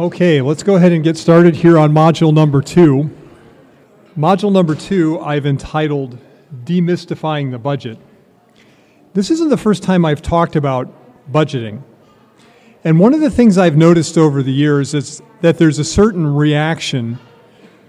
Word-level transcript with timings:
Okay, 0.00 0.40
let's 0.40 0.62
go 0.62 0.76
ahead 0.76 0.92
and 0.92 1.04
get 1.04 1.18
started 1.18 1.56
here 1.56 1.76
on 1.76 1.92
module 1.92 2.32
number 2.32 2.62
two. 2.62 3.10
Module 4.16 4.50
number 4.50 4.74
two, 4.74 5.20
I've 5.20 5.44
entitled 5.44 6.16
Demystifying 6.64 7.50
the 7.50 7.58
Budget. 7.58 7.98
This 9.12 9.30
isn't 9.30 9.50
the 9.50 9.58
first 9.58 9.82
time 9.82 10.06
I've 10.06 10.22
talked 10.22 10.56
about 10.56 10.90
budgeting. 11.30 11.82
And 12.82 12.98
one 12.98 13.12
of 13.12 13.20
the 13.20 13.28
things 13.28 13.58
I've 13.58 13.76
noticed 13.76 14.16
over 14.16 14.42
the 14.42 14.54
years 14.54 14.94
is 14.94 15.20
that 15.42 15.58
there's 15.58 15.78
a 15.78 15.84
certain 15.84 16.34
reaction 16.34 17.18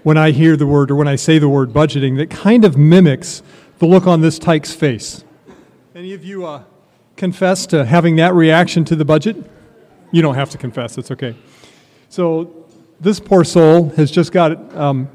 when 0.04 0.18
I 0.18 0.32
hear 0.32 0.58
the 0.58 0.68
word 0.68 0.92
or 0.92 0.96
when 0.96 1.08
I 1.08 1.16
say 1.16 1.40
the 1.40 1.48
word 1.48 1.72
budgeting 1.72 2.18
that 2.18 2.30
kind 2.30 2.66
of 2.66 2.78
mimics 2.78 3.42
the 3.80 3.86
look 3.86 4.06
on 4.06 4.20
this 4.20 4.38
tyke's 4.38 4.74
face. 4.74 5.24
Any 5.96 6.12
of 6.12 6.26
you 6.26 6.46
uh, 6.46 6.64
confess 7.16 7.66
to 7.68 7.86
having 7.86 8.18
that 8.18 8.34
reaction 8.34 8.84
to 8.84 8.98
the 8.98 9.06
budget? 9.06 9.38
You 10.12 10.22
don't 10.22 10.36
have 10.36 10.50
to 10.50 10.58
confess, 10.58 10.98
it's 10.98 11.10
okay. 11.10 11.38
So, 12.12 12.68
this 13.00 13.22
poor 13.22 13.46
soul 13.46 13.88
has 13.92 14.12
just 14.12 14.34
got, 14.34 14.76
um, 14.76 15.08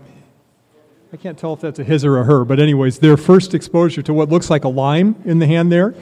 I 1.12 1.18
can't 1.18 1.38
tell 1.38 1.52
if 1.52 1.60
that's 1.60 1.78
a 1.78 1.84
his 1.84 2.06
or 2.06 2.16
a 2.16 2.24
her, 2.24 2.42
but, 2.46 2.58
anyways, 2.58 3.00
their 3.00 3.18
first 3.18 3.52
exposure 3.52 4.00
to 4.00 4.14
what 4.14 4.30
looks 4.30 4.48
like 4.48 4.64
a 4.64 4.68
lime 4.70 5.14
in 5.26 5.38
the 5.38 5.46
hand 5.46 5.70
there. 5.70 5.94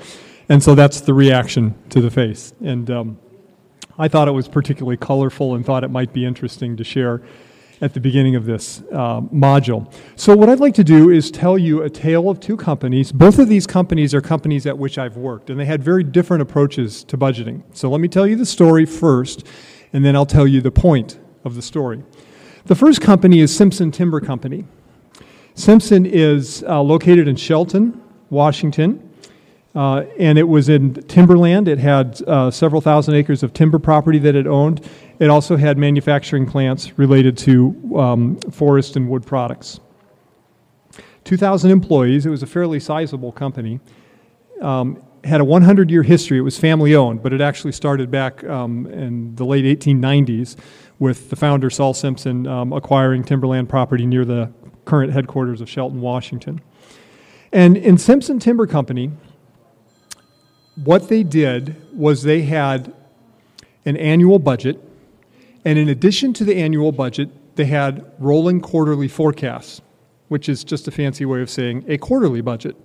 And 0.48 0.62
so 0.62 0.76
that's 0.76 1.00
the 1.00 1.12
reaction 1.12 1.74
to 1.88 2.00
the 2.00 2.12
face. 2.12 2.54
And 2.62 2.88
um, 2.92 3.18
I 3.98 4.06
thought 4.06 4.28
it 4.28 4.34
was 4.34 4.46
particularly 4.46 4.96
colorful 4.96 5.56
and 5.56 5.66
thought 5.66 5.82
it 5.82 5.90
might 5.90 6.12
be 6.12 6.24
interesting 6.24 6.76
to 6.76 6.84
share 6.84 7.22
at 7.80 7.92
the 7.92 7.98
beginning 7.98 8.36
of 8.36 8.44
this 8.44 8.84
uh, 8.92 9.20
module. 9.20 9.92
So, 10.14 10.36
what 10.36 10.48
I'd 10.48 10.60
like 10.60 10.74
to 10.74 10.84
do 10.84 11.10
is 11.10 11.28
tell 11.28 11.58
you 11.58 11.82
a 11.82 11.90
tale 11.90 12.30
of 12.30 12.38
two 12.38 12.56
companies. 12.56 13.10
Both 13.10 13.40
of 13.40 13.48
these 13.48 13.66
companies 13.66 14.14
are 14.14 14.20
companies 14.20 14.64
at 14.64 14.78
which 14.78 14.96
I've 14.96 15.16
worked, 15.16 15.50
and 15.50 15.58
they 15.58 15.64
had 15.64 15.82
very 15.82 16.04
different 16.04 16.40
approaches 16.42 17.02
to 17.02 17.18
budgeting. 17.18 17.64
So, 17.72 17.90
let 17.90 18.00
me 18.00 18.06
tell 18.06 18.28
you 18.28 18.36
the 18.36 18.46
story 18.46 18.86
first, 18.86 19.44
and 19.94 20.04
then 20.04 20.14
I'll 20.14 20.26
tell 20.26 20.46
you 20.46 20.60
the 20.60 20.70
point 20.70 21.18
of 21.44 21.54
the 21.54 21.62
story. 21.62 22.02
The 22.66 22.74
first 22.74 23.00
company 23.00 23.40
is 23.40 23.54
Simpson 23.54 23.90
Timber 23.90 24.20
Company. 24.20 24.66
Simpson 25.54 26.04
is 26.04 26.64
uh, 26.64 26.82
located 26.82 27.28
in 27.28 27.36
Shelton, 27.36 28.02
Washington. 28.28 29.10
Uh, 29.74 30.04
and 30.20 30.38
it 30.38 30.44
was 30.44 30.68
in 30.68 30.94
timberland. 30.94 31.66
It 31.66 31.78
had 31.78 32.22
uh, 32.28 32.50
several 32.50 32.80
thousand 32.80 33.14
acres 33.14 33.42
of 33.42 33.52
timber 33.52 33.80
property 33.80 34.18
that 34.20 34.36
it 34.36 34.46
owned. 34.46 34.88
It 35.18 35.30
also 35.30 35.56
had 35.56 35.78
manufacturing 35.78 36.46
plants 36.46 36.96
related 36.96 37.36
to 37.38 37.96
um, 37.96 38.36
forest 38.52 38.94
and 38.96 39.08
wood 39.08 39.26
products. 39.26 39.80
2,000 41.24 41.70
employees. 41.70 42.24
It 42.26 42.30
was 42.30 42.42
a 42.42 42.46
fairly 42.46 42.78
sizable 42.78 43.32
company. 43.32 43.80
Um, 44.60 45.02
had 45.24 45.40
a 45.40 45.44
100 45.44 45.90
year 45.90 46.02
history. 46.02 46.38
It 46.38 46.42
was 46.42 46.58
family 46.58 46.94
owned, 46.94 47.22
but 47.22 47.32
it 47.32 47.40
actually 47.40 47.72
started 47.72 48.10
back 48.10 48.44
um, 48.44 48.86
in 48.86 49.34
the 49.36 49.44
late 49.44 49.64
1890s 49.80 50.56
with 50.98 51.30
the 51.30 51.36
founder, 51.36 51.70
Sol 51.70 51.94
Simpson, 51.94 52.46
um, 52.46 52.72
acquiring 52.72 53.24
timberland 53.24 53.68
property 53.68 54.06
near 54.06 54.24
the 54.24 54.52
current 54.84 55.12
headquarters 55.12 55.60
of 55.60 55.68
Shelton, 55.68 56.00
Washington. 56.00 56.60
And 57.52 57.76
in 57.76 57.98
Simpson 57.98 58.38
Timber 58.38 58.66
Company, 58.66 59.10
what 60.82 61.08
they 61.08 61.22
did 61.22 61.76
was 61.96 62.22
they 62.22 62.42
had 62.42 62.92
an 63.84 63.96
annual 63.96 64.38
budget, 64.38 64.80
and 65.64 65.78
in 65.78 65.88
addition 65.88 66.32
to 66.34 66.44
the 66.44 66.56
annual 66.56 66.90
budget, 66.90 67.30
they 67.56 67.66
had 67.66 68.10
rolling 68.18 68.60
quarterly 68.60 69.08
forecasts, 69.08 69.80
which 70.28 70.48
is 70.48 70.64
just 70.64 70.88
a 70.88 70.90
fancy 70.90 71.24
way 71.24 71.40
of 71.40 71.48
saying 71.48 71.84
a 71.86 71.96
quarterly 71.96 72.40
budget. 72.40 72.76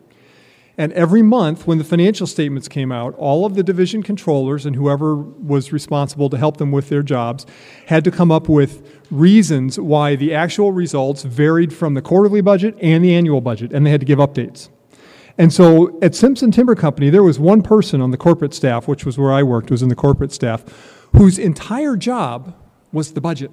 And 0.79 0.93
every 0.93 1.21
month, 1.21 1.67
when 1.67 1.77
the 1.77 1.83
financial 1.83 2.25
statements 2.25 2.69
came 2.69 2.89
out, 2.89 3.13
all 3.15 3.45
of 3.45 3.55
the 3.55 3.63
division 3.63 4.01
controllers 4.01 4.65
and 4.65 4.77
whoever 4.77 5.13
was 5.13 5.73
responsible 5.73 6.29
to 6.29 6.37
help 6.37 6.55
them 6.55 6.71
with 6.71 6.87
their 6.87 7.03
jobs 7.03 7.45
had 7.87 8.05
to 8.05 8.11
come 8.11 8.31
up 8.31 8.47
with 8.47 8.97
reasons 9.11 9.77
why 9.77 10.15
the 10.15 10.33
actual 10.33 10.71
results 10.71 11.23
varied 11.23 11.73
from 11.73 11.95
the 11.95 12.01
quarterly 12.01 12.39
budget 12.39 12.77
and 12.81 13.03
the 13.03 13.13
annual 13.13 13.41
budget, 13.41 13.73
and 13.73 13.85
they 13.85 13.89
had 13.89 13.99
to 13.99 14.05
give 14.05 14.19
updates. 14.19 14.69
And 15.37 15.51
so 15.51 15.99
at 16.01 16.15
Simpson 16.15 16.49
Timber 16.49 16.75
Company, 16.75 17.09
there 17.09 17.23
was 17.23 17.39
one 17.39 17.61
person 17.61 17.99
on 17.99 18.11
the 18.11 18.17
corporate 18.17 18.53
staff, 18.53 18.87
which 18.87 19.05
was 19.05 19.17
where 19.17 19.33
I 19.33 19.43
worked, 19.43 19.69
was 19.69 19.81
in 19.81 19.89
the 19.89 19.95
corporate 19.95 20.31
staff, 20.31 20.63
whose 21.11 21.37
entire 21.37 21.97
job 21.97 22.55
was 22.93 23.11
the 23.11 23.21
budget, 23.21 23.51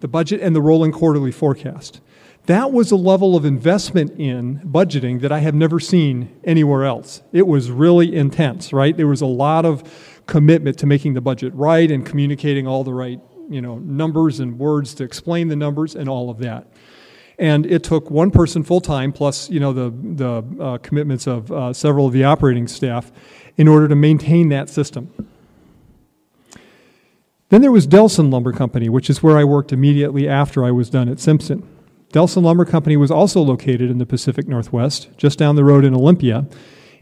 the 0.00 0.08
budget 0.08 0.42
and 0.42 0.54
the 0.54 0.60
rolling 0.60 0.92
quarterly 0.92 1.32
forecast. 1.32 2.02
That 2.48 2.72
was 2.72 2.90
a 2.90 2.96
level 2.96 3.36
of 3.36 3.44
investment 3.44 4.18
in 4.18 4.60
budgeting 4.60 5.20
that 5.20 5.30
I 5.30 5.40
have 5.40 5.54
never 5.54 5.78
seen 5.78 6.34
anywhere 6.44 6.86
else. 6.86 7.20
It 7.30 7.46
was 7.46 7.70
really 7.70 8.16
intense, 8.16 8.72
right? 8.72 8.96
There 8.96 9.06
was 9.06 9.20
a 9.20 9.26
lot 9.26 9.66
of 9.66 10.22
commitment 10.24 10.78
to 10.78 10.86
making 10.86 11.12
the 11.12 11.20
budget 11.20 11.54
right 11.54 11.90
and 11.90 12.06
communicating 12.06 12.66
all 12.66 12.84
the 12.84 12.94
right, 12.94 13.20
you 13.50 13.60
know, 13.60 13.76
numbers 13.80 14.40
and 14.40 14.58
words 14.58 14.94
to 14.94 15.04
explain 15.04 15.48
the 15.48 15.56
numbers 15.56 15.94
and 15.94 16.08
all 16.08 16.30
of 16.30 16.38
that 16.38 16.66
and 17.38 17.66
it 17.66 17.84
took 17.84 18.10
one 18.10 18.30
person 18.30 18.64
full 18.64 18.80
time 18.80 19.12
plus 19.12 19.48
you 19.48 19.60
know 19.60 19.72
the 19.72 19.90
the 19.90 20.62
uh, 20.62 20.78
commitments 20.78 21.28
of 21.28 21.52
uh, 21.52 21.72
several 21.72 22.06
of 22.06 22.12
the 22.12 22.24
operating 22.24 22.66
staff 22.66 23.12
in 23.56 23.68
order 23.68 23.86
to 23.86 23.94
maintain 23.94 24.48
that 24.48 24.68
system. 24.68 25.28
Then 27.50 27.60
there 27.60 27.70
was 27.70 27.86
Delson 27.86 28.32
Lumber 28.32 28.52
Company, 28.52 28.88
which 28.88 29.08
is 29.08 29.22
where 29.22 29.38
I 29.38 29.44
worked 29.44 29.72
immediately 29.72 30.28
after 30.28 30.64
I 30.64 30.72
was 30.72 30.90
done 30.90 31.08
at 31.08 31.20
Simpson. 31.20 31.77
Delson 32.12 32.42
Lumber 32.42 32.64
Company 32.64 32.96
was 32.96 33.10
also 33.10 33.42
located 33.42 33.90
in 33.90 33.98
the 33.98 34.06
Pacific 34.06 34.48
Northwest, 34.48 35.10
just 35.18 35.38
down 35.38 35.56
the 35.56 35.64
road 35.64 35.84
in 35.84 35.94
Olympia. 35.94 36.46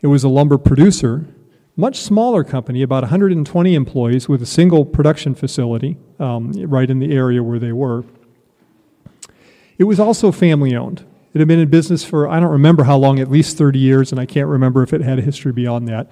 It 0.02 0.08
was 0.08 0.24
a 0.24 0.28
lumber 0.28 0.58
producer, 0.58 1.26
much 1.76 2.00
smaller 2.00 2.42
company, 2.42 2.82
about 2.82 3.04
120 3.04 3.74
employees 3.74 4.28
with 4.28 4.42
a 4.42 4.46
single 4.46 4.84
production 4.84 5.34
facility 5.34 5.96
um, 6.18 6.52
right 6.52 6.90
in 6.90 6.98
the 6.98 7.14
area 7.14 7.42
where 7.42 7.60
they 7.60 7.72
were. 7.72 8.04
It 9.78 9.84
was 9.84 10.00
also 10.00 10.32
family 10.32 10.74
owned. 10.74 11.04
It 11.34 11.38
had 11.38 11.48
been 11.48 11.60
in 11.60 11.68
business 11.68 12.02
for, 12.02 12.28
I 12.28 12.40
don't 12.40 12.50
remember 12.50 12.84
how 12.84 12.96
long, 12.96 13.20
at 13.20 13.30
least 13.30 13.58
30 13.58 13.78
years, 13.78 14.10
and 14.10 14.20
I 14.20 14.26
can't 14.26 14.48
remember 14.48 14.82
if 14.82 14.92
it 14.92 15.02
had 15.02 15.18
a 15.18 15.22
history 15.22 15.52
beyond 15.52 15.86
that. 15.88 16.10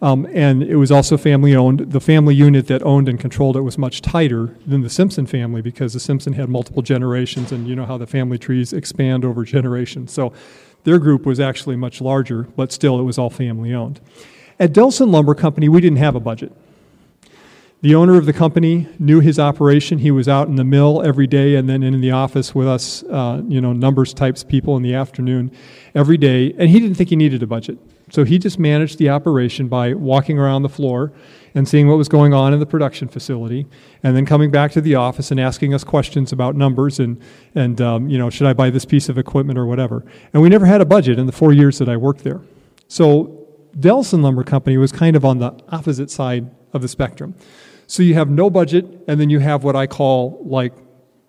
Um, 0.00 0.28
and 0.32 0.62
it 0.62 0.76
was 0.76 0.92
also 0.92 1.16
family 1.16 1.56
owned. 1.56 1.90
The 1.90 2.00
family 2.00 2.34
unit 2.34 2.68
that 2.68 2.82
owned 2.82 3.08
and 3.08 3.18
controlled 3.18 3.56
it 3.56 3.62
was 3.62 3.76
much 3.76 4.00
tighter 4.00 4.56
than 4.66 4.82
the 4.82 4.90
Simpson 4.90 5.26
family 5.26 5.60
because 5.60 5.92
the 5.92 6.00
Simpson 6.00 6.34
had 6.34 6.48
multiple 6.48 6.82
generations, 6.82 7.50
and 7.50 7.66
you 7.66 7.74
know 7.74 7.84
how 7.84 7.98
the 7.98 8.06
family 8.06 8.38
trees 8.38 8.72
expand 8.72 9.24
over 9.24 9.44
generations. 9.44 10.12
So 10.12 10.32
their 10.84 10.98
group 10.98 11.26
was 11.26 11.40
actually 11.40 11.76
much 11.76 12.00
larger, 12.00 12.44
but 12.56 12.72
still 12.72 13.00
it 13.00 13.02
was 13.02 13.18
all 13.18 13.30
family 13.30 13.74
owned. 13.74 14.00
At 14.60 14.72
Delson 14.72 15.10
Lumber 15.10 15.34
Company, 15.34 15.68
we 15.68 15.80
didn't 15.80 15.98
have 15.98 16.14
a 16.14 16.20
budget. 16.20 16.52
The 17.80 17.94
owner 17.94 18.16
of 18.16 18.26
the 18.26 18.32
company 18.32 18.88
knew 18.98 19.20
his 19.20 19.38
operation. 19.38 19.98
He 19.98 20.10
was 20.10 20.28
out 20.28 20.48
in 20.48 20.56
the 20.56 20.64
mill 20.64 21.00
every 21.02 21.28
day 21.28 21.54
and 21.54 21.68
then 21.68 21.84
in 21.84 22.00
the 22.00 22.10
office 22.10 22.52
with 22.52 22.66
us, 22.66 23.04
uh, 23.04 23.40
you 23.46 23.60
know, 23.60 23.72
numbers 23.72 24.12
types 24.12 24.42
people 24.42 24.76
in 24.76 24.82
the 24.82 24.94
afternoon 24.94 25.52
every 25.94 26.16
day. 26.16 26.52
And 26.58 26.70
he 26.70 26.80
didn't 26.80 26.96
think 26.96 27.10
he 27.10 27.14
needed 27.14 27.40
a 27.44 27.46
budget. 27.46 27.78
So 28.10 28.24
he 28.24 28.38
just 28.38 28.58
managed 28.58 28.98
the 28.98 29.10
operation 29.10 29.68
by 29.68 29.94
walking 29.94 30.38
around 30.38 30.62
the 30.62 30.68
floor 30.68 31.12
and 31.54 31.68
seeing 31.68 31.88
what 31.88 31.96
was 31.96 32.08
going 32.08 32.34
on 32.34 32.52
in 32.52 32.60
the 32.60 32.66
production 32.66 33.08
facility, 33.08 33.66
and 34.02 34.16
then 34.16 34.26
coming 34.26 34.50
back 34.50 34.70
to 34.72 34.80
the 34.80 34.94
office 34.94 35.30
and 35.30 35.40
asking 35.40 35.74
us 35.74 35.82
questions 35.82 36.32
about 36.32 36.54
numbers 36.54 37.00
and, 37.00 37.20
and 37.54 37.80
um, 37.80 38.08
you 38.08 38.18
know, 38.18 38.30
should 38.30 38.46
I 38.46 38.52
buy 38.52 38.70
this 38.70 38.84
piece 38.84 39.08
of 39.08 39.18
equipment 39.18 39.58
or 39.58 39.66
whatever. 39.66 40.04
And 40.32 40.42
we 40.42 40.48
never 40.48 40.66
had 40.66 40.80
a 40.80 40.84
budget 40.84 41.18
in 41.18 41.26
the 41.26 41.32
four 41.32 41.52
years 41.52 41.78
that 41.78 41.88
I 41.88 41.96
worked 41.96 42.22
there. 42.22 42.40
So 42.86 43.46
Delson 43.76 44.22
Lumber 44.22 44.44
Company 44.44 44.76
was 44.76 44.92
kind 44.92 45.16
of 45.16 45.24
on 45.24 45.38
the 45.38 45.58
opposite 45.68 46.10
side 46.10 46.50
of 46.72 46.82
the 46.82 46.88
spectrum. 46.88 47.34
So 47.86 48.02
you 48.02 48.14
have 48.14 48.28
no 48.28 48.50
budget, 48.50 48.84
and 49.08 49.18
then 49.18 49.30
you 49.30 49.38
have 49.38 49.64
what 49.64 49.74
I 49.74 49.86
call 49.86 50.42
like 50.44 50.74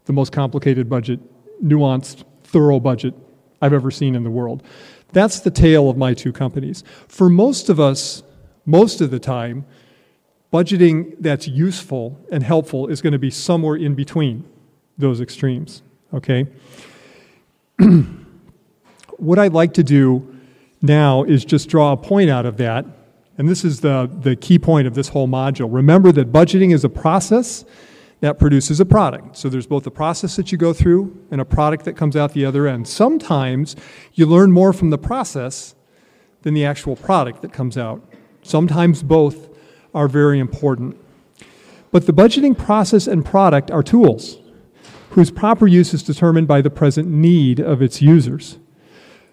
the 0.06 0.14
most 0.14 0.32
complicated 0.32 0.90
budget, 0.90 1.20
nuanced, 1.64 2.24
thorough 2.44 2.80
budget 2.80 3.14
I've 3.62 3.74
ever 3.74 3.92
seen 3.92 4.16
in 4.16 4.24
the 4.24 4.30
world. 4.30 4.64
That's 5.12 5.40
the 5.40 5.52
tale 5.52 5.90
of 5.90 5.98
my 5.98 6.14
two 6.14 6.32
companies. 6.32 6.84
For 7.08 7.30
most 7.30 7.70
of 7.70 7.80
us, 7.80 8.24
most 8.66 9.02
of 9.02 9.12
the 9.12 9.20
time, 9.20 9.66
budgeting 10.54 11.16
that's 11.20 11.48
useful 11.48 12.20
and 12.32 12.44
helpful 12.44 12.88
is 12.88 13.02
going 13.02 13.14
to 13.14 13.20
be 13.20 13.32
somewhere 13.32 13.76
in 13.76 13.96
between 13.96 14.46
those 14.98 15.22
extremes, 15.22 15.82
okay? 16.14 16.46
what 19.18 19.40
I'd 19.40 19.54
like 19.54 19.74
to 19.76 19.84
do 19.84 20.36
now 20.82 21.24
is 21.24 21.46
just 21.46 21.70
draw 21.70 21.92
a 21.92 21.98
point 21.98 22.30
out 22.30 22.46
of 22.46 22.58
that 22.58 22.86
and 23.40 23.48
this 23.48 23.64
is 23.64 23.80
the, 23.80 24.12
the 24.22 24.36
key 24.36 24.60
point 24.60 24.86
of 24.86 24.96
this 24.96 25.08
whole 25.08 25.28
module. 25.28 25.74
Remember 25.74 26.12
that 26.12 26.30
budgeting 26.30 26.74
is 26.74 26.84
a 26.84 26.90
process 26.90 27.64
that 28.22 28.38
produces 28.38 28.80
a 28.80 28.86
product. 28.86 29.38
So 29.38 29.50
there's 29.50 29.68
both 29.68 29.88
a 29.88 29.92
process 29.92 30.36
that 30.36 30.52
you 30.52 30.58
go 30.58 30.74
through 30.74 31.26
and 31.32 31.40
a 31.40 31.46
product 31.46 31.86
that 31.86 31.94
comes 31.94 32.16
out 32.16 32.34
the 32.34 32.46
other 32.46 32.68
end. 32.68 32.88
Sometimes 32.88 33.76
you 34.14 34.26
learn 34.26 34.52
more 34.52 34.74
from 34.74 34.90
the 34.90 34.98
process 34.98 35.76
than 36.42 36.54
the 36.54 36.66
actual 36.66 36.96
product 36.96 37.42
that 37.42 37.54
comes 37.54 37.78
out. 37.78 38.04
Sometimes 38.42 39.04
both 39.04 39.50
are 39.94 40.08
very 40.08 40.40
important. 40.40 40.98
But 41.92 42.06
the 42.06 42.14
budgeting 42.14 42.58
process 42.58 43.08
and 43.08 43.26
product 43.26 43.72
are 43.72 43.84
tools 43.84 44.38
whose 45.12 45.32
proper 45.32 45.66
use 45.66 45.94
is 45.94 46.04
determined 46.04 46.48
by 46.48 46.62
the 46.62 46.70
present 46.70 47.08
need 47.08 47.60
of 47.60 47.82
its 47.82 48.02
users. 48.02 48.60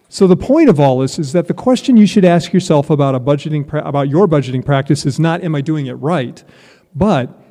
So 0.08 0.26
the 0.26 0.36
point 0.36 0.68
of 0.68 0.80
all 0.80 1.00
this 1.00 1.18
is 1.18 1.32
that 1.32 1.48
the 1.48 1.54
question 1.54 1.96
you 1.96 2.06
should 2.06 2.24
ask 2.24 2.52
yourself 2.52 2.88
about 2.90 3.14
a 3.14 3.20
budgeting 3.20 3.70
about 3.84 4.08
your 4.08 4.26
budgeting 4.26 4.64
practice 4.64 5.04
is 5.04 5.18
not 5.18 5.42
am 5.42 5.54
I 5.54 5.60
doing 5.60 5.86
it 5.86 5.94
right, 5.94 6.42
but 6.94 7.42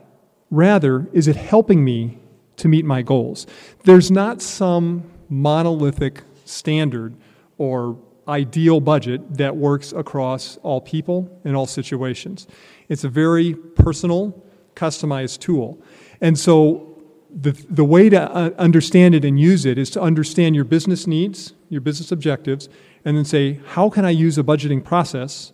Rather, 0.51 1.07
is 1.11 1.27
it 1.27 1.35
helping 1.35 1.83
me 1.83 2.19
to 2.57 2.67
meet 2.67 2.85
my 2.85 3.01
goals? 3.01 3.47
There's 3.83 4.11
not 4.11 4.41
some 4.41 5.09
monolithic 5.29 6.23
standard 6.45 7.15
or 7.57 7.97
ideal 8.27 8.79
budget 8.79 9.37
that 9.37 9.55
works 9.55 9.91
across 9.91 10.57
all 10.57 10.81
people 10.81 11.39
in 11.43 11.55
all 11.55 11.65
situations. 11.65 12.47
It's 12.89 13.03
a 13.03 13.09
very 13.09 13.53
personal, 13.53 14.43
customized 14.75 15.39
tool. 15.39 15.81
And 16.21 16.37
so 16.37 17.03
the, 17.29 17.51
the 17.69 17.83
way 17.83 18.09
to 18.09 18.21
uh, 18.21 18.51
understand 18.57 19.13
it 19.13 19.25
and 19.25 19.39
use 19.39 19.65
it 19.65 19.77
is 19.77 19.89
to 19.91 20.01
understand 20.01 20.55
your 20.55 20.63
business 20.63 21.05
needs, 21.05 21.53
your 21.69 21.81
business 21.81 22.11
objectives, 22.11 22.69
and 23.03 23.17
then 23.17 23.25
say, 23.25 23.59
how 23.67 23.89
can 23.89 24.05
I 24.05 24.11
use 24.11 24.37
a 24.37 24.43
budgeting 24.43 24.83
process, 24.83 25.51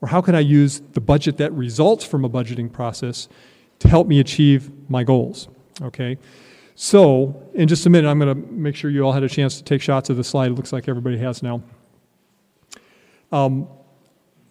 or 0.00 0.08
how 0.08 0.20
can 0.20 0.34
I 0.34 0.40
use 0.40 0.82
the 0.92 1.00
budget 1.00 1.38
that 1.38 1.52
results 1.52 2.04
from 2.04 2.24
a 2.24 2.30
budgeting 2.30 2.70
process 2.72 3.28
to 3.80 3.88
help 3.88 4.06
me 4.06 4.20
achieve 4.20 4.70
my 4.88 5.04
goals? 5.04 5.48
Okay? 5.82 6.18
So, 6.76 7.50
in 7.54 7.68
just 7.68 7.86
a 7.86 7.90
minute, 7.90 8.08
I'm 8.08 8.18
going 8.18 8.34
to 8.34 8.52
make 8.52 8.74
sure 8.74 8.90
you 8.90 9.02
all 9.02 9.12
had 9.12 9.22
a 9.22 9.28
chance 9.28 9.56
to 9.58 9.64
take 9.64 9.80
shots 9.80 10.10
of 10.10 10.16
the 10.16 10.24
slide. 10.24 10.50
It 10.50 10.54
looks 10.54 10.72
like 10.72 10.88
everybody 10.88 11.18
has 11.18 11.42
now. 11.42 11.62
Um, 13.30 13.68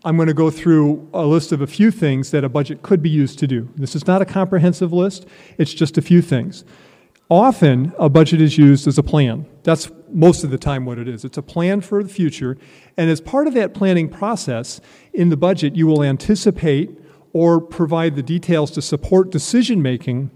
I'm 0.06 0.16
going 0.18 0.28
to 0.28 0.34
go 0.34 0.50
through 0.50 1.10
a 1.14 1.26
list 1.26 1.52
of 1.52 1.62
a 1.62 1.68
few 1.68 1.92
things 1.92 2.32
that 2.32 2.44
a 2.44 2.50
budget 2.50 2.82
could 2.82 3.02
be 3.02 3.10
used 3.10 3.40
to 3.40 3.48
do. 3.48 3.70
This 3.76 3.96
is 3.96 4.06
not 4.06 4.22
a 4.22 4.26
comprehensive 4.26 4.92
list, 4.92 5.26
it's 5.58 5.74
just 5.74 5.98
a 5.98 6.02
few 6.02 6.22
things. 6.22 6.64
Often, 7.30 7.94
a 7.98 8.10
budget 8.10 8.42
is 8.42 8.58
used 8.58 8.86
as 8.88 8.98
a 8.98 9.04
plan. 9.04 9.46
That's 9.64 9.90
most 10.10 10.44
of 10.44 10.52
the 10.52 10.58
time 10.58 10.86
what 10.86 11.00
it 11.00 11.08
is. 11.08 11.24
It's 11.24 11.38
a 11.38 11.42
plan 11.42 11.82
for 11.82 12.04
the 12.04 12.10
future, 12.10 12.58
and 12.98 13.10
as 13.10 13.22
part 13.22 13.48
of 13.48 13.54
that 13.54 13.74
planning 13.74 14.10
process, 14.10 14.82
in 15.14 15.30
the 15.30 15.38
budget, 15.38 15.76
you 15.76 15.88
will 15.88 16.04
anticipate 16.04 16.92
or 17.34 17.60
provide 17.60 18.16
the 18.16 18.24
details 18.24 18.72
to 18.72 18.82
support 18.82 19.32
decision 19.32 19.82
making 19.82 20.32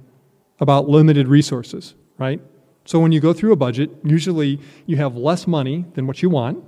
about 0.60 0.90
limited 0.90 1.28
resources, 1.28 1.96
right? 2.18 2.42
So 2.86 3.00
when 3.00 3.12
you 3.12 3.20
go 3.20 3.34
through 3.34 3.54
a 3.54 3.56
budget, 3.56 3.92
usually 4.04 4.60
you 4.86 4.98
have 4.98 5.16
less 5.16 5.48
money 5.48 5.86
than 5.94 6.08
what 6.08 6.22
you 6.22 6.30
want 6.30 6.64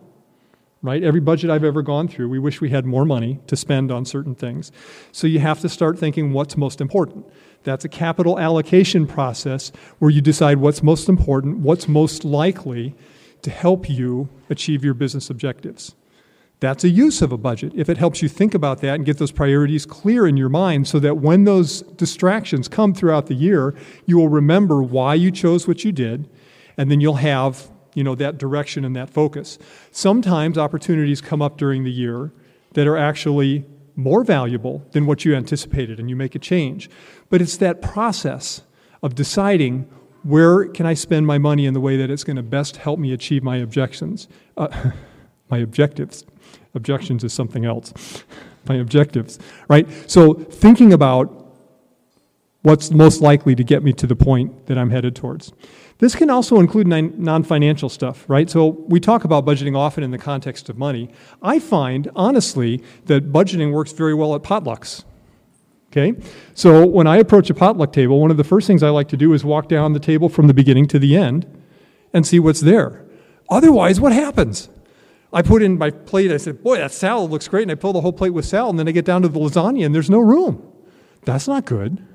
right? 0.81 1.03
Every 1.03 1.19
budget 1.19 1.49
I've 1.49 1.63
ever 1.63 1.81
gone 1.81 2.07
through, 2.07 2.29
we 2.29 2.39
wish 2.39 2.61
we 2.61 2.69
had 2.69 2.85
more 2.85 3.05
money 3.05 3.39
to 3.47 3.55
spend 3.55 3.91
on 3.91 4.05
certain 4.05 4.35
things. 4.35 4.71
So 5.11 5.27
you 5.27 5.39
have 5.39 5.59
to 5.61 5.69
start 5.69 5.99
thinking 5.99 6.31
what's 6.31 6.55
most 6.55 6.79
important. 6.79 7.25
That's 7.63 7.83
a 7.83 7.89
capital 7.89 8.39
allocation 8.39 9.05
process 9.05 9.71
where 9.99 10.11
you 10.11 10.21
decide 10.21 10.57
what's 10.57 10.81
most 10.81 11.09
important, 11.09 11.57
what's 11.57 11.87
most 11.87 12.23
likely 12.23 12.95
to 13.41 13.51
help 13.51 13.89
you 13.89 14.29
achieve 14.49 14.83
your 14.83 14.93
business 14.93 15.29
objectives. 15.29 15.95
That's 16.59 16.83
a 16.83 16.89
use 16.89 17.21
of 17.21 17.31
a 17.31 17.37
budget. 17.37 17.71
If 17.75 17.87
it 17.87 17.97
helps 17.97 18.21
you 18.21 18.27
think 18.27 18.53
about 18.53 18.81
that 18.81 18.95
and 18.95 19.05
get 19.05 19.17
those 19.17 19.31
priorities 19.31 19.85
clear 19.85 20.27
in 20.27 20.35
your 20.35 20.49
mind 20.49 20.87
so 20.87 20.99
that 20.99 21.17
when 21.17 21.45
those 21.45 21.81
distractions 21.81 22.67
come 22.67 22.93
throughout 22.93 23.27
the 23.27 23.35
year, 23.35 23.75
you 24.05 24.17
will 24.17 24.27
remember 24.27 24.83
why 24.83 25.13
you 25.13 25.31
chose 25.31 25.67
what 25.67 25.85
you 25.85 25.93
did, 25.93 26.29
and 26.77 26.91
then 26.91 26.99
you'll 26.99 27.15
have 27.15 27.69
you 27.93 28.03
know, 28.03 28.15
that 28.15 28.37
direction 28.37 28.85
and 28.85 28.95
that 28.95 29.09
focus. 29.09 29.57
Sometimes 29.91 30.57
opportunities 30.57 31.21
come 31.21 31.41
up 31.41 31.57
during 31.57 31.83
the 31.83 31.91
year 31.91 32.31
that 32.73 32.87
are 32.87 32.97
actually 32.97 33.65
more 33.95 34.23
valuable 34.23 34.85
than 34.91 35.05
what 35.05 35.25
you 35.25 35.35
anticipated 35.35 35.99
and 35.99 36.09
you 36.09 36.15
make 36.15 36.35
a 36.35 36.39
change. 36.39 36.89
But 37.29 37.41
it's 37.41 37.57
that 37.57 37.81
process 37.81 38.61
of 39.01 39.15
deciding 39.15 39.89
where 40.23 40.65
can 40.65 40.85
I 40.85 40.93
spend 40.93 41.27
my 41.27 41.37
money 41.37 41.65
in 41.65 41.73
the 41.73 41.79
way 41.79 41.97
that 41.97 42.09
it's 42.09 42.23
going 42.23 42.37
to 42.37 42.43
best 42.43 42.77
help 42.77 42.99
me 42.99 43.13
achieve 43.13 43.43
my 43.43 43.57
objections, 43.57 44.27
uh, 44.57 44.91
my 45.49 45.57
objectives. 45.57 46.25
Objections 46.75 47.23
is 47.23 47.33
something 47.33 47.65
else. 47.65 47.93
my 48.67 48.75
objectives, 48.75 49.39
right? 49.67 49.87
So 50.09 50.33
thinking 50.33 50.93
about 50.93 51.39
what's 52.61 52.91
most 52.91 53.21
likely 53.21 53.55
to 53.55 53.63
get 53.63 53.83
me 53.83 53.93
to 53.93 54.07
the 54.07 54.15
point 54.15 54.67
that 54.67 54.77
I'm 54.77 54.89
headed 54.89 55.15
towards. 55.15 55.53
This 55.99 56.15
can 56.15 56.29
also 56.29 56.59
include 56.59 56.87
non 56.87 57.43
financial 57.43 57.89
stuff, 57.89 58.25
right? 58.29 58.49
So 58.49 58.67
we 58.87 58.99
talk 58.99 59.25
about 59.25 59.45
budgeting 59.45 59.75
often 59.77 60.03
in 60.03 60.11
the 60.11 60.17
context 60.17 60.69
of 60.69 60.77
money. 60.77 61.09
I 61.41 61.59
find, 61.59 62.09
honestly, 62.15 62.81
that 63.05 63.31
budgeting 63.31 63.73
works 63.73 63.91
very 63.91 64.13
well 64.13 64.33
at 64.35 64.43
potlucks. 64.43 65.03
Okay? 65.91 66.13
So 66.53 66.85
when 66.85 67.07
I 67.07 67.17
approach 67.17 67.49
a 67.49 67.53
potluck 67.53 67.91
table, 67.91 68.21
one 68.21 68.31
of 68.31 68.37
the 68.37 68.43
first 68.43 68.67
things 68.67 68.83
I 68.83 68.89
like 68.89 69.07
to 69.09 69.17
do 69.17 69.33
is 69.33 69.43
walk 69.43 69.67
down 69.67 69.93
the 69.93 69.99
table 69.99 70.29
from 70.29 70.47
the 70.47 70.53
beginning 70.53 70.87
to 70.89 70.99
the 70.99 71.17
end 71.17 71.47
and 72.13 72.25
see 72.25 72.39
what's 72.39 72.61
there. 72.61 73.05
Otherwise, 73.49 73.99
what 73.99 74.13
happens? 74.13 74.69
I 75.31 75.41
put 75.41 75.61
in 75.61 75.77
my 75.77 75.91
plate, 75.91 76.31
I 76.31 76.37
said, 76.37 76.63
Boy, 76.63 76.77
that 76.77 76.91
salad 76.91 77.29
looks 77.29 77.47
great. 77.47 77.63
And 77.63 77.71
I 77.71 77.75
fill 77.75 77.93
the 77.93 78.01
whole 78.01 78.13
plate 78.13 78.31
with 78.31 78.45
salad, 78.45 78.71
and 78.71 78.79
then 78.79 78.87
I 78.87 78.91
get 78.91 79.05
down 79.05 79.21
to 79.21 79.27
the 79.27 79.39
lasagna, 79.39 79.85
and 79.85 79.93
there's 79.93 80.09
no 80.09 80.19
room. 80.19 80.65
That's 81.25 81.47
not 81.47 81.65
good. 81.65 82.05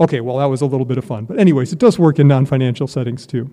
Okay, 0.00 0.20
well, 0.20 0.38
that 0.38 0.46
was 0.46 0.60
a 0.60 0.66
little 0.66 0.86
bit 0.86 0.98
of 0.98 1.04
fun. 1.04 1.24
But, 1.24 1.38
anyways, 1.38 1.72
it 1.72 1.78
does 1.78 1.98
work 1.98 2.18
in 2.18 2.28
non 2.28 2.46
financial 2.46 2.86
settings 2.86 3.26
too. 3.26 3.50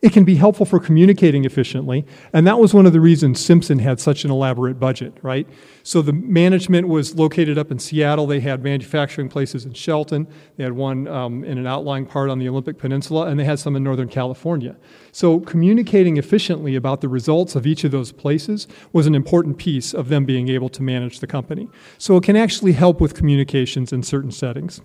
It 0.00 0.12
can 0.12 0.22
be 0.22 0.36
helpful 0.36 0.64
for 0.64 0.78
communicating 0.78 1.44
efficiently, 1.44 2.06
and 2.32 2.46
that 2.46 2.60
was 2.60 2.72
one 2.72 2.86
of 2.86 2.92
the 2.92 3.00
reasons 3.00 3.44
Simpson 3.44 3.80
had 3.80 3.98
such 3.98 4.24
an 4.24 4.30
elaborate 4.30 4.78
budget, 4.78 5.12
right? 5.22 5.48
So 5.82 6.02
the 6.02 6.12
management 6.12 6.86
was 6.86 7.16
located 7.16 7.58
up 7.58 7.72
in 7.72 7.80
Seattle. 7.80 8.28
They 8.28 8.38
had 8.38 8.62
manufacturing 8.62 9.28
places 9.28 9.64
in 9.64 9.72
Shelton. 9.72 10.28
They 10.56 10.62
had 10.62 10.74
one 10.74 11.08
um, 11.08 11.42
in 11.42 11.58
an 11.58 11.66
outlying 11.66 12.06
part 12.06 12.30
on 12.30 12.38
the 12.38 12.48
Olympic 12.48 12.78
Peninsula, 12.78 13.26
and 13.26 13.40
they 13.40 13.44
had 13.44 13.58
some 13.58 13.74
in 13.74 13.82
Northern 13.82 14.08
California. 14.08 14.76
So 15.10 15.40
communicating 15.40 16.16
efficiently 16.16 16.76
about 16.76 17.00
the 17.00 17.08
results 17.08 17.56
of 17.56 17.66
each 17.66 17.82
of 17.82 17.90
those 17.90 18.12
places 18.12 18.68
was 18.92 19.08
an 19.08 19.16
important 19.16 19.58
piece 19.58 19.92
of 19.92 20.10
them 20.10 20.24
being 20.24 20.48
able 20.48 20.68
to 20.68 20.82
manage 20.82 21.18
the 21.18 21.26
company. 21.26 21.68
So 21.98 22.16
it 22.16 22.22
can 22.22 22.36
actually 22.36 22.72
help 22.72 23.00
with 23.00 23.14
communications 23.14 23.92
in 23.92 24.04
certain 24.04 24.30
settings. 24.30 24.80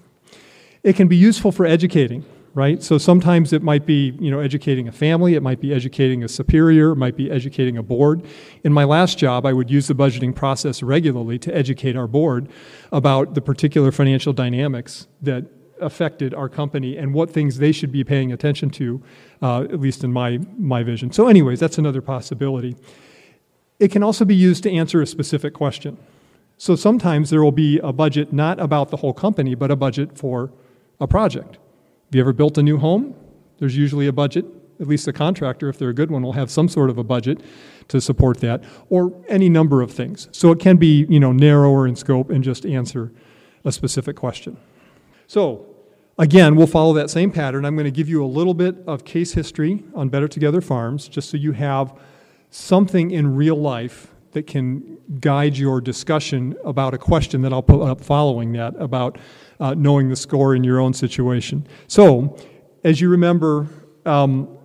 It 0.81 0.95
can 0.95 1.07
be 1.07 1.15
useful 1.15 1.51
for 1.51 1.68
educating 1.68 2.25
right? 2.53 2.83
So 2.83 2.97
sometimes 2.97 3.51
it 3.51 3.63
might 3.63 3.85
be, 3.85 4.15
you 4.19 4.29
know, 4.29 4.39
educating 4.39 4.88
a 4.88 4.91
family, 4.91 5.33
it 5.33 5.41
might 5.41 5.59
be 5.59 5.73
educating 5.73 6.23
a 6.23 6.27
superior, 6.27 6.91
it 6.91 6.97
might 6.97 7.15
be 7.15 7.31
educating 7.31 7.77
a 7.77 7.83
board. 7.83 8.23
In 8.63 8.71
my 8.71 8.83
last 8.83 9.17
job, 9.17 9.45
I 9.45 9.53
would 9.53 9.71
use 9.71 9.88
the 9.88 9.95
budgeting 9.95 10.35
process 10.35 10.83
regularly 10.83 11.39
to 11.39 11.55
educate 11.55 11.95
our 11.95 12.07
board 12.07 12.47
about 12.91 13.33
the 13.33 13.41
particular 13.41 13.91
financial 13.91 14.33
dynamics 14.33 15.07
that 15.21 15.45
affected 15.81 16.33
our 16.33 16.47
company 16.47 16.95
and 16.97 17.13
what 17.13 17.31
things 17.31 17.57
they 17.57 17.71
should 17.71 17.91
be 17.91 18.03
paying 18.03 18.31
attention 18.31 18.69
to, 18.69 19.01
uh, 19.41 19.63
at 19.63 19.79
least 19.79 20.03
in 20.03 20.13
my, 20.13 20.39
my 20.57 20.83
vision. 20.83 21.11
So, 21.11 21.27
anyways, 21.27 21.59
that's 21.59 21.79
another 21.79 22.01
possibility. 22.01 22.75
It 23.79 23.91
can 23.91 24.03
also 24.03 24.23
be 24.25 24.35
used 24.35 24.63
to 24.63 24.71
answer 24.71 25.01
a 25.01 25.07
specific 25.07 25.53
question. 25.53 25.97
So 26.57 26.75
sometimes 26.75 27.29
there 27.29 27.44
will 27.44 27.51
be 27.51 27.79
a 27.79 27.91
budget 27.91 28.31
not 28.31 28.59
about 28.59 28.89
the 28.89 28.97
whole 28.97 29.13
company, 29.13 29.55
but 29.55 29.71
a 29.71 29.75
budget 29.75 30.17
for 30.17 30.51
a 31.01 31.07
project. 31.07 31.57
Have 32.13 32.18
you 32.18 32.21
ever 32.21 32.33
built 32.33 32.60
a 32.60 32.62
new 32.62 32.77
home? 32.77 33.15
There's 33.58 33.75
usually 33.75 34.05
a 34.05 34.13
budget. 34.13 34.46
At 34.79 34.86
least 34.86 35.05
the 35.05 35.13
contractor, 35.13 35.67
if 35.67 35.79
they're 35.79 35.89
a 35.89 35.96
good 35.96 36.12
one, 36.12 36.22
will 36.22 36.34
have 36.34 36.51
some 36.51 36.70
sort 36.70 36.91
of 36.91 37.00
a 37.00 37.03
budget 37.03 37.41
to 37.88 38.00
support 38.00 38.39
that, 38.41 38.63
or 38.91 39.20
any 39.27 39.50
number 39.50 39.82
of 39.82 39.91
things. 39.91 40.29
So 40.32 40.51
it 40.51 40.60
can 40.60 40.77
be, 40.77 41.08
you 41.10 41.20
know, 41.20 41.32
narrower 41.32 41.88
in 41.88 41.96
scope 41.96 42.29
and 42.29 42.43
just 42.43 42.67
answer 42.67 43.12
a 43.65 43.72
specific 43.72 44.15
question. 44.15 44.58
So, 45.25 45.65
again, 46.20 46.55
we'll 46.55 46.67
follow 46.67 46.93
that 46.93 47.10
same 47.10 47.32
pattern. 47.32 47.65
I'm 47.65 47.75
going 47.75 47.86
to 47.86 47.89
give 47.91 48.10
you 48.10 48.24
a 48.24 48.27
little 48.27 48.53
bit 48.53 48.75
of 48.86 49.05
case 49.05 49.34
history 49.34 49.84
on 49.96 50.10
Better 50.10 50.27
Together 50.27 50.62
Farms, 50.62 51.08
just 51.08 51.32
so 51.32 51.38
you 51.38 51.53
have 51.53 52.00
something 52.51 53.10
in 53.10 53.36
real 53.36 53.55
life 53.55 54.13
that 54.34 54.46
can 54.46 55.00
guide 55.20 55.58
your 55.58 55.82
discussion 55.82 56.55
about 56.63 56.93
a 56.93 57.00
question 57.00 57.41
that 57.41 57.51
I'll 57.51 57.63
put 57.63 57.82
up 57.82 58.01
following 58.01 58.51
that 58.51 58.75
about 58.79 59.17
uh, 59.60 59.74
knowing 59.74 60.10
the 60.10 60.15
score 60.15 60.55
in 60.55 60.63
your 60.63 60.79
own 60.79 60.93
situation. 60.93 61.67
So, 61.88 62.38
as 62.83 63.00
you 63.00 63.10
remember 63.10 63.67
um, 64.05 64.57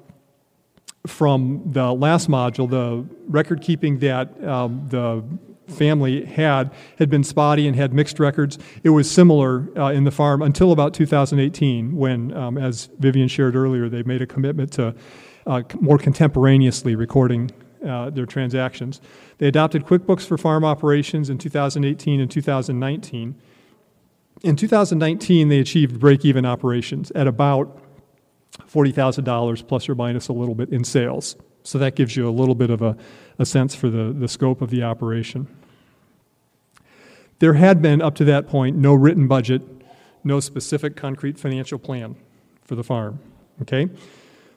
from 1.06 1.62
the 1.66 1.92
last 1.92 2.28
module, 2.28 2.68
the 2.68 3.06
record 3.28 3.62
keeping 3.62 3.98
that 4.00 4.42
um, 4.44 4.86
the 4.88 5.22
family 5.68 6.24
had 6.24 6.72
had 6.98 7.10
been 7.10 7.22
spotty 7.22 7.66
and 7.66 7.76
had 7.76 7.92
mixed 7.92 8.18
records. 8.18 8.58
It 8.82 8.90
was 8.90 9.10
similar 9.10 9.68
uh, 9.76 9.92
in 9.92 10.04
the 10.04 10.10
farm 10.10 10.42
until 10.42 10.72
about 10.72 10.94
2018, 10.94 11.96
when, 11.96 12.34
um, 12.34 12.58
as 12.58 12.88
Vivian 12.98 13.28
shared 13.28 13.54
earlier, 13.54 13.88
they 13.88 14.02
made 14.02 14.22
a 14.22 14.26
commitment 14.26 14.72
to 14.72 14.94
uh, 15.46 15.62
more 15.80 15.98
contemporaneously 15.98 16.94
recording 16.96 17.50
uh, 17.86 18.10
their 18.10 18.26
transactions. 18.26 19.00
They 19.38 19.46
adopted 19.46 19.84
QuickBooks 19.84 20.26
for 20.26 20.36
farm 20.36 20.64
operations 20.64 21.30
in 21.30 21.38
2018 21.38 22.20
and 22.20 22.30
2019. 22.30 23.34
In 24.42 24.56
2019, 24.56 25.48
they 25.48 25.58
achieved 25.58 25.98
break 25.98 26.24
even 26.24 26.46
operations 26.46 27.10
at 27.12 27.26
about 27.26 27.82
$40,000 28.70 29.66
plus 29.66 29.88
or 29.88 29.94
minus 29.94 30.28
a 30.28 30.32
little 30.32 30.54
bit 30.54 30.68
in 30.70 30.84
sales. 30.84 31.36
So 31.64 31.78
that 31.78 31.96
gives 31.96 32.16
you 32.16 32.28
a 32.28 32.30
little 32.30 32.54
bit 32.54 32.70
of 32.70 32.80
a, 32.82 32.96
a 33.38 33.44
sense 33.44 33.74
for 33.74 33.90
the, 33.90 34.12
the 34.12 34.28
scope 34.28 34.62
of 34.62 34.70
the 34.70 34.82
operation. 34.82 35.48
There 37.40 37.54
had 37.54 37.82
been, 37.82 38.00
up 38.00 38.14
to 38.16 38.24
that 38.24 38.48
point, 38.48 38.76
no 38.76 38.94
written 38.94 39.28
budget, 39.28 39.62
no 40.24 40.40
specific 40.40 40.96
concrete 40.96 41.38
financial 41.38 41.78
plan 41.78 42.16
for 42.62 42.74
the 42.74 42.84
farm. 42.84 43.20
Okay? 43.62 43.88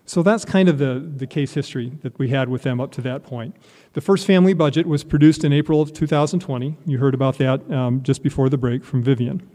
So 0.06 0.24
that's 0.24 0.46
kind 0.46 0.68
of 0.68 0.78
the, 0.78 1.00
the 1.00 1.28
case 1.28 1.54
history 1.54 1.92
that 2.02 2.18
we 2.20 2.30
had 2.30 2.50
with 2.50 2.64
them 2.64 2.82
up 2.82 2.92
to 2.94 3.02
that 3.02 3.24
point. 3.24 3.56
The 3.94 4.02
first 4.02 4.26
family 4.26 4.54
budget 4.54 4.86
was 4.88 5.04
produced 5.04 5.44
in 5.44 5.54
April 5.54 5.82
of 5.82 5.94
2020. 5.94 6.76
You 6.86 6.98
heard 6.98 7.14
about 7.14 7.38
that 7.38 7.70
um, 7.72 8.04
just 8.04 8.24
before 8.24 8.50
the 8.50 8.58
break 8.58 8.84
from 8.84 9.04
Vivian. 9.04 9.48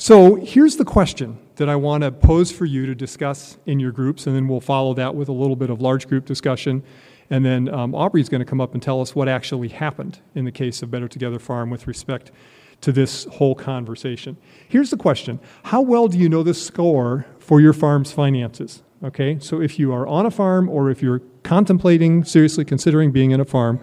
So 0.00 0.36
here's 0.36 0.76
the 0.76 0.84
question 0.86 1.38
that 1.56 1.68
I 1.68 1.76
want 1.76 2.04
to 2.04 2.10
pose 2.10 2.50
for 2.50 2.64
you 2.64 2.86
to 2.86 2.94
discuss 2.94 3.58
in 3.66 3.78
your 3.78 3.92
groups, 3.92 4.26
and 4.26 4.34
then 4.34 4.48
we'll 4.48 4.62
follow 4.62 4.94
that 4.94 5.14
with 5.14 5.28
a 5.28 5.32
little 5.32 5.56
bit 5.56 5.68
of 5.68 5.82
large 5.82 6.08
group 6.08 6.24
discussion. 6.24 6.82
And 7.28 7.44
then 7.44 7.68
um, 7.68 7.94
Aubrey's 7.94 8.30
going 8.30 8.38
to 8.38 8.46
come 8.46 8.62
up 8.62 8.72
and 8.72 8.82
tell 8.82 9.02
us 9.02 9.14
what 9.14 9.28
actually 9.28 9.68
happened 9.68 10.20
in 10.34 10.46
the 10.46 10.52
case 10.52 10.80
of 10.80 10.90
Better 10.90 11.06
Together 11.06 11.38
Farm 11.38 11.68
with 11.68 11.86
respect 11.86 12.32
to 12.80 12.92
this 12.92 13.24
whole 13.24 13.54
conversation. 13.54 14.38
Here's 14.66 14.88
the 14.88 14.96
question 14.96 15.38
How 15.64 15.82
well 15.82 16.08
do 16.08 16.16
you 16.16 16.30
know 16.30 16.42
the 16.42 16.54
score 16.54 17.26
for 17.38 17.60
your 17.60 17.74
farm's 17.74 18.10
finances? 18.10 18.82
Okay, 19.04 19.38
so 19.38 19.60
if 19.60 19.78
you 19.78 19.92
are 19.92 20.06
on 20.06 20.24
a 20.24 20.30
farm 20.30 20.70
or 20.70 20.88
if 20.88 21.02
you're 21.02 21.20
contemplating, 21.42 22.24
seriously 22.24 22.64
considering 22.64 23.12
being 23.12 23.32
in 23.32 23.40
a 23.40 23.44
farm, 23.44 23.78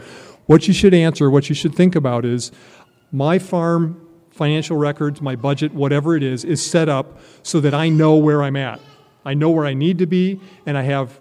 what 0.47 0.67
you 0.67 0.73
should 0.73 0.95
answer, 0.95 1.29
what 1.29 1.47
you 1.47 1.53
should 1.53 1.75
think 1.75 1.95
about 1.95 2.25
is 2.25 2.51
my 3.11 3.37
farm 3.37 4.06
financial 4.37 4.77
records, 4.77 5.21
my 5.21 5.35
budget, 5.35 5.73
whatever 5.73 6.15
it 6.15 6.23
is, 6.23 6.45
is 6.45 6.65
set 6.65 6.87
up 6.87 7.19
so 7.43 7.59
that 7.59 7.73
I 7.73 7.89
know 7.89 8.15
where 8.15 8.43
I'm 8.43 8.55
at. 8.55 8.79
I 9.25 9.33
know 9.33 9.49
where 9.49 9.65
I 9.65 9.73
need 9.73 9.97
to 9.97 10.05
be, 10.05 10.39
and 10.65 10.77
I 10.77 10.83
have 10.83 11.19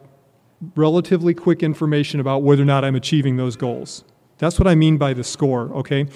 relatively 0.75 1.35
quick 1.35 1.63
information 1.63 2.21
about 2.21 2.43
whether 2.43 2.63
or 2.63 2.67
not 2.67 2.85
I'm 2.85 2.95
achieving 2.95 3.37
those 3.37 3.57
goals. 3.57 4.05
That's 4.39 4.59
what 4.59 4.69
I 4.69 4.75
mean 4.75 4.99
by 4.99 5.13
the 5.13 5.25
score, 5.25 5.73
okay? 5.73 6.07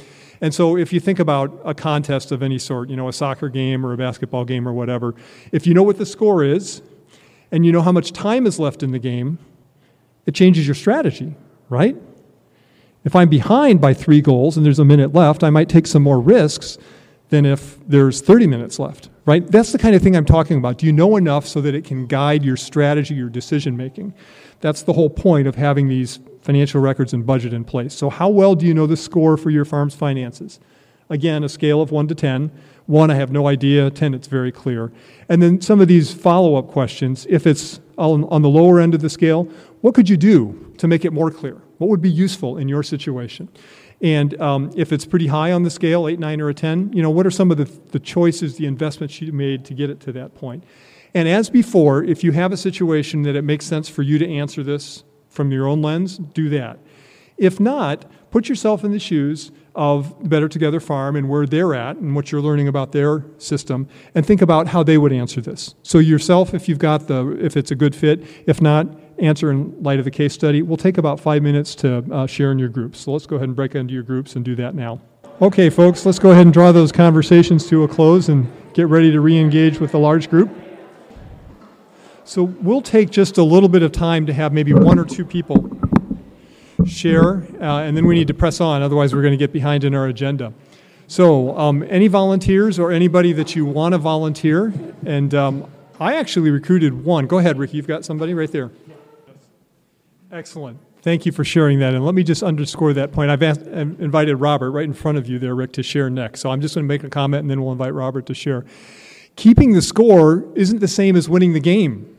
And 0.40 0.54
so 0.54 0.76
if 0.76 0.92
you 0.92 1.00
think 1.00 1.19
about 1.19 1.61
a 1.64 1.75
contest 1.75 2.33
of 2.33 2.42
any 2.42 2.59
sort, 2.59 2.88
you 2.88 2.97
know, 2.97 3.09
a 3.09 3.12
soccer 3.12 3.49
game 3.49 3.85
or 3.85 3.92
a 3.92 3.97
basketball 3.97 4.45
game 4.45 4.66
or 4.66 4.73
whatever, 4.73 5.14
if 5.52 5.66
you 5.66 5.75
know 5.75 5.83
what 5.83 5.99
the 5.99 6.07
score 6.07 6.45
is 6.45 6.80
and 7.50 7.66
you 7.66 7.73
know 7.73 7.83
how 7.83 7.92
much 7.92 8.12
time 8.12 8.47
is 8.47 8.59
left 8.59 8.83
in 8.83 8.92
the 8.92 8.99
game, 8.99 9.38
it 10.26 10.35
changes 10.35 10.66
your 10.66 10.75
strategy, 10.75 11.35
right? 11.69 11.97
If 13.04 13.16
I'm 13.16 13.28
behind 13.28 13.80
by 13.80 13.95
three 13.95 14.21
goals 14.21 14.57
and 14.57 14.66
there's 14.66 14.78
a 14.78 14.85
minute 14.85 15.14
left, 15.14 15.42
I 15.42 15.50
might 15.50 15.69
take 15.69 15.87
some 15.87 16.02
more 16.02 16.21
risks 16.21 16.76
than 17.30 17.47
if 17.47 17.78
there's 17.88 18.21
30 18.21 18.47
minutes 18.47 18.78
left, 18.78 19.09
right? 19.25 19.47
That's 19.47 19.73
the 19.73 19.78
kind 19.78 19.95
of 19.95 20.02
thing 20.02 20.16
I'm 20.16 20.25
talking 20.25 20.59
about. 20.59 20.78
Do 20.78 20.87
you 20.87 20.92
know 20.92 21.16
enough 21.16 21.47
so 21.47 21.61
that 21.62 21.75
it 21.75 21.85
can 21.85 22.07
guide 22.07 22.45
your 22.45 22.57
strategy, 22.57 23.14
your 23.14 23.30
decision 23.30 23.76
making? 23.76 24.12
That's 24.61 24.83
the 24.83 24.92
whole 24.92 25.09
point 25.09 25.47
of 25.47 25.54
having 25.54 25.88
these 25.88 26.19
financial 26.42 26.80
records 26.80 27.14
and 27.14 27.25
budget 27.25 27.52
in 27.52 27.64
place. 27.64 27.95
So, 27.95 28.11
how 28.11 28.28
well 28.28 28.54
do 28.54 28.66
you 28.66 28.75
know 28.75 28.87
the 28.87 28.97
score 28.97 29.37
for 29.37 29.50
your 29.50 29.64
farm's 29.64 29.95
finances? 29.95 30.61
Again, 31.09 31.42
a 31.42 31.49
scale 31.49 31.80
of 31.80 31.90
1 31.90 32.09
to 32.09 32.14
10. 32.14 32.50
1, 32.87 33.11
I 33.11 33.14
have 33.14 33.30
no 33.30 33.47
idea. 33.47 33.90
10, 33.90 34.14
it's 34.14 34.28
very 34.28 34.52
clear. 34.52 34.92
And 35.28 35.42
then 35.42 35.61
some 35.61 35.80
of 35.80 35.88
these 35.88 36.12
follow 36.12 36.57
up 36.57 36.69
questions. 36.69 37.26
If 37.28 37.47
it's 37.47 37.80
on, 37.97 38.25
on 38.25 38.42
the 38.42 38.49
lower 38.49 38.80
end 38.80 38.95
of 38.95 39.00
the 39.00 39.11
scale, 39.11 39.45
what 39.80 39.95
could 39.95 40.09
you 40.09 40.16
do 40.16 40.73
to 40.78 40.88
make 40.88 41.04
it 41.04 41.12
more 41.12 41.30
clear? 41.30 41.61
What 41.80 41.88
would 41.88 42.02
be 42.02 42.10
useful 42.10 42.58
in 42.58 42.68
your 42.68 42.82
situation? 42.82 43.49
And 44.02 44.38
um, 44.38 44.70
if 44.76 44.92
it's 44.92 45.06
pretty 45.06 45.28
high 45.28 45.50
on 45.50 45.62
the 45.62 45.70
scale, 45.70 46.06
8, 46.06 46.18
9, 46.18 46.40
or 46.42 46.50
a 46.50 46.54
10, 46.54 46.92
you 46.92 47.02
know, 47.02 47.08
what 47.08 47.26
are 47.26 47.30
some 47.30 47.50
of 47.50 47.56
the, 47.56 47.64
the 47.64 47.99
choices, 47.99 48.56
the 48.56 48.66
investments 48.66 49.22
you 49.22 49.32
made 49.32 49.64
to 49.64 49.72
get 49.72 49.88
it 49.88 49.99
to 50.00 50.12
that 50.12 50.34
point? 50.34 50.62
And 51.14 51.26
as 51.26 51.49
before, 51.49 52.04
if 52.04 52.22
you 52.22 52.32
have 52.32 52.52
a 52.52 52.56
situation 52.58 53.22
that 53.22 53.34
it 53.34 53.44
makes 53.44 53.64
sense 53.64 53.88
for 53.88 54.02
you 54.02 54.18
to 54.18 54.30
answer 54.30 54.62
this 54.62 55.04
from 55.30 55.52
your 55.52 55.66
own 55.66 55.80
lens, 55.80 56.18
do 56.18 56.50
that. 56.50 56.78
If 57.38 57.58
not, 57.58 58.04
put 58.30 58.50
yourself 58.50 58.84
in 58.84 58.92
the 58.92 58.99
shoes 58.99 59.50
of 59.75 60.28
Better 60.28 60.50
Together 60.50 60.80
Farm 60.80 61.16
and 61.16 61.30
where 61.30 61.46
they're 61.46 61.75
at 61.75 61.96
and 61.96 62.14
what 62.14 62.30
you're 62.30 62.42
learning 62.42 62.68
about 62.68 62.92
their 62.92 63.25
system 63.38 63.88
and 64.14 64.26
think 64.26 64.42
about 64.42 64.68
how 64.68 64.82
they 64.82 64.99
would 64.99 65.14
answer 65.14 65.40
this. 65.40 65.75
So 65.82 65.99
yourself 65.99 66.52
if 66.52 66.68
you've 66.68 66.78
got 66.78 67.08
the 67.08 67.38
if 67.40 67.56
it's 67.56 67.70
a 67.70 67.75
good 67.75 67.94
fit, 67.94 68.22
if 68.46 68.60
not, 68.60 68.87
answer 69.20 69.50
in 69.50 69.82
light 69.82 69.98
of 69.98 70.04
the 70.04 70.10
case 70.10 70.32
study. 70.32 70.62
We'll 70.62 70.76
take 70.76 70.98
about 70.98 71.20
five 71.20 71.42
minutes 71.42 71.74
to 71.76 72.04
uh, 72.10 72.26
share 72.26 72.52
in 72.52 72.58
your 72.58 72.68
groups. 72.68 73.00
So 73.00 73.12
let's 73.12 73.26
go 73.26 73.36
ahead 73.36 73.48
and 73.48 73.56
break 73.56 73.74
into 73.74 73.94
your 73.94 74.02
groups 74.02 74.36
and 74.36 74.44
do 74.44 74.54
that 74.56 74.74
now. 74.74 75.00
Okay, 75.42 75.70
folks, 75.70 76.04
let's 76.04 76.18
go 76.18 76.32
ahead 76.32 76.46
and 76.46 76.52
draw 76.52 76.72
those 76.72 76.92
conversations 76.92 77.66
to 77.68 77.84
a 77.84 77.88
close 77.88 78.28
and 78.28 78.50
get 78.74 78.88
ready 78.88 79.10
to 79.10 79.20
re 79.20 79.38
engage 79.38 79.80
with 79.80 79.92
the 79.92 79.98
large 79.98 80.28
group. 80.28 80.50
So 82.24 82.44
we'll 82.44 82.82
take 82.82 83.10
just 83.10 83.38
a 83.38 83.42
little 83.42 83.68
bit 83.68 83.82
of 83.82 83.90
time 83.90 84.26
to 84.26 84.32
have 84.32 84.52
maybe 84.52 84.72
one 84.72 84.98
or 84.98 85.04
two 85.04 85.24
people 85.24 85.68
share, 86.86 87.42
uh, 87.60 87.80
and 87.80 87.96
then 87.96 88.06
we 88.06 88.14
need 88.14 88.28
to 88.28 88.34
press 88.34 88.60
on, 88.60 88.82
otherwise, 88.82 89.14
we're 89.14 89.22
going 89.22 89.32
to 89.32 89.38
get 89.38 89.52
behind 89.52 89.84
in 89.84 89.94
our 89.94 90.06
agenda. 90.06 90.52
So, 91.06 91.56
um, 91.58 91.84
any 91.88 92.06
volunteers 92.06 92.78
or 92.78 92.92
anybody 92.92 93.32
that 93.32 93.56
you 93.56 93.66
want 93.66 93.94
to 93.94 93.98
volunteer, 93.98 94.72
and 95.04 95.34
um, 95.34 95.70
I 95.98 96.16
actually 96.16 96.50
recruited 96.50 97.04
one. 97.04 97.26
Go 97.26 97.38
ahead, 97.38 97.58
Ricky, 97.58 97.76
you've 97.76 97.88
got 97.88 98.04
somebody 98.04 98.32
right 98.32 98.50
there. 98.50 98.70
Excellent. 100.32 100.78
Thank 101.02 101.25
you 101.25 101.32
for 101.32 101.44
sharing 101.44 101.78
that. 101.78 101.94
And 101.94 102.04
let 102.04 102.14
me 102.14 102.22
just 102.22 102.42
underscore 102.42 102.92
that 102.92 103.10
point. 103.10 103.30
I've 103.30 103.42
asked, 103.42 103.62
invited 103.62 104.37
Robert 104.37 104.70
right 104.70 104.84
in 104.84 104.92
front 104.92 105.16
of 105.16 105.28
you 105.28 105.38
there, 105.38 105.54
Rick, 105.54 105.72
to 105.75 105.82
share 105.82 106.10
next. 106.10 106.40
So 106.40 106.50
I'm 106.50 106.60
just 106.60 106.75
going 106.75 106.84
to 106.84 106.88
make 106.88 107.02
a 107.04 107.08
comment 107.08 107.40
and 107.40 107.50
then 107.50 107.62
we'll 107.62 107.72
invite 107.72 107.94
Robert 107.94 108.26
to 108.26 108.34
share. 108.34 108.64
Keeping 109.37 109.72
the 109.72 109.82
score 109.82 110.46
isn't 110.54 110.80
the 110.80 110.88
same 110.88 111.16
as 111.16 111.28
winning 111.28 111.54
the 111.54 111.60
game, 111.60 112.16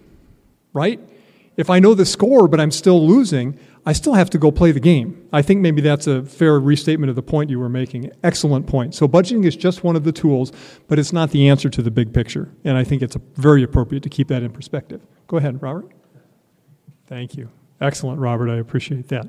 right? 0.74 1.00
If 1.58 1.70
I 1.70 1.80
know 1.80 1.94
the 1.94 2.06
score 2.06 2.48
but 2.48 2.60
I'm 2.60 2.72
still 2.72 3.06
losing, 3.06 3.60
I 3.86 3.94
still 3.94 4.13
have 4.13 4.30
to 4.32 4.39
go 4.39 4.51
play 4.51 4.72
the 4.72 4.80
game. 4.80 5.27
I 5.32 5.41
think 5.41 5.62
maybe 5.62 5.82
that's 5.82 6.08
a 6.08 6.24
fair 6.24 6.60
restatement 6.60 7.10
of 7.10 7.15
the 7.15 7.24
point 7.24 7.50
you 7.50 7.60
were 7.60 7.70
making. 7.70 8.12
Excellent 8.24 8.65
point. 8.65 8.96
So 8.96 9.08
budgeting 9.08 9.46
is 9.46 9.56
just 9.56 9.84
one 9.84 9.96
of 9.96 10.03
the 10.03 10.12
tools, 10.12 10.51
but 10.88 10.98
it's 10.98 11.13
not 11.13 11.32
the 11.32 11.50
answer 11.50 11.70
to 11.70 11.82
the 11.82 11.91
big 11.91 12.13
picture. 12.13 12.50
And 12.63 12.77
I 12.77 12.84
think 12.84 13.03
it's 13.03 13.18
very 13.36 13.62
appropriate 13.62 14.01
to 14.03 14.10
keep 14.10 14.27
that 14.30 14.41
in 14.41 14.51
perspective. 14.51 15.06
Go 15.27 15.38
ahead, 15.38 15.62
Robert. 15.62 15.91
Thank 17.08 17.36
you. 17.36 17.50
Excellent, 17.82 18.20
Robert. 18.20 18.50
I 18.50 18.58
appreciate 18.58 19.08
that. 19.08 19.28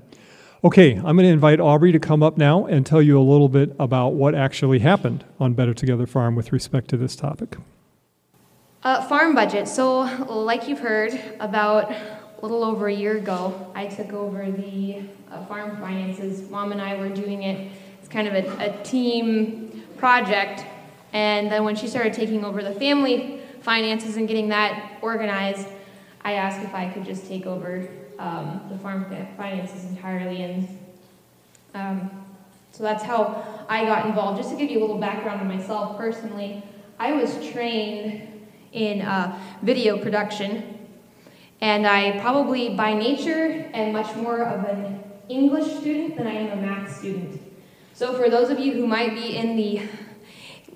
Okay, 0.63 0.95
I'm 0.95 1.17
going 1.17 1.19
to 1.19 1.29
invite 1.29 1.59
Aubrey 1.59 1.91
to 1.91 1.99
come 1.99 2.23
up 2.23 2.37
now 2.39 2.67
and 2.67 2.87
tell 2.87 3.03
you 3.03 3.19
a 3.19 3.25
little 3.25 3.49
bit 3.49 3.75
about 3.81 4.11
what 4.11 4.35
actually 4.35 4.79
happened 4.79 5.25
on 5.41 5.55
Better 5.55 5.75
Together 5.75 6.07
Farm 6.07 6.37
with 6.37 6.53
respect 6.53 6.89
to 6.91 6.97
this 6.97 7.17
topic. 7.17 7.57
Uh, 8.85 9.03
farm 9.09 9.35
budget. 9.35 9.67
So, 9.67 10.01
like 10.29 10.69
you've 10.69 10.79
heard, 10.81 11.19
about 11.41 11.91
a 11.91 12.19
little 12.43 12.63
over 12.63 12.87
a 12.89 12.95
year 12.95 13.17
ago, 13.17 13.73
I 13.75 13.87
took 13.87 14.13
over 14.13 14.51
the 14.51 15.01
uh, 15.33 15.45
farm 15.47 15.79
finances. 15.79 16.49
Mom 16.51 16.71
and 16.73 16.81
I 16.81 16.97
were 16.97 17.09
doing 17.09 17.43
it. 17.43 17.73
It's 17.99 18.09
kind 18.09 18.29
of 18.29 18.35
a, 18.35 18.71
a 18.71 18.83
team 18.85 19.83
project. 19.97 20.65
And 21.13 21.51
then 21.51 21.65
when 21.65 21.75
she 21.75 21.89
started 21.89 22.13
taking 22.13 22.45
over 22.45 22.63
the 22.63 22.73
family 22.73 23.41
finances 23.63 24.17
and 24.17 24.29
getting 24.29 24.51
that 24.51 24.99
organized, 25.01 25.67
I 26.25 26.35
asked 26.35 26.63
if 26.63 26.75
I 26.75 26.89
could 26.89 27.05
just 27.05 27.27
take 27.27 27.47
over 27.47 27.89
um, 28.23 28.63
the 28.71 28.79
farm 28.79 29.05
finances 29.37 29.85
entirely. 29.85 30.43
And 30.43 30.79
um, 31.75 32.25
so 32.71 32.83
that's 32.83 33.03
how 33.03 33.67
I 33.69 33.85
got 33.85 34.07
involved. 34.07 34.39
Just 34.39 34.51
to 34.51 34.57
give 34.57 34.71
you 34.71 34.79
a 34.79 34.83
little 34.83 34.99
background 34.99 35.41
on 35.41 35.49
myself 35.49 35.99
personally, 35.99 36.63
I 36.99 37.13
was 37.13 37.45
trained 37.51 38.29
in 38.73 39.03
uh, 39.03 39.39
video 39.63 39.99
production, 39.99 40.79
and 41.61 41.87
I 41.87 42.21
probably 42.21 42.75
by 42.75 42.95
nature 42.95 43.69
am 43.75 43.93
much 43.93 44.15
more 44.17 44.43
of 44.43 44.65
an 44.65 45.03
English 45.29 45.79
student 45.81 46.17
than 46.17 46.27
I 46.27 46.35
am 46.35 46.59
a 46.59 46.63
math 46.63 46.97
student. 46.97 47.43
So 47.95 48.15
for 48.15 48.31
those 48.31 48.51
of 48.51 48.59
you 48.59 48.73
who 48.73 48.87
might 48.87 49.15
be 49.15 49.37
in 49.37 49.57
the 49.57 49.83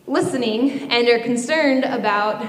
listening 0.06 0.90
and 0.90 1.08
are 1.08 1.20
concerned 1.20 1.84
about, 1.84 2.44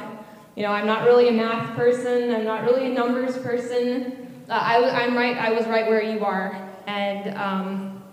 you 0.56 0.64
know, 0.64 0.72
I'm 0.72 0.86
not 0.86 1.06
really 1.06 1.30
a 1.30 1.32
math 1.32 1.76
person, 1.76 2.34
I'm 2.34 2.44
not 2.44 2.64
really 2.64 2.88
a 2.88 2.94
numbers 2.94 3.38
person, 3.38 4.27
uh, 4.50 4.54
I, 4.54 5.04
am 5.04 5.16
right. 5.16 5.38
I 5.38 5.52
was 5.52 5.66
right 5.66 5.88
where 5.88 6.02
you 6.02 6.24
are, 6.24 6.70
and 6.86 7.38
um, 7.38 8.04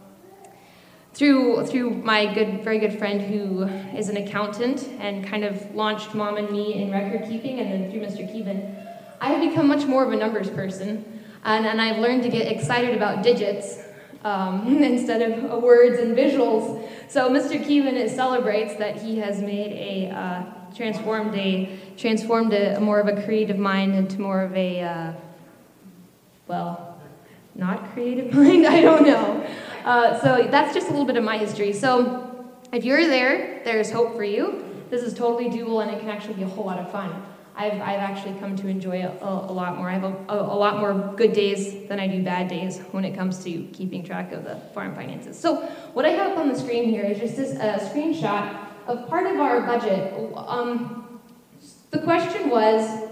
through 1.12 1.64
through 1.66 1.90
my 1.90 2.32
good, 2.34 2.64
very 2.64 2.80
good 2.80 2.98
friend 2.98 3.20
who 3.20 3.62
is 3.96 4.08
an 4.08 4.16
accountant 4.16 4.88
and 4.98 5.24
kind 5.24 5.44
of 5.44 5.74
launched 5.76 6.12
mom 6.12 6.36
and 6.36 6.50
me 6.50 6.82
in 6.82 6.90
record 6.90 7.28
keeping, 7.28 7.60
and 7.60 7.70
then 7.70 7.90
through 7.90 8.00
Mr. 8.00 8.26
Kevin, 8.26 8.76
I 9.20 9.28
have 9.28 9.48
become 9.48 9.68
much 9.68 9.86
more 9.86 10.04
of 10.04 10.12
a 10.12 10.16
numbers 10.16 10.50
person, 10.50 11.22
and, 11.44 11.66
and 11.66 11.80
I've 11.80 11.98
learned 11.98 12.24
to 12.24 12.28
get 12.28 12.50
excited 12.50 12.96
about 12.96 13.22
digits. 13.22 13.80
Um, 14.24 14.82
instead 14.82 15.20
of 15.20 15.62
words 15.62 15.98
and 15.98 16.16
visuals. 16.16 16.88
So 17.10 17.28
Mr. 17.28 17.58
Kevin 17.58 18.08
celebrates 18.08 18.74
that 18.76 18.96
he 18.96 19.18
has 19.18 19.42
made 19.42 19.72
a 19.72 20.10
uh, 20.10 20.44
transformed 20.74 21.34
a 21.34 21.78
transformed 21.98 22.54
a, 22.54 22.80
more 22.80 23.00
of 23.00 23.06
a 23.06 23.22
creative 23.22 23.58
mind 23.58 23.94
into 23.94 24.22
more 24.22 24.40
of 24.40 24.56
a 24.56 24.80
uh, 24.80 25.12
well, 26.46 27.00
not 27.54 27.92
creative 27.92 28.32
mind, 28.34 28.66
I 28.66 28.80
don't 28.80 29.06
know. 29.06 29.46
Uh, 29.84 30.18
so 30.20 30.48
that's 30.50 30.74
just 30.74 30.88
a 30.88 30.90
little 30.90 31.06
bit 31.06 31.16
of 31.16 31.24
my 31.24 31.38
history. 31.38 31.72
So 31.72 32.46
if 32.72 32.84
you're 32.84 33.06
there, 33.06 33.62
there's 33.64 33.90
hope 33.90 34.16
for 34.16 34.24
you. 34.24 34.64
This 34.90 35.02
is 35.02 35.14
totally 35.14 35.50
doable 35.50 35.82
and 35.82 35.90
it 35.90 36.00
can 36.00 36.08
actually 36.08 36.34
be 36.34 36.42
a 36.42 36.48
whole 36.48 36.66
lot 36.66 36.78
of 36.78 36.90
fun. 36.90 37.24
I've, 37.56 37.74
I've 37.74 38.00
actually 38.00 38.38
come 38.40 38.56
to 38.56 38.66
enjoy 38.66 39.02
it 39.02 39.22
a, 39.22 39.28
a 39.28 39.52
lot 39.52 39.76
more. 39.76 39.88
I 39.88 39.92
have 39.92 40.04
a, 40.04 40.16
a, 40.28 40.40
a, 40.40 40.58
lot 40.58 40.78
more 40.78 41.14
good 41.16 41.32
days 41.32 41.86
than 41.88 42.00
I 42.00 42.08
do 42.08 42.22
bad 42.22 42.48
days 42.48 42.80
when 42.90 43.04
it 43.04 43.14
comes 43.14 43.44
to 43.44 43.62
keeping 43.66 44.04
track 44.04 44.32
of 44.32 44.42
the 44.42 44.56
farm 44.74 44.94
finances. 44.96 45.38
So 45.38 45.62
what 45.92 46.04
I 46.04 46.10
have 46.10 46.32
up 46.32 46.38
on 46.38 46.48
the 46.48 46.58
screen 46.58 46.88
here 46.90 47.04
is 47.04 47.20
just 47.20 47.36
this 47.36 47.56
uh, 47.56 47.78
screenshot 47.78 48.58
of 48.88 49.08
part 49.08 49.26
of 49.28 49.38
our 49.38 49.60
budget. 49.60 50.12
Um, 50.36 51.20
the 51.90 52.00
question 52.00 52.50
was, 52.50 53.08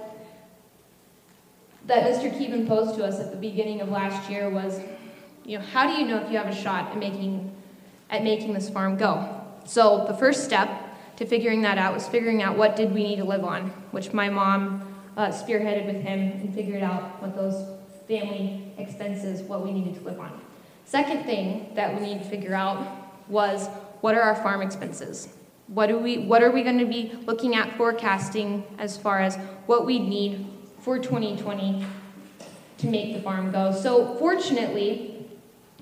that 1.87 2.05
Mr. 2.05 2.31
Kevin 2.39 2.67
posed 2.67 2.97
to 2.97 3.05
us 3.05 3.19
at 3.19 3.31
the 3.31 3.37
beginning 3.37 3.81
of 3.81 3.89
last 3.89 4.31
year 4.31 4.49
was, 4.49 4.81
you 5.45 5.59
know, 5.59 5.65
how 5.65 5.87
do 5.87 6.01
you 6.01 6.07
know 6.07 6.19
if 6.19 6.31
you 6.31 6.39
have 6.39 6.47
a 6.47 6.55
shot 6.55 6.93
at 6.93 6.99
making, 6.99 7.55
at 8.11 8.23
making 8.23 8.53
this 8.53 8.71
farm 8.71 8.97
go? 8.97 9.41
So 9.65 10.05
the 10.07 10.15
first 10.15 10.45
step 10.45 10.69
to 11.17 11.27
figuring 11.27 11.62
that 11.62 11.79
out 11.79 11.95
was 11.95 12.07
figuring 12.07 12.43
out 12.43 12.57
what 12.57 12.77
did 12.77 12.93
we 12.93 13.03
need 13.03 13.17
to 13.17 13.25
live 13.25 13.45
on, 13.45 13.71
which 13.91 14.12
my 14.12 14.29
mom 14.29 14.89
uh, 15.17 15.29
spearheaded 15.29 15.87
with 15.87 16.03
him 16.03 16.21
and 16.21 16.55
figured 16.55 16.83
out 16.83 17.21
what 17.21 17.35
those 17.35 17.79
family 18.09 18.73
expenses, 18.79 19.43
what 19.43 19.62
we 19.62 19.73
needed 19.73 19.95
to 19.95 20.01
live 20.03 20.19
on. 20.19 20.41
Second 20.85 21.25
thing 21.25 21.71
that 21.75 21.95
we 21.95 22.07
needed 22.07 22.23
to 22.23 22.29
figure 22.29 22.55
out 22.55 22.87
was 23.29 23.69
what 24.01 24.15
are 24.15 24.23
our 24.23 24.35
farm 24.37 24.62
expenses? 24.62 25.29
What, 25.69 25.87
do 25.87 25.99
we, 25.99 26.19
what 26.19 26.43
are 26.43 26.51
we 26.51 26.62
going 26.62 26.79
to 26.79 26.87
be 26.87 27.12
looking 27.25 27.55
at 27.55 27.77
forecasting 27.77 28.65
as 28.79 28.97
far 28.97 29.21
as 29.21 29.37
what 29.67 29.87
we 29.87 29.99
need 29.99 30.47
for 30.83 30.99
2020 30.99 31.85
to 32.79 32.87
make 32.87 33.15
the 33.15 33.23
farm 33.23 33.51
go? 33.51 33.73
So, 33.73 34.17
fortunately, 34.17 35.27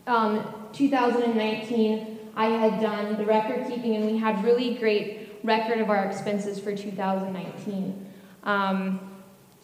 um, 0.07 0.45
2019, 0.73 2.19
I 2.37 2.47
had 2.47 2.81
done 2.81 3.17
the 3.17 3.25
record 3.25 3.67
keeping, 3.69 3.97
and 3.97 4.07
we 4.07 4.17
had 4.17 4.45
really 4.45 4.75
great 4.75 5.41
record 5.43 5.81
of 5.81 5.91
our 5.91 6.05
expenses 6.05 6.61
for 6.61 6.75
2019. 6.75 8.07
Um, 8.45 9.01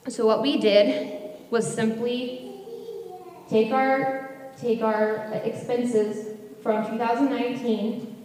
so 0.08 0.26
what 0.26 0.42
we 0.42 0.58
did 0.58 1.40
was 1.50 1.72
simply 1.72 2.52
take 3.48 3.72
our 3.72 4.24
take 4.60 4.80
our 4.80 5.30
expenses 5.44 6.34
from 6.62 6.86
2019, 6.86 8.16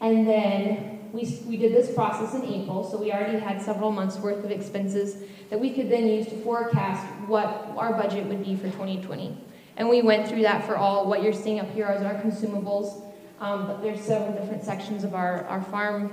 and 0.00 0.26
then 0.26 0.93
we, 1.14 1.40
we 1.46 1.56
did 1.56 1.72
this 1.72 1.94
process 1.94 2.34
in 2.34 2.44
April, 2.44 2.82
so 2.82 2.98
we 2.98 3.12
already 3.12 3.38
had 3.38 3.62
several 3.62 3.92
months 3.92 4.16
worth 4.18 4.44
of 4.44 4.50
expenses 4.50 5.22
that 5.48 5.60
we 5.60 5.70
could 5.70 5.88
then 5.88 6.08
use 6.08 6.26
to 6.26 6.36
forecast 6.42 7.06
what 7.28 7.46
our 7.76 7.92
budget 7.92 8.26
would 8.26 8.44
be 8.44 8.56
for 8.56 8.64
2020. 8.64 9.38
And 9.76 9.88
we 9.88 10.02
went 10.02 10.28
through 10.28 10.42
that 10.42 10.66
for 10.66 10.76
all 10.76 11.08
what 11.08 11.22
you're 11.22 11.32
seeing 11.32 11.60
up 11.60 11.70
here 11.70 11.86
as 11.86 12.02
our 12.02 12.14
consumables, 12.14 13.00
um, 13.40 13.68
but 13.68 13.80
there's 13.80 14.00
several 14.00 14.32
different 14.32 14.64
sections 14.64 15.04
of 15.04 15.14
our, 15.14 15.44
our 15.44 15.62
farm 15.62 16.12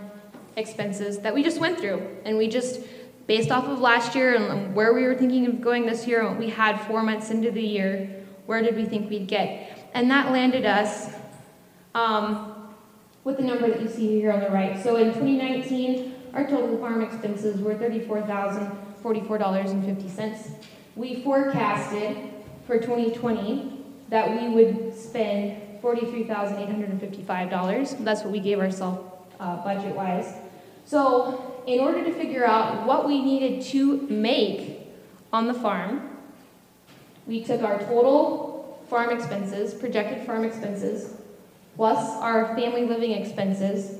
expenses 0.56 1.18
that 1.20 1.34
we 1.34 1.42
just 1.42 1.60
went 1.60 1.80
through, 1.80 2.08
and 2.24 2.38
we 2.38 2.48
just 2.48 2.82
based 3.26 3.50
off 3.50 3.66
of 3.66 3.80
last 3.80 4.14
year 4.14 4.36
and 4.36 4.76
where 4.76 4.94
we 4.94 5.04
were 5.04 5.16
thinking 5.16 5.48
of 5.48 5.62
going 5.62 5.88
this 5.88 6.06
year, 6.06 6.32
we 6.34 6.50
had 6.50 6.78
four 6.82 7.02
months 7.02 7.32
into 7.32 7.50
the 7.50 7.62
year, 7.62 8.24
where 8.46 8.62
did 8.62 8.76
we 8.76 8.86
think 8.86 9.10
we'd 9.10 9.28
get? 9.28 9.90
And 9.96 10.12
that 10.12 10.32
landed 10.32 10.66
us 10.66 11.10
um, 11.96 12.51
with 13.24 13.38
the 13.38 13.44
number 13.44 13.70
that 13.70 13.80
you 13.82 13.88
see 13.88 14.20
here 14.20 14.32
on 14.32 14.40
the 14.40 14.50
right. 14.50 14.84
So 14.84 14.96
in 14.96 15.14
2019, 15.14 16.16
our 16.34 16.48
total 16.48 16.80
farm 16.80 17.02
expenses 17.02 17.62
were 17.62 17.76
$34,044.50. 17.76 20.52
We 20.96 21.22
forecasted 21.22 22.18
for 22.66 22.80
2020 22.80 23.84
that 24.10 24.28
we 24.30 24.50
would 24.50 24.98
spend 24.98 25.62
$43,855. 25.82 28.04
That's 28.04 28.24
what 28.24 28.32
we 28.32 28.40
gave 28.40 28.60
ourselves 28.60 29.08
uh, 29.40 29.64
budget 29.64 29.96
wise. 29.96 30.34
So 30.86 31.64
in 31.68 31.80
order 31.80 32.04
to 32.04 32.12
figure 32.14 32.46
out 32.46 32.86
what 32.86 33.08
we 33.08 33.22
needed 33.22 33.62
to 33.68 34.02
make 34.08 34.80
on 35.32 35.48
the 35.48 35.54
farm, 35.54 36.10
we 37.26 37.42
took 37.44 37.62
our 37.62 37.80
total 37.80 38.84
farm 38.90 39.16
expenses, 39.16 39.74
projected 39.74 40.26
farm 40.26 40.44
expenses, 40.44 41.16
plus 41.76 42.10
our 42.22 42.56
family 42.56 42.86
living 42.86 43.12
expenses, 43.12 43.98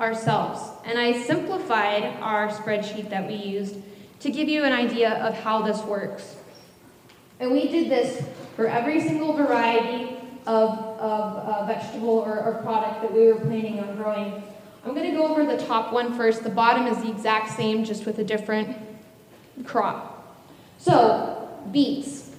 ourselves. 0.00 0.60
And 0.84 0.98
I 0.98 1.22
simplified 1.22 2.04
our 2.20 2.48
spreadsheet 2.48 3.10
that 3.10 3.26
we 3.26 3.34
used 3.34 3.76
to 4.20 4.30
give 4.30 4.48
you 4.48 4.64
an 4.64 4.72
idea 4.72 5.14
of 5.24 5.34
how 5.34 5.62
this 5.62 5.82
works. 5.82 6.36
And 7.40 7.52
we 7.52 7.68
did 7.68 7.90
this 7.90 8.26
for 8.56 8.66
every 8.66 9.00
single 9.00 9.32
variety 9.32 10.16
of, 10.46 10.78
of 10.78 11.36
uh, 11.36 11.66
vegetable 11.66 12.10
or, 12.10 12.38
or 12.38 12.54
product 12.62 13.02
that 13.02 13.12
we 13.12 13.26
were 13.26 13.40
planning 13.40 13.80
on 13.80 13.96
growing 13.96 14.42
I'm 14.86 14.94
going 14.94 15.10
to 15.10 15.16
go 15.16 15.26
over 15.26 15.46
the 15.46 15.56
top 15.64 15.94
one 15.94 16.14
first. 16.14 16.42
The 16.42 16.50
bottom 16.50 16.86
is 16.86 17.02
the 17.02 17.08
exact 17.08 17.50
same, 17.52 17.84
just 17.84 18.04
with 18.04 18.18
a 18.18 18.24
different 18.24 18.76
crop. 19.64 20.36
So, 20.78 21.48
beets. 21.72 22.32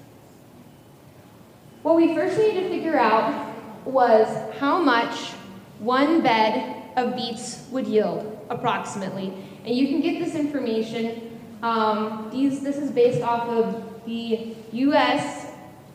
What 1.81 1.95
we 1.95 2.13
first 2.13 2.37
needed 2.37 2.61
to 2.61 2.69
figure 2.69 2.99
out 2.99 3.51
was 3.83 4.27
how 4.59 4.79
much 4.79 5.31
one 5.79 6.21
bed 6.21 6.74
of 6.95 7.15
beets 7.15 7.67
would 7.71 7.87
yield, 7.87 8.39
approximately. 8.49 9.33
And 9.65 9.75
you 9.75 9.87
can 9.87 10.01
get 10.01 10.23
this 10.23 10.35
information. 10.35 11.39
Um, 11.61 12.29
these, 12.31 12.61
this 12.61 12.77
is 12.77 12.91
based 12.91 13.21
off 13.21 13.47
of 13.47 14.05
the 14.05 14.55
U.S. 14.71 15.51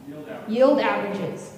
yield, 0.09 0.29
average. 0.29 0.51
yield 0.51 0.81
averages. 0.81 1.57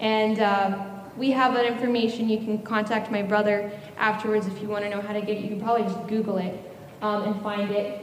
And 0.00 0.38
uh, 0.38 0.86
we 1.16 1.30
have 1.30 1.54
that 1.54 1.66
information. 1.66 2.28
You 2.28 2.38
can 2.38 2.62
contact 2.62 3.10
my 3.10 3.22
brother 3.22 3.70
afterwards 3.96 4.46
if 4.46 4.60
you 4.60 4.68
want 4.68 4.84
to 4.84 4.90
know 4.90 5.00
how 5.00 5.12
to 5.12 5.20
get 5.20 5.36
it. 5.36 5.42
You 5.42 5.48
can 5.48 5.60
probably 5.60 5.84
just 5.84 6.06
Google 6.06 6.38
it 6.38 6.58
um, 7.02 7.24
and 7.24 7.42
find 7.42 7.70
it. 7.70 8.00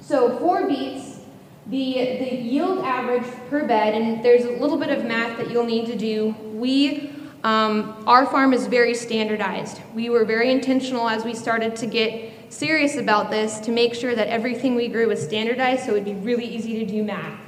So 0.00 0.38
for 0.38 0.66
beets, 0.66 1.20
the, 1.66 1.94
the 1.94 2.34
yield 2.34 2.84
average 2.84 3.24
per 3.48 3.66
bed, 3.66 3.94
and 3.94 4.24
there's 4.24 4.44
a 4.44 4.52
little 4.52 4.76
bit 4.76 4.90
of 4.90 5.04
math 5.04 5.38
that 5.38 5.50
you'll 5.50 5.64
need 5.64 5.86
to 5.86 5.96
do. 5.96 6.34
We, 6.52 7.13
um, 7.44 8.02
our 8.06 8.24
farm 8.24 8.54
is 8.54 8.66
very 8.66 8.94
standardized. 8.94 9.82
We 9.94 10.08
were 10.08 10.24
very 10.24 10.50
intentional 10.50 11.08
as 11.08 11.24
we 11.24 11.34
started 11.34 11.76
to 11.76 11.86
get 11.86 12.52
serious 12.52 12.96
about 12.96 13.30
this 13.30 13.58
to 13.60 13.70
make 13.70 13.94
sure 13.94 14.14
that 14.14 14.28
everything 14.28 14.74
we 14.74 14.88
grew 14.88 15.08
was 15.08 15.22
standardized 15.22 15.84
so 15.84 15.90
it 15.90 15.94
would 15.94 16.04
be 16.06 16.14
really 16.14 16.46
easy 16.46 16.84
to 16.84 16.86
do 16.90 17.04
math 17.04 17.38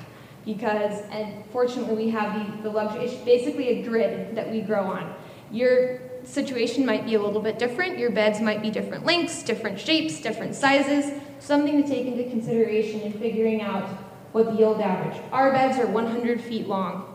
because, 0.45 1.01
and 1.11 1.45
fortunately, 1.51 1.97
we 2.05 2.11
have 2.11 2.63
the, 2.63 2.63
the 2.65 2.71
luxury, 2.71 3.07
it's 3.07 3.15
basically 3.25 3.81
a 3.81 3.83
grid 3.83 4.37
that 4.37 4.51
we 4.51 4.61
grow 4.61 4.85
on. 4.85 5.15
Your 5.51 6.01
situation 6.25 6.85
might 6.85 7.07
be 7.07 7.15
a 7.15 7.23
little 7.23 7.41
bit 7.41 7.59
different. 7.59 7.99
Your 7.99 8.11
beds 8.11 8.41
might 8.41 8.61
be 8.61 8.71
different 8.71 9.07
lengths, 9.07 9.43
different 9.43 9.81
shapes, 9.81 10.21
different 10.21 10.55
sizes. 10.55 11.21
Something 11.41 11.83
to 11.83 11.89
take 11.89 12.07
into 12.07 12.25
consideration 12.25 13.01
in 13.01 13.13
figuring 13.15 13.63
out 13.63 13.89
what 14.33 14.47
the 14.47 14.53
yield 14.53 14.81
average. 14.81 15.21
Our 15.33 15.53
beds 15.53 15.79
are 15.79 15.87
100 15.87 16.41
feet 16.41 16.69
long. 16.69 17.13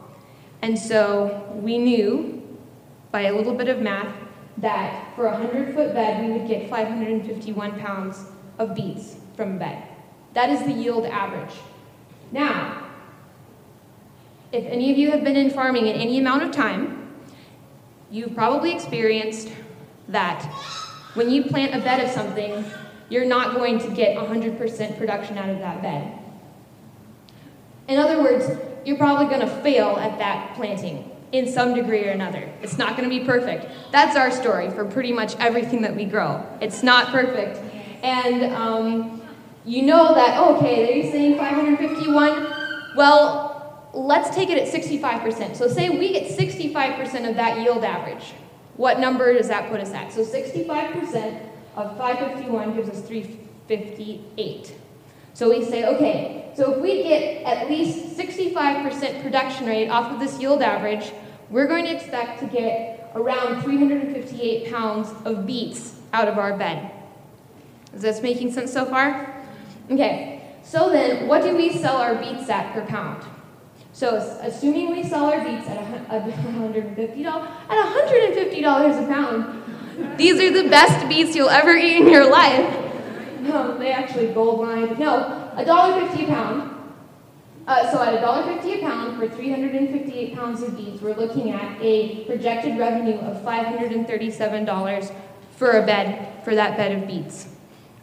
And 0.61 0.77
so 0.77 1.57
we 1.61 1.77
knew 1.77 2.40
by 3.11 3.23
a 3.23 3.35
little 3.35 3.53
bit 3.53 3.67
of 3.67 3.81
math 3.81 4.13
that 4.57 5.15
for 5.15 5.27
a 5.27 5.31
100 5.31 5.73
foot 5.73 5.93
bed, 5.93 6.25
we 6.25 6.33
would 6.33 6.47
get 6.47 6.69
551 6.69 7.79
pounds 7.79 8.25
of 8.57 8.75
beets 8.75 9.17
from 9.35 9.55
a 9.55 9.59
bed. 9.59 9.83
That 10.33 10.49
is 10.49 10.63
the 10.63 10.71
yield 10.71 11.05
average. 11.05 11.55
Now, 12.31 12.87
if 14.51 14.65
any 14.65 14.91
of 14.91 14.97
you 14.97 15.11
have 15.11 15.23
been 15.23 15.35
in 15.35 15.49
farming 15.49 15.87
in 15.87 15.95
any 15.95 16.19
amount 16.19 16.43
of 16.43 16.51
time, 16.51 17.09
you've 18.09 18.35
probably 18.35 18.73
experienced 18.73 19.49
that 20.07 20.43
when 21.13 21.29
you 21.29 21.43
plant 21.43 21.75
a 21.75 21.79
bed 21.79 22.05
of 22.05 22.11
something, 22.11 22.65
you're 23.09 23.25
not 23.25 23.55
going 23.55 23.79
to 23.79 23.89
get 23.89 24.17
100% 24.17 24.97
production 24.97 25.37
out 25.37 25.49
of 25.49 25.59
that 25.59 25.81
bed. 25.81 26.17
In 27.87 27.97
other 27.97 28.21
words, 28.21 28.49
you're 28.85 28.97
probably 28.97 29.25
going 29.25 29.41
to 29.41 29.61
fail 29.61 29.97
at 29.97 30.17
that 30.19 30.55
planting 30.55 31.10
in 31.31 31.47
some 31.47 31.73
degree 31.73 32.07
or 32.07 32.11
another. 32.11 32.51
It's 32.61 32.77
not 32.77 32.97
going 32.97 33.09
to 33.09 33.19
be 33.19 33.25
perfect. 33.25 33.67
That's 33.91 34.17
our 34.17 34.31
story 34.31 34.69
for 34.69 34.85
pretty 34.85 35.13
much 35.13 35.35
everything 35.37 35.81
that 35.83 35.95
we 35.95 36.05
grow. 36.05 36.45
It's 36.61 36.83
not 36.83 37.07
perfect. 37.07 37.59
And 38.03 38.53
um, 38.53 39.21
you 39.65 39.83
know 39.83 40.13
that, 40.13 40.39
okay, 40.55 41.01
they're 41.01 41.11
saying 41.11 41.37
551. 41.37 42.95
Well, 42.95 43.89
let's 43.93 44.35
take 44.35 44.49
it 44.49 44.57
at 44.57 44.67
65%. 44.67 45.55
So 45.55 45.67
say 45.67 45.89
we 45.89 46.13
get 46.13 46.37
65% 46.37 47.29
of 47.29 47.35
that 47.35 47.59
yield 47.59 47.83
average. 47.83 48.33
What 48.75 48.99
number 48.99 49.33
does 49.33 49.47
that 49.47 49.69
put 49.69 49.79
us 49.79 49.91
at? 49.91 50.11
So 50.11 50.23
65% 50.23 51.39
of 51.75 51.97
551 51.97 52.75
gives 52.75 52.89
us 52.89 53.01
358. 53.07 54.75
So 55.33 55.49
we 55.49 55.63
say, 55.65 55.85
okay, 55.85 56.51
so 56.55 56.73
if 56.73 56.81
we 56.81 57.03
get 57.03 57.43
at 57.43 57.69
least 57.69 58.17
65% 58.17 59.21
production 59.21 59.65
rate 59.65 59.89
off 59.89 60.11
of 60.11 60.19
this 60.19 60.39
yield 60.39 60.61
average, 60.61 61.11
we're 61.49 61.67
going 61.67 61.85
to 61.85 61.95
expect 61.95 62.39
to 62.41 62.47
get 62.47 63.11
around 63.15 63.61
358 63.63 64.71
pounds 64.71 65.09
of 65.25 65.45
beets 65.45 65.95
out 66.13 66.27
of 66.27 66.37
our 66.37 66.57
bed. 66.57 66.91
Is 67.93 68.01
this 68.01 68.21
making 68.21 68.53
sense 68.53 68.71
so 68.71 68.85
far? 68.85 69.35
Okay, 69.89 70.41
so 70.63 70.89
then 70.89 71.27
what 71.27 71.43
do 71.43 71.55
we 71.55 71.77
sell 71.77 71.97
our 71.97 72.15
beets 72.15 72.49
at 72.49 72.73
per 72.73 72.85
pound? 72.85 73.23
So 73.93 74.15
assuming 74.41 74.91
we 74.91 75.03
sell 75.03 75.25
our 75.25 75.43
beets 75.43 75.67
at 75.67 75.77
$150, 76.09 77.25
at 77.69 78.07
$150 78.09 79.03
a 79.03 79.07
pound, 79.07 80.17
these 80.17 80.39
are 80.39 80.63
the 80.63 80.69
best 80.69 81.07
beets 81.09 81.35
you'll 81.35 81.49
ever 81.49 81.75
eat 81.75 81.97
in 81.97 82.09
your 82.09 82.29
life. 82.29 82.80
No, 83.41 83.77
they 83.77 83.91
actually 83.91 84.33
gold 84.33 84.59
lined. 84.59 84.99
No, 84.99 85.51
$1.50 85.57 86.23
a 86.23 86.27
pound. 86.27 86.71
Uh, 87.67 87.91
so 87.91 88.01
at 88.01 88.23
$1.50 88.23 88.77
a 88.77 88.81
pound 88.81 89.17
for 89.17 89.27
358 89.27 90.35
pounds 90.35 90.61
of 90.61 90.75
beets, 90.75 91.01
we're 91.01 91.15
looking 91.15 91.51
at 91.51 91.81
a 91.81 92.23
projected 92.25 92.77
revenue 92.77 93.17
of 93.19 93.37
$537 93.43 95.15
for 95.55 95.71
a 95.71 95.85
bed, 95.85 96.43
for 96.43 96.55
that 96.55 96.75
bed 96.75 96.91
of 96.91 97.07
beets, 97.07 97.49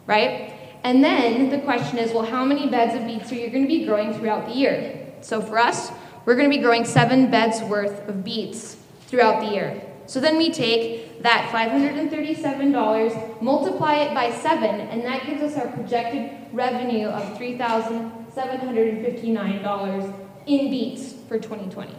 right? 0.07 0.53
And 0.83 1.03
then 1.03 1.49
the 1.49 1.59
question 1.59 1.97
is, 1.97 2.13
well, 2.13 2.23
how 2.23 2.45
many 2.45 2.69
beds 2.69 2.95
of 2.95 3.05
beets 3.05 3.31
are 3.31 3.35
you 3.35 3.49
going 3.49 3.63
to 3.63 3.67
be 3.67 3.85
growing 3.85 4.13
throughout 4.13 4.45
the 4.45 4.53
year? 4.53 5.07
So 5.21 5.41
for 5.41 5.59
us, 5.59 5.91
we're 6.25 6.35
going 6.35 6.49
to 6.49 6.55
be 6.55 6.61
growing 6.61 6.85
seven 6.85 7.29
beds 7.29 7.61
worth 7.61 8.07
of 8.07 8.23
beets 8.23 8.77
throughout 9.07 9.41
the 9.41 9.53
year. 9.53 9.81
So 10.05 10.19
then 10.19 10.37
we 10.37 10.51
take 10.51 11.08
that 11.21 11.49
$537, 11.51 13.41
multiply 13.41 13.95
it 13.95 14.13
by 14.13 14.31
seven, 14.31 14.79
and 14.81 15.03
that 15.03 15.25
gives 15.25 15.41
us 15.41 15.57
our 15.57 15.67
projected 15.67 16.31
revenue 16.53 17.07
of 17.07 17.37
$3,759 17.37 20.13
in 20.45 20.69
beets 20.69 21.11
for 21.27 21.37
2020. 21.37 21.93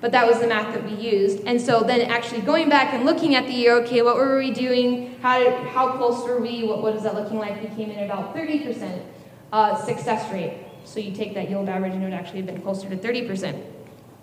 But 0.01 0.12
that 0.12 0.27
was 0.27 0.40
the 0.40 0.47
math 0.47 0.75
that 0.75 0.85
we 0.85 0.95
used. 0.95 1.40
And 1.47 1.61
so 1.61 1.81
then 1.81 2.03
actually 2.03 2.42
going 2.42 2.69
back 2.69 2.92
and 2.92 3.05
looking 3.05 3.35
at 3.35 3.47
the 3.47 3.53
year, 3.53 3.77
okay, 3.83 4.03
what 4.03 4.16
were 4.16 4.38
we 4.38 4.51
doing? 4.51 5.19
How, 5.21 5.38
did, 5.38 5.53
how 5.69 5.97
close 5.97 6.23
were 6.25 6.40
we? 6.40 6.64
What, 6.64 6.83
what 6.83 6.95
is 6.95 7.03
that 7.03 7.14
looking 7.14 7.38
like? 7.38 7.62
We 7.62 7.69
came 7.75 7.90
in 7.90 8.05
about 8.05 8.35
30% 8.35 9.03
uh, 9.53 9.75
success 9.85 10.31
rate. 10.33 10.65
So 10.97 11.03
you 11.03 11.13
take 11.13 11.35
that 11.35 11.51
yield 11.51 11.69
average 11.69 11.93
and 11.93 12.03
it 12.03 12.07
would 12.07 12.15
actually 12.15 12.39
have 12.39 12.47
been 12.47 12.63
closer 12.63 12.89
to 12.89 12.97
30%. 12.97 13.63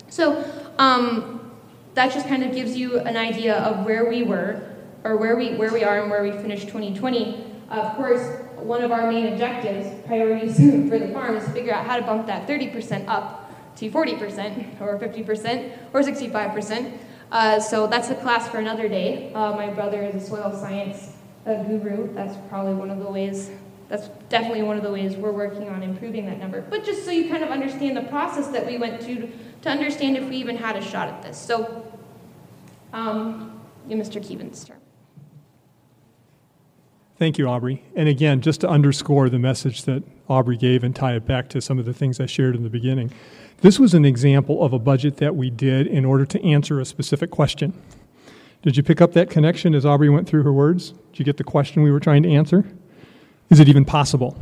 So 0.08 0.44
um, 0.76 1.52
that 1.94 2.12
just 2.12 2.26
kind 2.26 2.42
of 2.42 2.52
gives 2.52 2.76
you 2.76 2.98
an 2.98 3.16
idea 3.16 3.58
of 3.58 3.86
where 3.86 4.10
we 4.10 4.24
were, 4.24 4.74
or 5.04 5.16
where 5.16 5.36
we, 5.36 5.54
where 5.54 5.72
we 5.72 5.84
are 5.84 6.00
and 6.00 6.10
where 6.10 6.24
we 6.24 6.32
finished 6.32 6.66
2020. 6.66 7.44
Uh, 7.70 7.74
of 7.74 7.94
course, 7.94 8.40
one 8.56 8.82
of 8.82 8.90
our 8.90 9.08
main 9.08 9.32
objectives, 9.32 10.04
priorities 10.04 10.56
for 10.88 10.98
the 10.98 11.10
farm, 11.12 11.36
is 11.36 11.44
to 11.44 11.50
figure 11.52 11.72
out 11.72 11.86
how 11.86 11.94
to 11.94 12.02
bump 12.02 12.26
that 12.26 12.48
30% 12.48 13.06
up 13.06 13.76
to 13.76 13.88
40% 13.88 14.80
or 14.80 14.98
50% 14.98 15.78
or 15.92 16.00
65%. 16.00 16.98
Uh, 17.30 17.60
so 17.60 17.86
that's 17.86 18.10
a 18.10 18.16
class 18.16 18.48
for 18.48 18.58
another 18.58 18.88
day. 18.88 19.32
Uh, 19.32 19.52
my 19.52 19.70
brother 19.70 20.02
is 20.02 20.20
a 20.20 20.26
soil 20.26 20.50
science 20.50 21.12
uh, 21.46 21.62
guru. 21.62 22.12
That's 22.14 22.36
probably 22.48 22.74
one 22.74 22.90
of 22.90 22.98
the 22.98 23.08
ways, 23.08 23.52
that's 23.94 24.08
definitely 24.28 24.62
one 24.62 24.76
of 24.76 24.82
the 24.82 24.90
ways 24.90 25.14
we're 25.14 25.30
working 25.30 25.68
on 25.68 25.84
improving 25.84 26.26
that 26.26 26.40
number. 26.40 26.62
But 26.62 26.84
just 26.84 27.04
so 27.04 27.12
you 27.12 27.28
kind 27.28 27.44
of 27.44 27.50
understand 27.50 27.96
the 27.96 28.02
process 28.02 28.48
that 28.48 28.66
we 28.66 28.76
went 28.76 29.00
through 29.00 29.30
to 29.62 29.70
understand 29.70 30.16
if 30.16 30.28
we 30.28 30.36
even 30.36 30.56
had 30.56 30.74
a 30.74 30.82
shot 30.82 31.06
at 31.06 31.22
this. 31.22 31.38
So, 31.38 31.86
um, 32.92 33.60
Mr. 33.88 34.26
Kevin's 34.26 34.64
turn. 34.64 34.78
Thank 37.20 37.38
you, 37.38 37.46
Aubrey. 37.46 37.84
And 37.94 38.08
again, 38.08 38.40
just 38.40 38.62
to 38.62 38.68
underscore 38.68 39.28
the 39.28 39.38
message 39.38 39.84
that 39.84 40.02
Aubrey 40.28 40.56
gave 40.56 40.82
and 40.82 40.96
tie 40.96 41.14
it 41.14 41.24
back 41.24 41.48
to 41.50 41.60
some 41.60 41.78
of 41.78 41.84
the 41.84 41.94
things 41.94 42.18
I 42.18 42.26
shared 42.26 42.56
in 42.56 42.64
the 42.64 42.70
beginning. 42.70 43.12
This 43.60 43.78
was 43.78 43.94
an 43.94 44.04
example 44.04 44.64
of 44.64 44.72
a 44.72 44.78
budget 44.80 45.18
that 45.18 45.36
we 45.36 45.50
did 45.50 45.86
in 45.86 46.04
order 46.04 46.26
to 46.26 46.44
answer 46.44 46.80
a 46.80 46.84
specific 46.84 47.30
question. 47.30 47.80
Did 48.62 48.76
you 48.76 48.82
pick 48.82 49.00
up 49.00 49.12
that 49.12 49.30
connection 49.30 49.72
as 49.72 49.86
Aubrey 49.86 50.08
went 50.08 50.26
through 50.26 50.42
her 50.42 50.52
words? 50.52 50.90
Did 51.12 51.20
you 51.20 51.24
get 51.24 51.36
the 51.36 51.44
question 51.44 51.84
we 51.84 51.92
were 51.92 52.00
trying 52.00 52.24
to 52.24 52.30
answer? 52.32 52.64
Is 53.54 53.60
it 53.60 53.68
even 53.68 53.84
possible? 53.84 54.36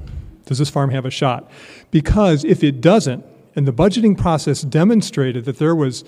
Does 0.46 0.56
this 0.56 0.70
farm 0.70 0.88
have 0.88 1.04
a 1.04 1.10
shot? 1.10 1.50
Because 1.90 2.46
if 2.46 2.64
it 2.64 2.80
doesn't, 2.80 3.22
and 3.54 3.68
the 3.68 3.72
budgeting 3.72 4.16
process 4.16 4.62
demonstrated 4.62 5.44
that 5.44 5.58
there 5.58 5.74
was, 5.74 6.02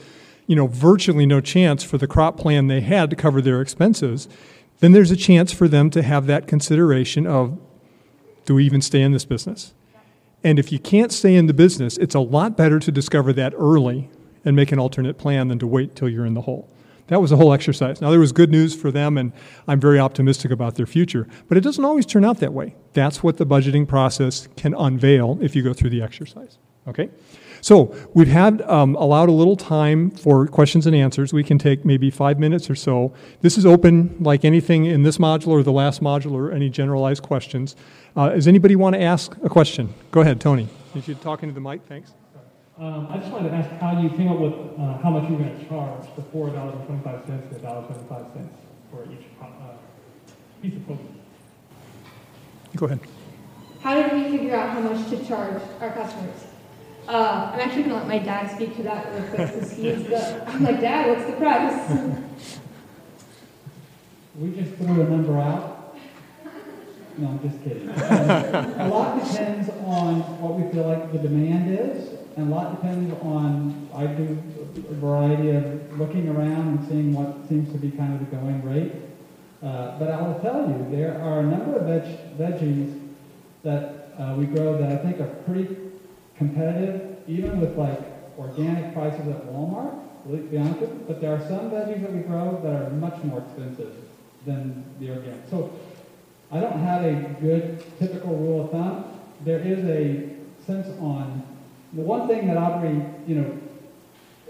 you 0.47 0.57
know, 0.57 0.69
virtually 0.69 1.27
no 1.27 1.43
chance 1.43 1.85
for 1.85 1.99
the 1.99 2.07
crop 2.07 2.38
plan 2.38 2.67
they 2.67 2.81
had 2.81 3.11
to 3.11 3.17
cover 3.17 3.43
their 3.43 3.61
expenses, 3.61 4.27
then 4.79 4.93
there's 4.93 5.11
a 5.11 5.17
chance 5.17 5.53
for 5.53 5.69
them 5.69 5.90
to 5.90 6.03
have 6.03 6.25
that 6.29 6.47
consideration 6.49 7.27
of 7.27 7.59
do 8.47 8.55
we 8.55 8.64
even 8.64 8.81
stay 8.81 9.03
in 9.03 9.12
this 9.12 9.27
business? 9.27 9.75
And 10.43 10.59
if 10.59 10.73
you 10.73 10.79
can't 10.79 11.12
stay 11.12 11.37
in 11.37 11.45
the 11.47 11.53
business, 11.53 11.99
it's 11.99 12.14
a 12.14 12.21
lot 12.21 12.57
better 12.57 12.79
to 12.79 12.90
discover 12.90 13.35
that 13.35 13.53
early 13.55 14.09
and 14.47 14.57
make 14.57 14.73
an 14.73 14.79
alternate 14.79 15.19
plan 15.19 15.49
than 15.49 15.59
to 15.59 15.67
wait 15.67 15.95
till 15.95 16.09
you're 16.09 16.25
in 16.25 16.33
the 16.33 16.40
hole. 16.40 16.74
That 17.09 17.21
was 17.21 17.31
the 17.31 17.37
whole 17.37 17.53
exercise. 17.53 18.01
Now, 18.01 18.11
there 18.11 18.21
was 18.21 18.33
good 18.33 18.51
news 18.51 18.75
for 18.75 18.90
them, 18.90 19.19
and 19.19 19.33
I'm 19.69 19.79
very 19.79 19.99
optimistic 19.99 20.51
about 20.51 20.77
their 20.77 20.87
future, 20.87 21.29
but 21.49 21.59
it 21.59 21.61
doesn't 21.61 21.85
always 21.85 22.07
turn 22.07 22.25
out 22.25 22.38
that 22.40 22.53
way. 22.53 22.77
That's 22.95 23.23
what 23.23 23.37
the 23.37 23.45
budgeting 23.45 23.87
process 23.87 24.49
can 24.57 24.75
unveil 24.75 25.38
if 25.43 25.55
you 25.55 25.62
go 25.62 25.75
through 25.75 25.90
the 25.90 26.03
exercise. 26.03 26.59
Okay? 26.88 27.11
So, 27.61 27.95
we've 28.14 28.29
had 28.29 28.62
um, 28.62 28.95
allowed 28.97 29.29
a 29.29 29.33
little 29.33 29.57
time 29.57 30.11
for 30.11 30.47
questions 30.47 30.87
and 30.87 30.97
answers. 30.97 31.33
We 31.33 31.45
can 31.45 31.59
take 31.59 31.85
maybe 31.85 32.11
five 32.11 32.38
minutes 32.38 32.71
or 32.71 32.75
so. 32.75 33.14
This 33.40 33.59
is 33.59 33.67
open 33.67 34.17
like 34.21 34.45
anything 34.45 34.87
in 34.87 35.03
this 35.03 35.19
module 35.19 35.49
or 35.49 35.62
the 35.62 35.73
last 35.73 36.03
module 36.03 36.33
or 36.33 36.53
any 36.53 36.71
generalized 36.71 37.23
questions. 37.23 37.77
Uh, 38.17 38.31
does 38.31 38.49
anybody 38.49 38.77
want 38.77 38.95
to 38.95 39.03
ask 39.03 39.37
a 39.43 39.49
question? 39.49 39.93
Go 40.11 40.21
ahead, 40.21 40.40
Tony. 40.40 40.69
Need 40.95 41.09
you 41.09 41.14
to 41.14 41.21
talk 41.21 41.43
into 41.43 41.55
the 41.55 41.61
mic, 41.61 41.83
thanks. 41.87 42.12
Um, 42.79 43.07
I 43.09 43.19
just 43.19 43.31
wanted 43.31 43.51
to 43.51 43.55
ask 43.55 43.71
how 43.81 44.01
you 44.01 44.11
came 44.11 44.29
up 44.33 44.39
with 44.39 44.53
uh, 44.53 44.99
how 44.99 45.11
much 45.11 45.29
you 45.31 45.37
were 45.37 45.45
going 45.45 45.59
to 45.59 45.69
charge 45.69 46.07
the 46.17 46.23
four 46.23 46.51
dollars 46.51 46.75
and 46.75 46.87
twenty-five 46.87 47.25
cents 47.27 47.55
to 47.55 47.61
dollar 47.63 47.87
seventy-five 47.87 48.27
cents 48.35 48.59
for 48.91 49.05
each 49.05 49.25
uh, 49.41 49.47
piece 50.61 50.75
of 50.75 50.87
clothing. 50.87 51.21
Go 52.75 52.87
ahead. 52.87 53.01
How 53.81 53.95
did 53.95 54.13
we 54.13 54.37
figure 54.37 54.57
out 54.57 54.71
how 54.71 54.81
much 54.81 55.09
to 55.11 55.25
charge 55.25 55.63
our 55.81 55.91
customers? 55.93 56.45
Uh, 57.07 57.51
I'm 57.53 57.61
actually 57.61 57.83
gonna 57.85 57.97
let 57.97 58.09
my 58.09 58.19
dad 58.19 58.51
speak 58.51 58.75
to 58.77 58.83
that 58.85 59.07
real 59.13 59.23
quick 59.29 59.53
because 59.53 59.73
he's 59.73 60.03
the. 60.09 60.49
I'm 60.49 60.65
like, 60.65 60.81
Dad, 60.81 61.17
what's 61.17 61.31
the 61.31 61.37
price? 61.37 62.21
We 64.37 64.51
just 64.51 64.75
threw 64.75 65.01
a 65.01 65.05
number 65.09 65.39
out. 65.39 65.97
No, 67.17 67.29
I'm 67.29 67.49
just 67.49 67.63
kidding. 67.63 67.89
A 67.89 68.89
lot 68.91 69.23
depends 69.25 69.69
on 69.69 70.23
what 70.41 70.55
we 70.59 70.73
feel 70.73 70.89
like 70.89 71.13
the 71.13 71.19
demand 71.19 71.71
is, 71.71 72.19
and 72.37 72.53
a 72.53 72.55
lot 72.55 72.81
depends 72.81 73.14
on, 73.23 73.88
I 73.94 74.07
do 74.07 74.42
a 74.77 74.94
variety 74.94 75.51
of 75.51 75.99
looking 75.99 76.29
around 76.29 76.79
and 76.79 76.88
seeing 76.88 77.12
what 77.12 77.49
seems 77.49 77.70
to 77.73 77.79
be 77.79 77.90
kind 77.90 78.12
of 78.14 78.20
the 78.20 78.37
going 78.37 78.62
rate. 78.62 78.92
Uh, 79.62 79.99
but 79.99 80.11
I 80.11 80.20
will 80.20 80.38
tell 80.40 80.68
you, 80.68 80.87
there 80.90 81.20
are 81.23 81.40
a 81.40 81.42
number 81.44 81.77
of 81.77 81.87
veg- 81.87 82.37
veggies 82.37 83.01
that 83.62 84.12
uh, 84.18 84.35
we 84.37 84.47
grow 84.47 84.77
that 84.79 84.90
I 84.90 84.97
think 84.97 85.20
are 85.20 85.33
pretty 85.47 85.77
competitive, 86.37 87.18
even 87.29 87.61
with 87.61 87.77
like 87.77 88.01
organic 88.37 88.92
prices 88.92 89.27
at 89.29 89.47
Walmart, 89.47 90.01
to 90.27 90.37
be 90.37 90.59
honest 90.59 90.81
with. 90.81 91.07
But 91.07 91.20
there 91.20 91.33
are 91.33 91.40
some 91.49 91.70
veggies 91.70 92.03
that 92.03 92.12
we 92.12 92.20
grow 92.20 92.61
that 92.62 92.83
are 92.83 92.90
much 92.90 93.23
more 93.25 93.40
expensive 93.40 93.94
than 94.44 94.85
the 94.99 95.11
organic. 95.11 95.49
So 95.49 95.73
I 96.51 96.61
don't 96.61 96.79
have 96.81 97.05
a 97.05 97.14
good 97.40 97.83
typical 97.99 98.37
rule 98.37 98.64
of 98.64 98.70
thumb. 98.70 99.05
There 99.44 99.61
is 99.61 99.85
a 99.85 100.35
sense 100.66 100.88
on 101.01 101.42
the 101.94 102.02
one 102.02 102.26
thing 102.26 102.46
that 102.48 102.57
Aubrey, 102.57 103.00
you 103.26 103.37
know, 103.37 103.59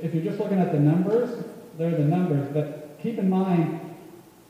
if 0.01 0.15
you're 0.15 0.25
just 0.25 0.39
looking 0.39 0.59
at 0.59 0.73
the 0.73 0.79
numbers, 0.79 1.45
they're 1.79 1.91
the 1.91 2.05
numbers, 2.05 2.49
but 2.53 2.99
keep 3.03 3.19
in 3.19 3.29
mind 3.29 3.81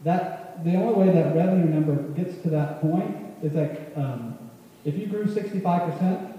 that 0.04 0.64
the 0.64 0.76
only 0.76 0.94
way 0.94 1.12
that 1.12 1.34
revenue 1.34 1.66
number 1.66 1.94
gets 2.14 2.40
to 2.42 2.50
that 2.50 2.80
point 2.80 3.16
is 3.42 3.54
like 3.54 3.92
um, 3.96 4.38
if 4.84 4.96
you 4.96 5.06
grew 5.06 5.24
65% 5.24 6.32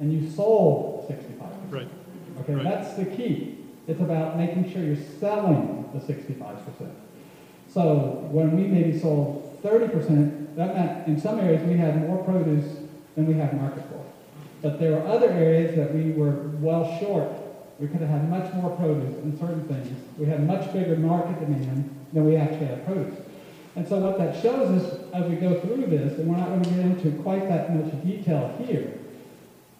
and 0.00 0.12
you 0.12 0.30
sold 0.30 1.08
65%. 1.08 1.72
Right. 1.72 1.88
Okay, 2.40 2.54
Right. 2.54 2.64
that's 2.64 2.94
the 2.94 3.04
key. 3.04 3.58
It's 3.86 4.00
about 4.00 4.36
making 4.36 4.70
sure 4.70 4.82
you're 4.82 4.96
selling 4.96 5.88
the 5.92 6.00
65%. 6.00 6.90
So 7.68 8.28
when 8.30 8.56
we 8.56 8.64
maybe 8.64 8.98
sold 8.98 9.58
30%, 9.62 10.54
that 10.56 10.74
meant 10.74 11.08
in 11.08 11.20
some 11.20 11.40
areas 11.40 11.62
we 11.68 11.76
had 11.76 12.08
more 12.08 12.22
produce 12.24 12.76
than 13.16 13.26
we 13.26 13.34
had 13.34 13.60
market 13.60 13.82
for. 13.88 14.04
But 14.64 14.80
there 14.80 14.92
were 14.92 15.06
other 15.06 15.28
areas 15.28 15.76
that 15.76 15.94
we 15.94 16.12
were 16.12 16.48
well 16.58 16.98
short. 16.98 17.28
We 17.78 17.86
could 17.86 18.00
have 18.00 18.08
had 18.08 18.30
much 18.30 18.50
more 18.54 18.74
produce 18.74 19.14
in 19.18 19.38
certain 19.38 19.68
things. 19.68 19.94
We 20.16 20.24
had 20.24 20.46
much 20.46 20.72
bigger 20.72 20.96
market 20.96 21.38
demand 21.38 21.94
than 22.14 22.24
we 22.24 22.36
actually 22.36 22.68
had 22.68 22.86
produce. 22.86 23.14
And 23.76 23.86
so 23.86 23.98
what 23.98 24.16
that 24.16 24.40
shows 24.40 24.70
us 24.70 25.00
as 25.12 25.28
we 25.28 25.36
go 25.36 25.60
through 25.60 25.84
this, 25.88 26.18
and 26.18 26.30
we're 26.30 26.38
not 26.38 26.48
going 26.48 26.62
to 26.62 26.70
get 26.70 26.78
into 26.78 27.10
quite 27.22 27.46
that 27.46 27.76
much 27.76 27.92
detail 28.02 28.56
here, 28.66 28.94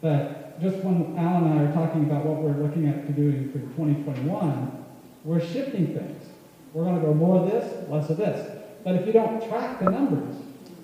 but 0.03 0.61
just 0.61 0.77
when 0.85 1.16
Al 1.16 1.44
and 1.47 1.59
I 1.59 1.64
are 1.64 1.73
talking 1.73 2.05
about 2.05 2.27
what 2.27 2.42
we're 2.42 2.62
looking 2.62 2.87
at 2.87 3.07
to 3.07 3.12
doing 3.14 3.51
for 3.53 3.61
2021, 3.61 4.85
we're 5.25 5.40
shifting 5.40 5.97
things. 5.97 6.29
We're 6.75 6.85
going 6.85 6.97
to 6.97 7.07
go 7.07 7.14
more 7.14 7.42
of 7.42 7.51
this, 7.51 7.88
less 7.88 8.11
of 8.11 8.18
this. 8.18 8.61
But 8.85 8.97
if 8.97 9.07
you 9.07 9.14
don't 9.14 9.49
track 9.49 9.79
the 9.79 9.88
numbers, 9.88 10.37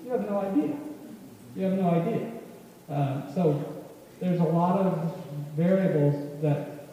you 0.03 0.09
have 0.09 0.27
no 0.27 0.39
idea. 0.39 0.75
You 1.55 1.65
have 1.65 1.73
no 1.73 1.89
idea. 1.91 2.31
Uh, 2.89 3.33
so 3.35 3.80
there's 4.21 4.39
a 4.39 4.43
lot 4.43 4.79
of 4.79 5.15
variables 5.57 6.41
that 6.41 6.87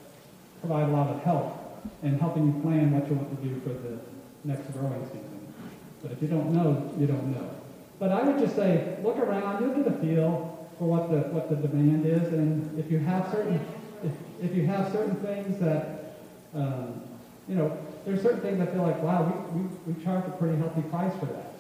provide 0.61 0.89
a 0.89 0.93
lot 0.93 1.09
of 1.11 1.23
help 1.23 1.55
in 2.03 2.19
helping 2.19 2.47
you 2.47 2.61
plan 2.63 2.91
what 2.91 3.09
you 3.09 3.15
want 3.15 3.31
to 3.41 3.49
do 3.49 3.61
for 3.61 3.69
the 3.69 3.99
next 4.45 4.73
growing 4.73 5.05
season. 5.07 5.55
But 6.03 6.13
if 6.13 6.23
you 6.23 6.29
don't 6.29 6.53
know, 6.53 6.93
you 6.99 7.07
don't 7.07 7.33
know. 7.33 7.51
But 7.99 8.13
I 8.13 8.23
would 8.23 8.39
just 8.39 8.57
say, 8.57 8.97
look 9.03 9.19
around, 9.19 9.63
you'll 9.63 9.75
get 9.75 9.87
a 9.87 9.97
feel 9.99 10.69
for 10.79 10.89
what 10.89 11.11
the 11.11 11.29
what 11.35 11.51
the 11.51 11.57
demand 11.57 12.07
is, 12.07 12.33
and 12.33 12.79
if 12.79 12.91
you 12.91 12.99
have 13.01 13.31
certain 13.31 13.61
if, 14.05 14.13
if 14.41 14.57
you 14.57 14.65
have 14.67 14.91
certain 14.93 15.17
things 15.17 15.59
that 15.59 16.15
um, 16.55 17.03
you 17.49 17.57
know, 17.57 17.77
there's 18.05 18.23
certain 18.23 18.41
things 18.41 18.61
I 18.61 18.67
feel 18.67 18.83
like, 18.83 19.03
wow, 19.03 19.51
we, 19.53 19.61
we, 19.61 19.69
we 19.87 20.05
charge 20.05 20.25
a 20.27 20.31
pretty 20.31 20.57
healthy 20.57 20.83
price 20.83 21.13
for 21.19 21.27
that. 21.27 21.55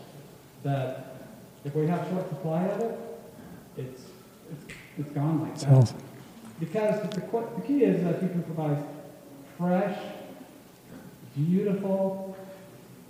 That 0.62 1.16
if 1.64 1.74
we 1.74 1.86
have 1.86 2.08
short 2.08 2.28
supply 2.28 2.64
of 2.64 2.80
it, 2.80 2.98
it's 3.76 4.02
it's, 4.50 4.77
it's 4.98 5.10
gone 5.12 5.42
like 5.42 5.58
that. 5.60 5.92
Because 6.60 7.00
the, 7.02 7.20
the 7.20 7.62
key 7.66 7.84
is 7.84 8.02
that 8.02 8.22
you 8.22 8.28
can 8.28 8.42
provide 8.42 8.84
fresh, 9.56 9.96
beautiful. 11.36 12.36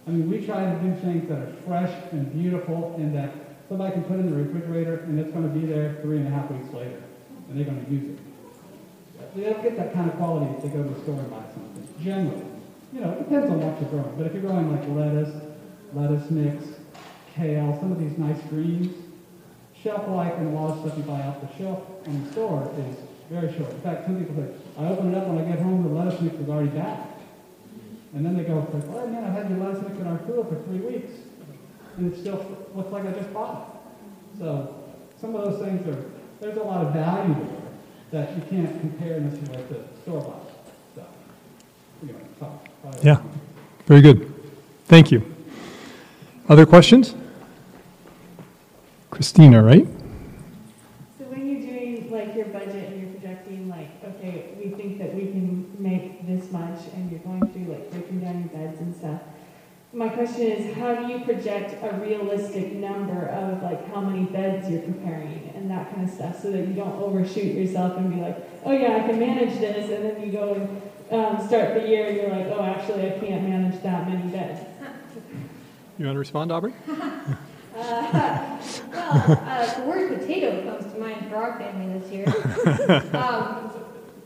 I 0.07 0.11
mean, 0.11 0.31
we 0.31 0.45
try 0.45 0.65
to 0.65 0.79
do 0.81 0.95
things 1.01 1.29
that 1.29 1.39
are 1.39 1.53
fresh 1.67 1.93
and 2.13 2.33
beautiful, 2.33 2.95
and 2.99 3.15
that 3.15 3.33
somebody 3.69 3.93
can 3.93 4.05
put 4.05 4.19
in 4.19 4.31
the 4.31 4.37
refrigerator, 4.37 5.01
and 5.01 5.19
it's 5.19 5.33
going 5.33 5.45
to 5.45 5.59
be 5.59 5.67
there 5.67 5.99
three 6.03 6.19
and 6.19 6.27
a 6.27 6.31
half 6.31 6.51
weeks 6.51 6.73
later, 6.75 7.03
and 7.49 7.59
they're 7.59 7.65
going 7.65 7.85
to 7.85 7.91
use 7.91 8.19
it. 8.19 8.19
They 9.35 9.43
don't 9.45 9.63
get 9.63 9.77
that 9.77 9.93
kind 9.93 10.11
of 10.11 10.17
quality 10.17 10.53
if 10.57 10.63
they 10.63 10.69
go 10.69 10.83
to 10.83 10.89
the 10.89 11.01
store 11.03 11.19
and 11.19 11.31
buy 11.31 11.45
something. 11.55 11.89
Generally, 12.03 12.45
you 12.93 13.01
know, 13.01 13.11
it 13.13 13.19
depends 13.19 13.51
on 13.51 13.61
what 13.61 13.81
you're 13.81 13.91
growing. 13.91 14.17
But 14.17 14.27
if 14.27 14.33
you're 14.33 14.43
growing 14.43 14.73
like 14.73 14.89
lettuce, 14.89 15.35
lettuce 15.93 16.31
mix, 16.31 16.65
kale, 17.35 17.77
some 17.81 17.93
of 17.93 17.99
these 18.01 18.17
nice 18.17 18.41
greens, 18.49 18.95
shelf 19.83 20.09
life 20.09 20.35
and 20.35 20.49
a 20.49 20.51
lot 20.51 20.73
of 20.73 20.81
stuff 20.81 20.99
you 20.99 21.05
buy 21.05 21.21
off 21.23 21.41
the 21.41 21.57
shelf 21.59 21.83
in 22.07 22.25
the 22.25 22.33
store 22.33 22.71
is 22.79 22.97
very 23.31 23.53
short. 23.57 23.71
In 23.71 23.81
fact, 23.81 24.07
some 24.07 24.19
people 24.19 24.37
say, 24.37 24.49
I 24.79 24.89
open 24.89 25.15
it 25.15 25.19
up 25.19 25.27
when 25.29 25.39
I 25.39 25.49
get 25.49 25.61
home, 25.61 25.83
the 25.83 25.91
lettuce 25.91 26.21
mix 26.21 26.37
is 26.37 26.49
already 26.49 26.71
back. 26.71 27.01
And 28.15 28.25
then 28.25 28.37
they 28.37 28.45
go, 28.45 28.67
oh 28.73 29.07
man, 29.07 29.25
I've 29.25 29.35
had 29.35 29.51
your 29.51 29.59
lettuce 29.59 29.83
mix 29.83 29.99
in 30.01 30.07
our 30.07 30.19
cooler 30.19 30.45
for 30.45 30.63
three 30.65 30.79
weeks. 30.79 31.13
And 31.97 32.13
it 32.13 32.19
still 32.19 32.45
looks 32.75 32.91
like 32.91 33.05
I 33.05 33.13
just 33.13 33.33
bought 33.33 33.83
it. 34.35 34.39
So 34.39 34.85
some 35.21 35.35
of 35.35 35.45
those 35.45 35.65
things 35.65 35.87
are, 35.89 36.05
there's 36.41 36.57
a 36.57 36.63
lot 36.63 36.87
of 36.87 36.93
value 36.93 37.35
there 37.35 38.25
that 38.25 38.37
you 38.37 38.43
can't 38.49 38.81
compare 38.81 39.21
necessarily 39.21 39.65
to 39.69 39.85
store 40.03 40.23
bought 40.23 40.51
stuff. 40.95 41.07
You 42.03 42.13
know, 42.13 42.19
so, 42.41 42.61
uh, 42.89 42.93
Yeah, 43.03 43.21
very 43.87 44.01
good. 44.01 44.33
Thank 44.87 45.13
you. 45.13 45.35
Other 46.49 46.65
questions? 46.65 47.15
Christina, 49.19 49.61
right? 49.61 49.85
So 51.19 51.25
when 51.25 51.49
you're 51.49 51.61
doing 51.61 52.09
like 52.09 52.37
your 52.37 52.45
budget 52.45 52.93
and 52.93 53.03
you're 53.03 53.11
projecting 53.11 53.69
like, 53.69 53.91
okay, 54.05 54.55
we 54.57 54.71
think 54.71 55.01
that 55.01 55.13
we 55.13 55.23
can 55.23 55.75
make 55.77 56.25
this 56.25 56.53
much 56.53 56.83
and 56.95 57.11
you're 57.11 57.19
going 57.27 57.45
through 57.51 57.65
like 57.65 57.91
breaking 57.91 58.21
down 58.21 58.39
your 58.39 58.49
beds 58.51 58.79
and 58.79 58.95
stuff. 58.95 59.21
My 59.93 60.09
question 60.09 60.43
is, 60.43 60.77
how 60.77 60.95
do 60.95 61.13
you 61.13 61.25
project 61.25 61.83
a 61.83 61.97
realistic 61.97 62.75
number 62.75 63.27
of 63.27 63.61
like 63.61 63.93
how 63.93 64.03
many 64.03 64.25
beds 64.25 64.71
you're 64.71 64.83
preparing 64.83 65.51
and 65.57 65.69
that 65.69 65.93
kind 65.93 66.09
of 66.09 66.15
stuff 66.15 66.41
so 66.41 66.53
that 66.53 66.69
you 66.69 66.75
don't 66.75 67.03
overshoot 67.03 67.57
yourself 67.57 67.97
and 67.97 68.15
be 68.15 68.21
like, 68.21 68.39
oh 68.65 68.71
yeah, 68.71 69.03
I 69.03 69.09
can 69.09 69.19
manage 69.19 69.59
this 69.59 69.91
and 69.91 70.05
then 70.05 70.25
you 70.25 70.31
go 70.31 70.55
and 70.55 70.81
um, 71.13 71.45
start 71.45 71.75
the 71.75 71.89
year 71.89 72.07
and 72.07 72.17
you're 72.19 72.31
like, 72.31 72.47
oh, 72.57 72.63
actually 72.63 73.13
I 73.13 73.19
can't 73.19 73.49
manage 73.49 73.83
that 73.83 74.09
many 74.09 74.31
beds. 74.31 74.61
You 75.99 76.05
want 76.05 76.15
to 76.15 76.21
respond, 76.21 76.53
Aubrey? 76.53 76.73
Uh, 77.79 78.59
well, 78.93 79.43
uh, 79.47 79.75
the 79.75 79.87
word 79.87 80.19
potato 80.19 80.63
comes 80.69 80.93
to 80.93 80.99
mind 80.99 81.31
for 81.31 81.37
our 81.37 81.59
family 81.59 81.99
this 81.99 82.11
year. 82.11 82.27
um, 83.15 83.71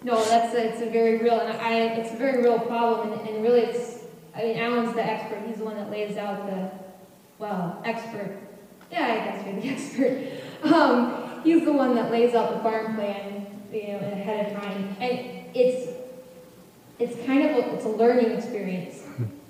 no, 0.02 0.24
that's 0.24 0.54
a, 0.54 0.70
it's 0.70 0.80
a 0.80 0.88
very 0.90 1.18
real, 1.18 1.38
and 1.38 1.60
I, 1.60 1.74
it's 1.96 2.12
a 2.12 2.16
very 2.16 2.42
real 2.42 2.58
problem, 2.58 3.12
and, 3.12 3.28
and 3.28 3.42
really, 3.42 3.60
it's. 3.60 3.98
I 4.34 4.44
mean, 4.44 4.58
Alan's 4.58 4.94
the 4.94 5.04
expert. 5.04 5.42
He's 5.46 5.58
the 5.58 5.64
one 5.64 5.76
that 5.76 5.90
lays 5.90 6.16
out 6.16 6.46
the, 6.46 6.70
well, 7.38 7.82
expert. 7.84 8.38
Yeah, 8.90 9.06
I 9.06 9.16
guess 9.16 9.46
you're 9.46 9.60
the 9.60 9.68
expert. 10.62 10.74
Um, 10.74 11.42
he's 11.44 11.64
the 11.66 11.72
one 11.72 11.94
that 11.96 12.10
lays 12.10 12.34
out 12.34 12.54
the 12.54 12.60
farm 12.60 12.94
plan, 12.94 13.46
you 13.70 13.88
know, 13.88 13.98
ahead 13.98 14.46
of 14.46 14.62
time, 14.62 14.96
and 15.00 15.46
it's, 15.54 15.90
it's 16.98 17.26
kind 17.26 17.44
of 17.44 17.56
a, 17.56 17.74
it's 17.74 17.84
a 17.84 17.88
learning 17.88 18.30
experience 18.30 19.02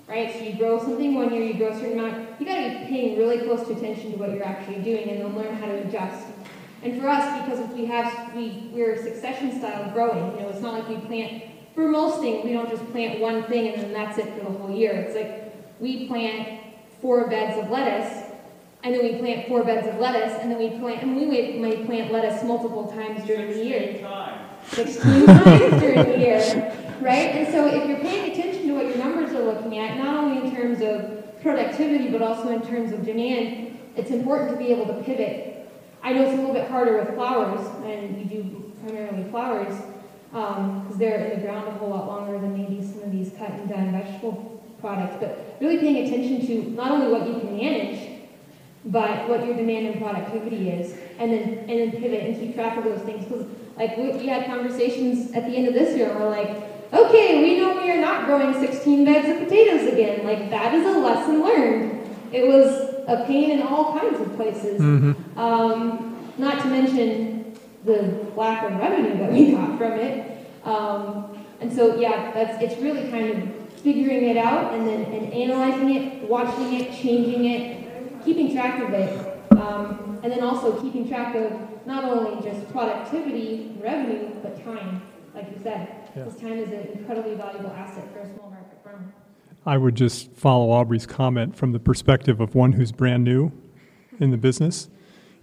right? 0.07 0.33
So 0.33 0.43
you 0.43 0.55
grow 0.55 0.79
something 0.79 1.15
one 1.15 1.33
year, 1.33 1.43
you 1.43 1.53
grow 1.55 1.69
a 1.69 1.75
certain 1.75 1.99
amount. 1.99 2.39
You 2.39 2.45
got 2.45 2.55
to 2.55 2.79
be 2.79 2.85
paying 2.85 3.17
really 3.17 3.39
close 3.39 3.67
to 3.67 3.73
attention 3.73 4.11
to 4.11 4.17
what 4.17 4.31
you're 4.31 4.45
actually 4.45 4.81
doing, 4.81 5.09
and 5.09 5.21
then 5.21 5.35
learn 5.35 5.55
how 5.55 5.67
to 5.67 5.87
adjust. 5.87 6.27
And 6.81 6.99
for 6.99 7.07
us, 7.07 7.41
because 7.41 7.59
if 7.59 7.71
we 7.71 7.85
have 7.85 8.35
we 8.35 8.69
we're 8.73 9.01
succession 9.01 9.57
style 9.57 9.91
growing, 9.91 10.35
you 10.35 10.41
know, 10.41 10.49
it's 10.49 10.61
not 10.61 10.73
like 10.73 10.89
we 10.89 10.97
plant. 11.07 11.43
For 11.75 11.87
most 11.87 12.19
things, 12.19 12.43
we 12.43 12.53
don't 12.53 12.69
just 12.69 12.85
plant 12.91 13.19
one 13.19 13.43
thing 13.45 13.73
and 13.73 13.81
then 13.81 13.93
that's 13.93 14.17
it 14.19 14.31
for 14.37 14.43
the 14.43 14.57
whole 14.57 14.69
year. 14.69 14.91
It's 14.91 15.15
like 15.15 15.79
we 15.79 16.07
plant 16.07 16.59
four 17.01 17.27
beds 17.27 17.57
of 17.57 17.69
lettuce, 17.69 18.31
and 18.83 18.93
then 18.93 19.03
we 19.03 19.17
plant 19.17 19.47
four 19.47 19.63
beds 19.63 19.87
of 19.87 19.99
lettuce, 19.99 20.37
and 20.41 20.51
then 20.51 20.59
we 20.59 20.77
plant, 20.77 21.03
and 21.03 21.15
we 21.15 21.25
may, 21.25 21.57
may 21.57 21.85
plant 21.85 22.11
lettuce 22.11 22.43
multiple 22.43 22.87
times 22.91 23.25
during 23.25 23.51
the 23.51 23.63
year. 23.63 24.07
16 24.67 25.25
times 25.25 25.81
during 25.81 26.03
the 26.03 26.17
year, 26.19 26.39
right? 27.01 27.35
And 27.35 27.53
so 27.53 27.67
if 27.67 27.87
you're 27.87 27.99
paying 27.99 28.31
attention 28.31 28.52
what 28.73 28.87
your 28.87 28.97
numbers 28.97 29.31
are 29.33 29.43
looking 29.43 29.77
at, 29.77 29.97
not 29.97 30.23
only 30.23 30.47
in 30.47 30.55
terms 30.55 30.81
of 30.81 31.41
productivity, 31.41 32.09
but 32.09 32.21
also 32.21 32.49
in 32.49 32.61
terms 32.61 32.91
of 32.91 33.05
demand, 33.05 33.77
it's 33.95 34.11
important 34.11 34.51
to 34.51 34.57
be 34.57 34.71
able 34.71 34.85
to 34.85 35.03
pivot. 35.03 35.69
I 36.01 36.13
know 36.13 36.23
it's 36.23 36.33
a 36.33 36.35
little 36.37 36.53
bit 36.53 36.69
harder 36.69 36.97
with 36.97 37.13
flowers, 37.15 37.65
and 37.85 38.17
we 38.17 38.23
do 38.23 38.73
primarily 38.85 39.29
flowers, 39.29 39.73
um, 40.33 40.81
because 40.81 40.97
they're 40.97 41.25
in 41.25 41.39
the 41.39 41.45
ground 41.45 41.67
a 41.67 41.71
whole 41.71 41.89
lot 41.89 42.07
longer 42.07 42.39
than 42.39 42.57
maybe 42.57 42.81
some 42.85 43.03
of 43.03 43.11
these 43.11 43.31
cut 43.37 43.51
and 43.51 43.69
done 43.69 43.91
vegetable 43.91 44.63
products. 44.81 45.15
But 45.19 45.57
really 45.61 45.77
paying 45.77 46.07
attention 46.07 46.45
to 46.47 46.71
not 46.71 46.91
only 46.91 47.07
what 47.07 47.27
you 47.27 47.39
can 47.39 47.55
manage, 47.55 48.21
but 48.85 49.29
what 49.29 49.45
your 49.45 49.55
demand 49.55 49.87
and 49.87 50.01
productivity 50.01 50.69
is, 50.69 50.97
and 51.19 51.31
then 51.31 51.59
and 51.69 51.69
then 51.69 51.91
pivot 51.91 52.23
and 52.23 52.37
keep 52.37 52.55
track 52.55 52.77
of 52.77 52.83
those 52.83 53.01
things. 53.01 53.23
Because 53.23 53.45
like 53.77 53.95
we, 53.95 54.11
we 54.11 54.27
had 54.27 54.45
conversations 54.45 55.31
at 55.31 55.45
the 55.45 55.55
end 55.55 55.67
of 55.67 55.73
this 55.73 55.95
year, 55.95 56.13
we're 56.19 56.29
like, 56.29 56.49
okay, 56.93 57.41
we 57.41 57.57
know 57.57 57.75
we 57.81 57.91
are 57.91 58.01
not 58.01 58.25
growing 58.25 58.53
16 58.53 59.05
beds 59.05 59.27
of 59.27 59.39
potatoes 59.39 59.91
again. 59.91 60.23
Like 60.23 60.49
that 60.49 60.73
is 60.73 60.85
a 60.85 60.99
lesson 60.99 61.43
learned. 61.43 62.09
It 62.31 62.47
was 62.47 62.93
a 63.07 63.25
pain 63.25 63.51
in 63.51 63.61
all 63.61 63.99
kinds 63.99 64.19
of 64.19 64.35
places. 64.35 64.79
Mm-hmm. 64.79 65.39
Um, 65.39 66.31
not 66.37 66.61
to 66.61 66.67
mention 66.67 67.55
the 67.85 68.25
lack 68.35 68.63
of 68.63 68.77
revenue 68.77 69.17
that 69.17 69.31
we 69.31 69.51
got 69.51 69.77
from 69.77 69.93
it. 69.93 70.47
Um, 70.63 71.37
and 71.59 71.71
so, 71.71 71.99
yeah, 71.99 72.31
that's 72.31 72.61
it's 72.61 72.81
really 72.81 73.09
kind 73.09 73.29
of 73.29 73.69
figuring 73.81 74.29
it 74.29 74.37
out 74.37 74.73
and 74.73 74.87
then 74.87 75.03
and 75.03 75.33
analyzing 75.33 75.95
it, 75.95 76.29
watching 76.29 76.73
it, 76.73 76.93
changing 76.93 77.45
it, 77.45 78.23
keeping 78.23 78.53
track 78.53 78.81
of 78.81 78.93
it, 78.93 79.41
um, 79.51 80.19
and 80.23 80.31
then 80.31 80.41
also 80.41 80.81
keeping 80.81 81.07
track 81.07 81.35
of 81.35 81.51
not 81.85 82.05
only 82.05 82.41
just 82.41 82.71
productivity, 82.71 83.65
and 83.67 83.83
revenue, 83.83 84.29
but 84.41 84.63
time. 84.63 85.01
Like 85.35 85.47
you 85.51 85.59
said, 85.61 86.02
Yeah. 86.15 86.25
time 86.25 86.59
is 86.59 86.69
an 86.69 86.97
incredibly 86.97 87.35
valuable 87.35 87.71
asset 87.71 88.11
for 88.13 88.19
a 88.19 88.33
small 88.35 88.51
market 88.51 88.83
farmer. 88.83 89.13
I 89.65 89.77
would 89.77 89.95
just 89.95 90.31
follow 90.33 90.71
Aubrey's 90.71 91.05
comment 91.05 91.55
from 91.55 91.71
the 91.71 91.79
perspective 91.79 92.39
of 92.39 92.53
one 92.53 92.73
who's 92.73 92.91
brand 92.91 93.23
new 93.23 93.51
in 94.19 94.31
the 94.31 94.37
business. 94.37 94.89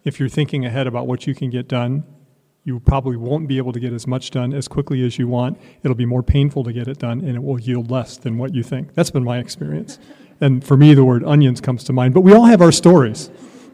If 0.04 0.20
you're 0.20 0.28
thinking 0.28 0.64
ahead 0.64 0.86
about 0.86 1.06
what 1.06 1.26
you 1.26 1.34
can 1.34 1.50
get 1.50 1.66
done, 1.66 2.04
you 2.64 2.78
probably 2.78 3.16
won't 3.16 3.48
be 3.48 3.58
able 3.58 3.72
to 3.72 3.80
get 3.80 3.92
as 3.92 4.06
much 4.06 4.30
done 4.30 4.52
as 4.52 4.68
quickly 4.68 5.04
as 5.04 5.18
you 5.18 5.26
want. 5.26 5.58
It'll 5.82 5.96
be 5.96 6.06
more 6.06 6.22
painful 6.22 6.62
to 6.64 6.72
get 6.72 6.88
it 6.88 6.98
done, 6.98 7.20
and 7.20 7.34
it 7.34 7.42
will 7.42 7.58
yield 7.58 7.90
less 7.90 8.16
than 8.16 8.38
what 8.38 8.54
you 8.54 8.62
think. 8.62 8.94
That's 8.94 9.10
been 9.10 9.24
my 9.24 9.38
experience. 9.38 9.98
And 10.42 10.64
for 10.64 10.74
me, 10.74 10.94
the 10.94 11.04
word 11.04 11.22
onions 11.24 11.60
comes 11.60 11.84
to 11.84 11.92
mind. 11.92 12.14
But 12.14 12.22
we 12.22 12.32
all 12.32 12.46
have 12.46 12.62
our 12.62 12.72
stories. 12.72 13.30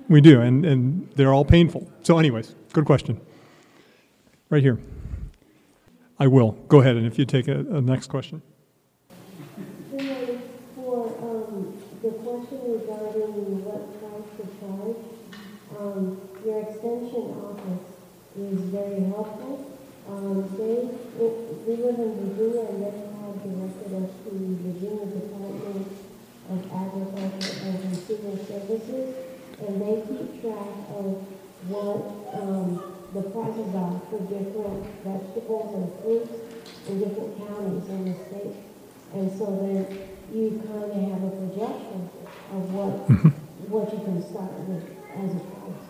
We 0.09 0.21
do, 0.21 0.41
and, 0.41 0.67
and 0.67 1.09
they're 1.15 1.33
all 1.33 1.45
painful. 1.45 1.89
So, 2.03 2.19
anyways, 2.19 2.57
good 2.73 2.85
question. 2.85 3.21
Right 4.51 4.65
here. 4.65 4.81
I 6.19 6.27
will. 6.27 6.53
Go 6.69 6.81
ahead, 6.81 6.97
and 6.97 7.07
if 7.07 7.19
you 7.19 7.25
take 7.25 7.49
a, 7.49 7.61
a 7.61 7.81
next 7.81 8.09
question. 8.09 8.43
Your 16.47 16.61
extension 16.63 17.35
office 17.43 17.91
is 18.39 18.61
very 18.71 19.01
helpful. 19.11 19.67
Um, 20.09 20.47
they, 20.57 20.87
we 21.19 21.75
live 21.83 21.99
in 21.99 22.15
Virginia 22.23 22.61
and 22.71 22.83
they 22.85 22.95
have 23.19 23.43
directed 23.43 23.91
us 23.99 24.11
to 24.23 24.31
the 24.31 24.55
Virginia 24.63 25.07
Department 25.07 25.91
of 26.49 26.59
Agriculture 26.71 27.67
and 27.67 27.83
Consumer 27.83 28.37
Services, 28.47 29.15
and 29.59 29.83
they 29.83 30.07
keep 30.07 30.41
track 30.41 30.71
of 30.95 31.27
what, 31.67 32.41
um, 32.41 32.96
the 33.15 33.23
prices 33.23 33.75
are 33.75 34.01
for 34.11 34.21
different 34.29 34.87
vegetables 35.05 35.75
and 35.75 36.03
fruits 36.03 36.33
in 36.89 36.99
different 36.99 37.39
counties 37.39 37.89
in 37.89 38.05
the 38.05 38.15
state. 38.27 38.57
And 39.15 39.31
so 39.39 39.47
then 39.63 39.87
you 40.35 40.63
kind 40.67 40.85
of 40.85 40.93
have 41.13 41.23
a 41.23 41.31
projection 41.31 42.11
of 42.53 42.75
what, 42.75 42.93
what 43.71 43.93
you 43.93 43.99
can 44.05 44.23
start 44.23 44.53
with 44.53 44.83
as 45.17 45.31
a 45.35 45.39
price. 45.39 45.85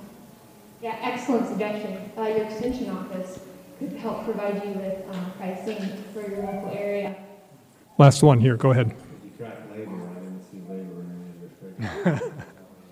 Yeah, 0.82 0.98
excellent 1.02 1.48
suggestion. 1.48 2.10
Uh, 2.16 2.22
your 2.22 2.44
extension 2.44 2.90
office 2.90 3.40
could 3.78 3.92
help 3.94 4.24
provide 4.24 4.62
you 4.64 4.70
with 4.72 5.04
um, 5.10 5.32
pricing 5.38 6.04
for 6.12 6.20
your 6.20 6.42
local 6.42 6.70
area. 6.72 7.16
Last 7.98 8.22
one 8.22 8.38
here. 8.40 8.56
Go 8.56 8.70
ahead. 8.72 8.94
You 9.24 9.30
track 9.38 9.56
labor, 9.72 9.90
I 10.10 10.14
didn't 10.20 10.42
see 10.50 10.58
labor 10.68 11.00
in 11.00 11.08
any 11.80 11.90
of 11.90 12.04
your 12.04 12.18
figures. 12.18 12.32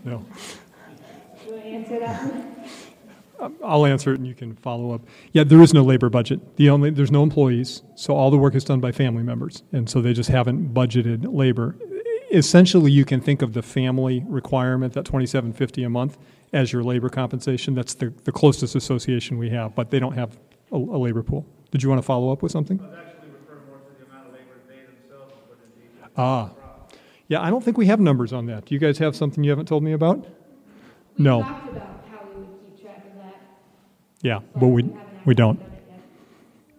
No. 0.05 0.19
Do 0.19 1.47
you 1.47 1.53
want 1.53 1.63
to 1.63 1.69
answer 1.69 1.99
that 2.01 2.23
one? 2.23 2.54
I'll 3.65 3.87
answer 3.87 4.13
it 4.13 4.19
and 4.19 4.27
you 4.27 4.35
can 4.35 4.55
follow 4.57 4.93
up. 4.93 5.03
Yeah, 5.33 5.45
there 5.45 5.61
is 5.63 5.73
no 5.75 5.83
labor 5.83 6.09
budget. 6.11 6.57
The 6.57 6.71
only 6.71 6.91
there's 6.91 7.11
no 7.11 7.23
employees, 7.23 7.83
so 7.95 8.15
all 8.15 8.31
the 8.31 8.39
work 8.39 8.55
is 8.55 8.65
done 8.65 8.81
by 8.81 8.93
family 8.93 9.23
members, 9.23 9.63
and 9.73 9.89
so 9.89 10.01
they 10.01 10.13
just 10.13 10.31
haven't 10.31 10.73
budgeted 10.75 11.27
labor. 11.33 11.77
Essentially, 12.33 12.91
you 12.91 13.05
can 13.05 13.21
think 13.21 13.43
of 13.43 13.53
the 13.53 13.63
family 13.63 14.25
requirement, 14.27 14.93
that 14.95 15.05
twenty 15.05 15.27
seven 15.27 15.53
fifty 15.53 15.83
a 15.85 15.91
month, 15.91 16.19
as 16.53 16.73
your 16.73 16.83
labor 16.83 17.09
compensation. 17.09 17.75
That's 17.75 17.95
the, 17.95 18.13
the 18.25 18.33
closest 18.33 18.75
association 18.75 19.39
we 19.39 19.51
have, 19.51 19.75
but 19.75 19.91
they 19.91 19.99
don't 20.01 20.15
have 20.15 20.39
a, 20.73 20.77
a 20.77 20.99
labor 20.99 21.23
pool. 21.23 21.47
Did 21.71 21.83
you 21.83 21.89
want 21.89 21.99
to 22.01 22.03
follow 22.07 22.33
up 22.33 22.43
with 22.43 22.51
something? 22.53 22.79
actually 22.81 23.29
refer 23.31 23.63
more 23.69 23.79
to 23.79 23.99
the 24.05 24.11
amount 24.11 24.27
of 24.29 24.33
labor 24.33 24.61
they 24.69 24.77
themselves 24.85 25.33
put 25.49 25.59
into 25.65 26.11
Ah, 26.17 26.51
yeah. 27.29 27.41
I 27.41 27.51
don't 27.51 27.63
think 27.65 27.77
we 27.79 27.87
have 27.87 28.01
numbers 28.01 28.33
on 28.33 28.47
that. 28.47 28.65
Do 28.67 28.75
you 28.75 28.81
guys 28.81 28.99
have 28.99 29.15
something 29.15 29.45
you 29.45 29.51
haven't 29.51 29.67
told 29.67 29.83
me 29.85 29.93
about? 29.93 30.19
We 31.17 31.25
No. 31.25 31.43
talked 31.43 31.69
about 31.71 32.05
how 32.11 32.21
we 32.35 32.41
would 32.43 32.49
keep 32.65 32.83
track 32.83 33.05
of 33.07 33.17
that. 33.23 33.37
Yeah, 34.25 34.41
but 34.57 34.69
we 34.69 34.91
we 35.27 35.35
don't. 35.35 35.61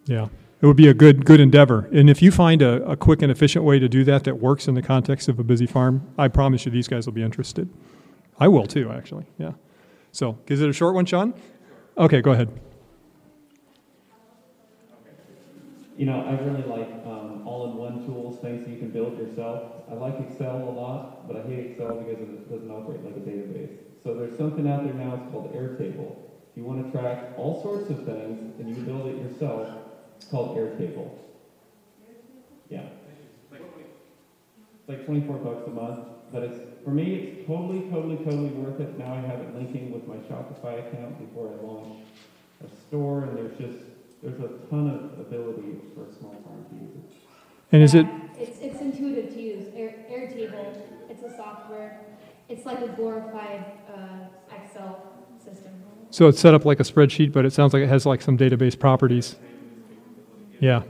Yeah, 0.06 0.30
it 0.62 0.66
would 0.66 0.76
be 0.76 0.88
a 0.88 0.96
good 0.96 1.26
good 1.26 1.40
endeavor. 1.40 1.88
And 1.94 2.10
if 2.10 2.20
you 2.20 2.32
find 2.32 2.64
a, 2.64 2.84
a 2.84 2.98
quick 2.98 3.22
and 3.22 3.32
efficient 3.32 3.64
way 3.64 3.78
to 3.78 3.88
do 3.88 4.04
that 4.04 4.24
that 4.24 4.40
works 4.40 4.68
in 4.68 4.74
the 4.74 4.82
context 4.82 5.30
of 5.30 5.40
a 5.40 5.44
busy 5.44 5.68
farm, 5.68 6.02
I 6.18 6.28
promise 6.28 6.66
you 6.66 6.72
these 6.72 6.88
guys 6.88 7.06
will 7.06 7.14
be 7.14 7.22
interested. 7.22 7.70
I 8.40 8.48
will 8.48 8.66
too, 8.66 8.92
actually. 8.92 9.28
Yeah. 9.38 9.52
So, 10.12 10.40
is 10.48 10.60
it 10.60 10.70
a 10.70 10.74
short 10.74 10.96
one, 10.96 11.06
Sean? 11.06 11.36
Okay, 12.00 12.20
go 12.20 12.32
ahead. 12.32 12.50
You 15.98 16.08
know, 16.08 16.22
I 16.22 16.32
really 16.42 16.64
like 16.64 16.90
um, 17.06 17.44
all-in-one 17.46 18.06
tools, 18.06 18.40
things 18.40 18.68
you 18.68 18.78
can 18.78 18.90
build 18.90 19.18
yourself. 19.20 19.84
I 19.90 19.94
like 19.94 20.16
Excel 20.20 20.58
a 20.58 20.72
lot, 20.72 21.28
but 21.28 21.38
I 21.38 21.48
hate 21.48 21.72
Excel 21.72 22.00
because 22.00 22.22
it 22.22 22.50
doesn't 22.50 22.72
operate 22.72 23.04
like 23.06 23.16
a 23.16 23.20
database. 23.20 23.78
So 24.04 24.16
there's 24.16 24.36
something 24.36 24.68
out 24.68 24.84
there 24.84 24.94
now, 24.94 25.14
it's 25.16 25.32
called 25.32 25.54
Airtable. 25.54 26.18
If 26.56 26.60
you 26.60 26.68
want 26.68 26.86
to 26.86 26.98
track 26.98 27.34
all 27.36 27.62
sorts 27.62 27.90
of 27.90 28.06
things 28.06 28.58
and 28.62 28.70
you 28.70 28.82
build 28.84 29.08
it 29.08 29.18
yourself, 29.18 29.68
it's 30.16 30.26
called 30.26 30.56
Airtable. 30.56 31.12
Yeah. 32.70 32.86
It's 33.52 34.88
like 34.88 35.06
24 35.06 35.36
bucks 35.40 35.68
a 35.68 35.72
month, 35.72 36.00
but 36.32 36.44
it's, 36.44 36.58
for 36.86 36.92
me, 36.92 37.16
it's 37.16 37.46
totally, 37.46 37.82
totally, 37.92 38.16
totally 38.24 38.52
worth 38.52 38.80
it. 38.80 38.98
Now 38.98 39.16
I 39.16 39.20
have 39.20 39.42
it 39.42 39.54
linking 39.54 39.92
with 39.92 40.08
my 40.08 40.16
Shopify 40.16 40.88
account 40.88 41.20
before 41.20 41.52
I 41.52 41.62
launch 41.62 42.06
a 42.64 42.88
store, 42.88 43.24
and 43.24 43.38
there's 43.38 43.58
just, 43.58 43.84
there's 44.24 44.40
a 44.40 44.48
ton 44.70 44.90
of 44.90 45.20
ability 45.20 45.76
for 45.94 46.06
a 46.06 46.14
small 46.14 46.42
farm 46.46 46.66
to 46.70 46.76
use 46.76 46.96
it. 46.96 47.18
And 47.74 47.84
is 47.84 47.96
it 47.96 48.06
It's, 48.38 48.60
it's 48.62 48.80
intuitive 48.80 49.34
to 49.34 49.42
use. 49.42 49.74
Air, 49.76 49.94
Airtable, 50.10 50.82
it's 51.10 51.24
a 51.24 51.36
software. 51.36 52.00
It's 52.48 52.66
like 52.66 52.80
a 52.80 52.88
glorified 52.88 53.66
uh, 53.94 54.56
Excel 54.56 55.04
system. 55.44 55.74
So? 56.16 56.30
It's 56.30 56.40
set 56.40 56.54
up 56.54 56.64
like 56.64 56.80
a 56.80 56.84
spreadsheet, 56.84 57.34
but 57.34 57.44
it 57.44 57.52
sounds 57.52 57.74
like 57.74 57.84
it 57.84 57.90
has 57.90 58.06
like 58.06 58.22
some 58.22 58.38
database 58.38 58.80
properties. 58.80 59.36
Yeah. 60.62 60.84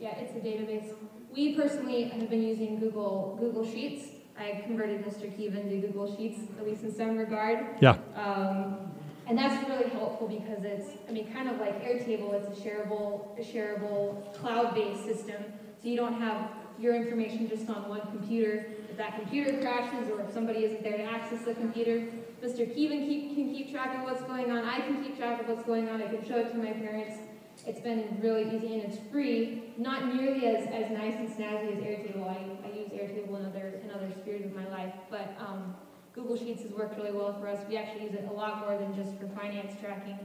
Yeah, 0.00 0.16
it's 0.16 0.34
a 0.34 0.40
database. 0.40 0.92
We 1.32 1.54
personally 1.54 2.08
have 2.08 2.28
been 2.28 2.42
using 2.42 2.80
Google 2.80 3.36
Google 3.38 3.64
Sheets. 3.64 4.06
I 4.36 4.60
converted 4.66 5.04
Mr. 5.04 5.30
Kevin 5.30 5.70
to 5.70 5.86
Google 5.86 6.16
Sheets, 6.16 6.40
at 6.58 6.66
least 6.66 6.82
in 6.82 6.92
some 6.92 7.16
regard. 7.16 7.76
Yeah. 7.80 7.98
Um, 8.16 8.90
and 9.28 9.38
that's 9.38 9.68
really 9.68 9.88
helpful 9.90 10.26
because 10.26 10.64
it's, 10.64 10.88
I 11.08 11.12
mean, 11.12 11.32
kind 11.32 11.48
of 11.48 11.60
like 11.60 11.80
Airtable, 11.84 12.34
it's 12.34 12.58
a 12.58 12.60
shareable, 12.60 13.38
a 13.38 13.42
shareable 13.44 14.34
cloud-based 14.34 15.04
system. 15.04 15.44
So 15.80 15.88
you 15.88 15.96
don't 15.96 16.20
have 16.20 16.50
your 16.80 16.96
information 16.96 17.48
just 17.48 17.70
on 17.70 17.88
one 17.88 18.00
computer. 18.00 18.66
If 18.90 18.96
that 18.96 19.14
computer 19.14 19.60
crashes 19.60 20.10
or 20.10 20.22
if 20.22 20.34
somebody 20.34 20.64
isn't 20.64 20.82
there 20.82 20.96
to 20.96 21.04
access 21.04 21.44
the 21.44 21.54
computer, 21.54 22.08
Mr. 22.42 22.66
Kevin 22.66 23.06
keep, 23.06 23.34
can 23.36 23.54
keep 23.54 23.70
track 23.70 23.96
of 23.96 24.02
what's 24.02 24.22
going 24.24 24.50
on. 24.50 24.64
I 24.64 24.80
can 24.80 25.02
keep 25.02 25.16
track 25.16 25.40
of 25.40 25.48
what's 25.48 25.62
going 25.62 25.88
on. 25.88 26.02
I 26.02 26.08
can 26.08 26.26
show 26.26 26.38
it 26.38 26.50
to 26.50 26.58
my 26.58 26.72
parents. 26.72 27.18
It's 27.64 27.80
been 27.80 28.18
really 28.20 28.56
easy 28.56 28.80
and 28.80 28.92
it's 28.92 28.98
free. 29.12 29.74
Not 29.78 30.12
nearly 30.12 30.46
as, 30.46 30.66
as 30.66 30.90
nice 30.90 31.14
and 31.14 31.28
snazzy 31.28 31.76
as 31.76 31.82
Airtable. 31.84 32.28
I, 32.28 32.66
I 32.66 32.72
use 32.72 32.88
Airtable 32.88 33.38
in 33.38 33.46
other 33.46 33.80
in 33.84 33.90
other 33.92 34.10
spheres 34.20 34.44
of 34.44 34.56
my 34.56 34.68
life, 34.70 34.92
but 35.08 35.36
um, 35.38 35.76
Google 36.14 36.36
Sheets 36.36 36.62
has 36.62 36.72
worked 36.72 36.96
really 36.96 37.12
well 37.12 37.38
for 37.38 37.46
us. 37.46 37.60
We 37.68 37.76
actually 37.76 38.04
use 38.04 38.14
it 38.14 38.26
a 38.28 38.32
lot 38.32 38.58
more 38.60 38.76
than 38.76 38.92
just 38.96 39.16
for 39.20 39.28
finance 39.28 39.74
tracking. 39.80 40.18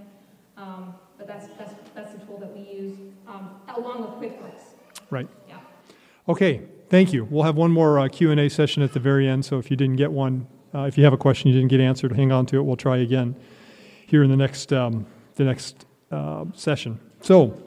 Um, 0.58 0.96
but 1.20 1.28
that's 1.28 1.48
that's 1.60 1.74
that's 1.94 2.14
the 2.14 2.20
tool 2.26 2.40
that 2.40 2.52
we 2.52 2.62
use 2.62 2.98
um, 3.28 3.52
along 3.76 4.02
with 4.02 4.32
QuickBooks. 4.32 4.62
Right. 5.12 5.28
Yeah. 5.48 5.60
Okay, 6.28 6.64
thank 6.90 7.14
you. 7.14 7.26
We'll 7.26 7.44
have 7.44 7.56
one 7.56 7.72
more 7.72 8.00
uh, 8.00 8.08
Q&A 8.08 8.50
session 8.50 8.82
at 8.82 8.94
the 8.94 9.00
very 9.00 9.28
end, 9.28 9.46
so 9.46 9.60
if 9.60 9.70
you 9.70 9.78
didn't 9.78 9.96
get 9.96 10.12
one, 10.12 10.48
uh, 10.74 10.84
if 10.84 10.98
you 10.98 11.04
have 11.04 11.14
a 11.14 11.18
question 11.18 11.50
you 11.50 11.56
didn't 11.56 11.70
get 11.70 11.80
answered, 11.80 12.12
hang 12.12 12.32
on 12.32 12.46
to 12.48 12.58
it. 12.58 12.62
We'll 12.62 12.76
try 12.76 12.98
again 12.98 13.36
here 14.06 14.24
in 14.24 14.30
the 14.30 14.38
next, 14.38 14.74
um, 14.74 15.06
the 15.36 15.44
next 15.44 15.86
uh, 16.12 16.46
session. 16.54 17.00
So, 17.22 17.62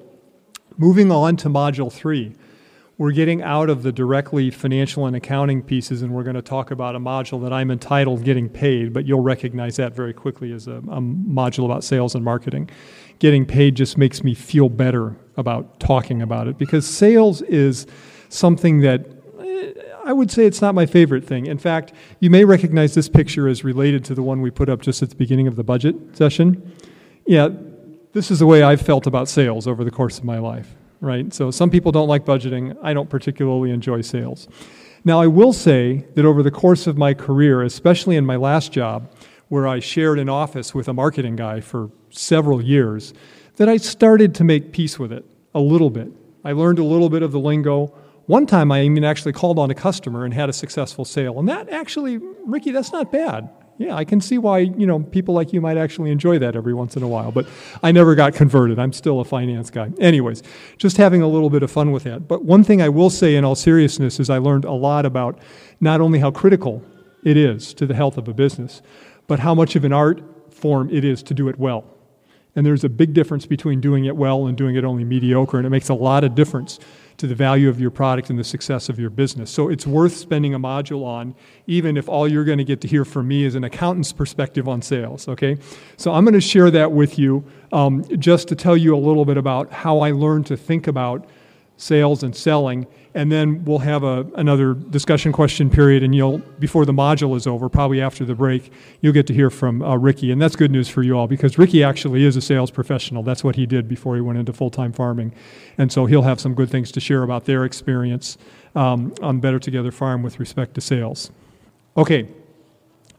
moving 0.76 1.10
on 1.10 1.36
to 1.38 1.48
Module 1.48 1.92
3. 1.92 2.34
we're 2.96 3.12
getting 3.12 3.42
out 3.42 3.70
of 3.70 3.82
the 3.82 3.92
directly 3.92 4.50
financial 4.50 5.06
and 5.06 5.16
accounting 5.16 5.62
pieces, 5.62 6.02
and 6.02 6.12
we're 6.12 6.22
going 6.22 6.36
to 6.36 6.42
talk 6.42 6.70
about 6.70 6.94
a 6.94 6.98
module 6.98 7.42
that 7.42 7.52
I'm 7.52 7.70
entitled 7.70 8.24
Getting 8.24 8.48
Paid, 8.48 8.92
but 8.92 9.06
you'll 9.06 9.20
recognize 9.20 9.76
that 9.76 9.94
very 9.94 10.12
quickly 10.12 10.52
as 10.52 10.66
a, 10.66 10.76
a 10.76 11.00
module 11.00 11.64
about 11.64 11.82
sales 11.82 12.14
and 12.14 12.24
marketing. 12.24 12.70
Getting 13.18 13.44
paid 13.46 13.74
just 13.74 13.98
makes 13.98 14.22
me 14.22 14.34
feel 14.34 14.68
better 14.68 15.16
about 15.36 15.80
talking 15.80 16.22
about 16.22 16.46
it 16.46 16.58
because 16.58 16.86
sales 16.86 17.42
is 17.42 17.86
something 18.28 18.80
that 18.80 19.19
I 20.04 20.12
would 20.12 20.30
say 20.30 20.46
it's 20.46 20.60
not 20.60 20.74
my 20.74 20.86
favorite 20.86 21.24
thing. 21.24 21.46
In 21.46 21.58
fact, 21.58 21.92
you 22.20 22.30
may 22.30 22.44
recognize 22.44 22.94
this 22.94 23.08
picture 23.08 23.48
as 23.48 23.64
related 23.64 24.04
to 24.06 24.14
the 24.14 24.22
one 24.22 24.40
we 24.40 24.50
put 24.50 24.68
up 24.68 24.80
just 24.80 25.02
at 25.02 25.10
the 25.10 25.16
beginning 25.16 25.46
of 25.46 25.56
the 25.56 25.64
budget 25.64 25.94
session. 26.16 26.72
Yeah, 27.26 27.48
this 28.12 28.30
is 28.30 28.38
the 28.38 28.46
way 28.46 28.62
I've 28.62 28.80
felt 28.80 29.06
about 29.06 29.28
sales 29.28 29.66
over 29.66 29.84
the 29.84 29.90
course 29.90 30.18
of 30.18 30.24
my 30.24 30.38
life, 30.38 30.74
right? 31.00 31.32
So 31.32 31.50
some 31.50 31.70
people 31.70 31.92
don't 31.92 32.08
like 32.08 32.24
budgeting. 32.24 32.76
I 32.82 32.92
don't 32.92 33.08
particularly 33.08 33.70
enjoy 33.70 34.00
sales. 34.00 34.48
Now, 35.04 35.20
I 35.20 35.26
will 35.28 35.52
say 35.52 36.06
that 36.14 36.24
over 36.24 36.42
the 36.42 36.50
course 36.50 36.86
of 36.86 36.98
my 36.98 37.14
career, 37.14 37.62
especially 37.62 38.16
in 38.16 38.26
my 38.26 38.36
last 38.36 38.72
job, 38.72 39.10
where 39.48 39.66
I 39.66 39.80
shared 39.80 40.18
an 40.18 40.28
office 40.28 40.74
with 40.74 40.88
a 40.88 40.92
marketing 40.92 41.36
guy 41.36 41.60
for 41.60 41.90
several 42.10 42.62
years, 42.62 43.14
that 43.56 43.68
I 43.68 43.76
started 43.76 44.34
to 44.36 44.44
make 44.44 44.72
peace 44.72 44.98
with 44.98 45.12
it 45.12 45.24
a 45.54 45.60
little 45.60 45.90
bit. 45.90 46.10
I 46.44 46.52
learned 46.52 46.78
a 46.78 46.84
little 46.84 47.08
bit 47.08 47.22
of 47.22 47.32
the 47.32 47.40
lingo. 47.40 47.94
One 48.30 48.46
time 48.46 48.70
I 48.70 48.84
even 48.84 49.02
actually 49.02 49.32
called 49.32 49.58
on 49.58 49.72
a 49.72 49.74
customer 49.74 50.24
and 50.24 50.32
had 50.32 50.48
a 50.48 50.52
successful 50.52 51.04
sale. 51.04 51.40
And 51.40 51.48
that 51.48 51.68
actually, 51.68 52.18
Ricky, 52.46 52.70
that's 52.70 52.92
not 52.92 53.10
bad. 53.10 53.50
Yeah, 53.76 53.96
I 53.96 54.04
can 54.04 54.20
see 54.20 54.38
why, 54.38 54.58
you 54.58 54.86
know, 54.86 55.00
people 55.00 55.34
like 55.34 55.52
you 55.52 55.60
might 55.60 55.76
actually 55.76 56.12
enjoy 56.12 56.38
that 56.38 56.54
every 56.54 56.72
once 56.72 56.96
in 56.96 57.02
a 57.02 57.08
while. 57.08 57.32
But 57.32 57.48
I 57.82 57.90
never 57.90 58.14
got 58.14 58.34
converted. 58.34 58.78
I'm 58.78 58.92
still 58.92 59.18
a 59.18 59.24
finance 59.24 59.68
guy. 59.68 59.90
Anyways, 59.98 60.44
just 60.78 60.96
having 60.96 61.22
a 61.22 61.26
little 61.26 61.50
bit 61.50 61.64
of 61.64 61.72
fun 61.72 61.90
with 61.90 62.04
that. 62.04 62.28
But 62.28 62.44
one 62.44 62.62
thing 62.62 62.80
I 62.80 62.88
will 62.88 63.10
say 63.10 63.34
in 63.34 63.44
all 63.44 63.56
seriousness 63.56 64.20
is 64.20 64.30
I 64.30 64.38
learned 64.38 64.64
a 64.64 64.74
lot 64.74 65.06
about 65.06 65.40
not 65.80 66.00
only 66.00 66.20
how 66.20 66.30
critical 66.30 66.84
it 67.24 67.36
is 67.36 67.74
to 67.74 67.84
the 67.84 67.96
health 67.96 68.16
of 68.16 68.28
a 68.28 68.32
business, 68.32 68.80
but 69.26 69.40
how 69.40 69.56
much 69.56 69.74
of 69.74 69.84
an 69.84 69.92
art 69.92 70.22
form 70.54 70.88
it 70.90 71.04
is 71.04 71.24
to 71.24 71.34
do 71.34 71.48
it 71.48 71.58
well. 71.58 71.84
And 72.54 72.64
there's 72.66 72.84
a 72.84 72.88
big 72.88 73.12
difference 73.12 73.46
between 73.46 73.80
doing 73.80 74.04
it 74.04 74.16
well 74.16 74.46
and 74.46 74.56
doing 74.56 74.76
it 74.76 74.84
only 74.84 75.04
mediocre, 75.04 75.56
and 75.56 75.66
it 75.66 75.70
makes 75.70 75.88
a 75.88 75.94
lot 75.94 76.22
of 76.22 76.34
difference 76.34 76.78
to 77.20 77.26
the 77.26 77.34
value 77.34 77.68
of 77.68 77.78
your 77.78 77.90
product 77.90 78.30
and 78.30 78.38
the 78.38 78.44
success 78.44 78.88
of 78.88 78.98
your 78.98 79.10
business. 79.10 79.50
So 79.50 79.68
it's 79.68 79.86
worth 79.86 80.16
spending 80.16 80.54
a 80.54 80.58
module 80.58 81.04
on, 81.04 81.34
even 81.66 81.98
if 81.98 82.08
all 82.08 82.26
you're 82.26 82.44
going 82.44 82.56
to 82.56 82.64
get 82.64 82.80
to 82.80 82.88
hear 82.88 83.04
from 83.04 83.28
me 83.28 83.44
is 83.44 83.54
an 83.54 83.62
accountant's 83.62 84.10
perspective 84.10 84.66
on 84.66 84.80
sales, 84.80 85.28
okay? 85.28 85.58
So 85.98 86.12
I'm 86.12 86.24
going 86.24 86.32
to 86.32 86.40
share 86.40 86.70
that 86.70 86.92
with 86.92 87.18
you 87.18 87.44
um, 87.72 88.04
just 88.18 88.48
to 88.48 88.56
tell 88.56 88.74
you 88.74 88.96
a 88.96 88.98
little 88.98 89.26
bit 89.26 89.36
about 89.36 89.70
how 89.70 90.00
I 90.00 90.12
learned 90.12 90.46
to 90.46 90.56
think 90.56 90.86
about 90.86 91.28
sales 91.76 92.22
and 92.22 92.34
selling 92.34 92.86
and 93.14 93.30
then 93.30 93.64
we'll 93.64 93.80
have 93.80 94.04
a, 94.04 94.26
another 94.36 94.74
discussion 94.74 95.32
question 95.32 95.68
period 95.68 96.02
and 96.02 96.14
you'll 96.14 96.38
before 96.58 96.84
the 96.84 96.92
module 96.92 97.36
is 97.36 97.46
over 97.46 97.68
probably 97.68 98.00
after 98.00 98.24
the 98.24 98.34
break 98.34 98.72
you'll 99.00 99.12
get 99.12 99.26
to 99.26 99.34
hear 99.34 99.50
from 99.50 99.82
uh, 99.82 99.96
ricky. 99.96 100.30
And 100.30 100.40
that's 100.40 100.54
good 100.54 100.70
news 100.70 100.88
for 100.88 101.02
you 101.02 101.18
all 101.18 101.26
because 101.26 101.58
ricky 101.58 101.82
actually 101.82 102.24
is 102.24 102.36
a 102.36 102.40
sales 102.40 102.70
professional. 102.70 103.22
That's 103.22 103.42
what 103.42 103.56
he 103.56 103.66
did 103.66 103.88
before 103.88 104.14
he 104.14 104.20
went 104.20 104.38
into 104.38 104.52
full-time 104.52 104.92
farming. 104.92 105.32
And 105.76 105.92
so 105.92 106.06
he'll 106.06 106.22
have 106.22 106.40
some 106.40 106.54
good 106.54 106.70
things 106.70 106.92
to 106.92 107.00
share 107.00 107.22
about 107.22 107.46
their 107.46 107.64
experience 107.64 108.38
um, 108.74 109.12
on 109.20 109.40
better 109.40 109.58
together 109.58 109.90
farm 109.90 110.22
with 110.22 110.38
respect 110.38 110.74
to 110.74 110.80
sales. 110.80 111.30
Okay. 111.96 112.28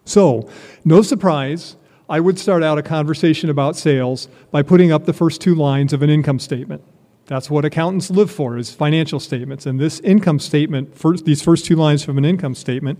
So 0.05 0.49
no 0.85 1.01
surprise 1.01 1.75
i 2.09 2.19
would 2.19 2.37
start 2.37 2.61
out 2.61 2.77
a 2.77 2.83
conversation 2.83 3.49
about 3.49 3.75
sales 3.75 4.27
by 4.51 4.61
putting 4.61 4.91
up 4.91 5.05
the 5.05 5.13
first 5.13 5.39
two 5.39 5.55
lines 5.55 5.93
of 5.93 6.01
an 6.01 6.09
income 6.09 6.39
statement 6.39 6.83
that's 7.31 7.49
what 7.49 7.63
accountants 7.63 8.11
live 8.11 8.29
for 8.29 8.57
is 8.57 8.71
financial 8.71 9.17
statements. 9.17 9.65
And 9.65 9.79
this 9.79 10.01
income 10.01 10.37
statement, 10.37 10.97
first, 10.97 11.23
these 11.23 11.41
first 11.41 11.63
two 11.63 11.77
lines 11.77 12.03
from 12.03 12.17
an 12.17 12.25
income 12.25 12.55
statement, 12.55 12.99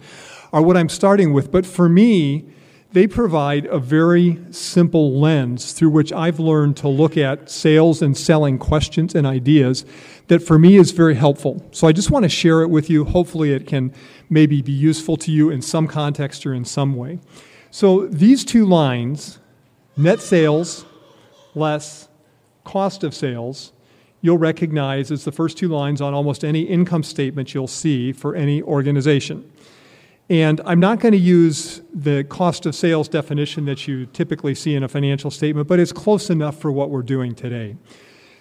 are 0.53 0.61
what 0.61 0.77
I'm 0.77 0.87
starting 0.87 1.33
with. 1.33 1.51
But 1.51 1.65
for 1.65 1.89
me, 1.89 2.45
they 2.93 3.07
provide 3.07 3.65
a 3.65 3.77
very 3.77 4.39
simple 4.51 5.19
lens 5.19 5.73
through 5.73 5.89
which 5.89 6.13
I've 6.13 6.39
learned 6.39 6.77
to 6.77 6.87
look 6.87 7.17
at 7.17 7.49
sales 7.49 8.01
and 8.01 8.15
selling 8.15 8.57
questions 8.57 9.15
and 9.15 9.27
ideas 9.27 9.85
that 10.27 10.39
for 10.39 10.57
me 10.57 10.77
is 10.77 10.91
very 10.91 11.15
helpful. 11.15 11.67
So 11.71 11.85
I 11.85 11.91
just 11.91 12.09
want 12.09 12.23
to 12.23 12.29
share 12.29 12.61
it 12.61 12.69
with 12.69 12.89
you. 12.89 13.03
Hopefully, 13.03 13.51
it 13.51 13.67
can 13.67 13.93
maybe 14.29 14.61
be 14.61 14.71
useful 14.71 15.17
to 15.17 15.31
you 15.31 15.49
in 15.49 15.61
some 15.61 15.89
context 15.89 16.45
or 16.45 16.53
in 16.53 16.63
some 16.63 16.95
way. 16.95 17.19
So 17.69 18.07
these 18.07 18.45
two 18.45 18.65
lines 18.65 19.39
net 19.97 20.21
sales 20.21 20.85
less 21.53 22.07
cost 22.63 23.03
of 23.03 23.13
sales 23.13 23.73
you'll 24.21 24.37
recognize 24.37 25.11
as 25.11 25.25
the 25.25 25.31
first 25.31 25.57
two 25.57 25.67
lines 25.67 25.99
on 25.99 26.13
almost 26.13 26.43
any 26.43 26.61
income 26.61 27.03
statement 27.03 27.53
you'll 27.53 27.67
see 27.67 28.11
for 28.11 28.35
any 28.35 28.61
organization. 28.61 29.51
And 30.29 30.61
I'm 30.65 30.79
not 30.79 30.99
going 31.01 31.11
to 31.11 31.17
use 31.17 31.81
the 31.93 32.23
cost 32.23 32.65
of 32.65 32.73
sales 32.73 33.09
definition 33.09 33.65
that 33.65 33.87
you 33.87 34.05
typically 34.05 34.55
see 34.55 34.75
in 34.75 34.83
a 34.83 34.87
financial 34.87 35.29
statement, 35.29 35.67
but 35.67 35.79
it's 35.79 35.91
close 35.91 36.29
enough 36.29 36.57
for 36.57 36.71
what 36.71 36.89
we're 36.89 37.01
doing 37.01 37.35
today. 37.35 37.75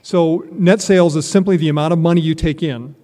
So, 0.03 0.47
net 0.53 0.81
sales 0.81 1.17
is 1.17 1.29
simply 1.29 1.57
the 1.57 1.69
amount 1.69 1.93
of 1.93 1.99
money 1.99 2.21
you 2.21 2.35
take 2.35 2.63
in, 2.63 2.95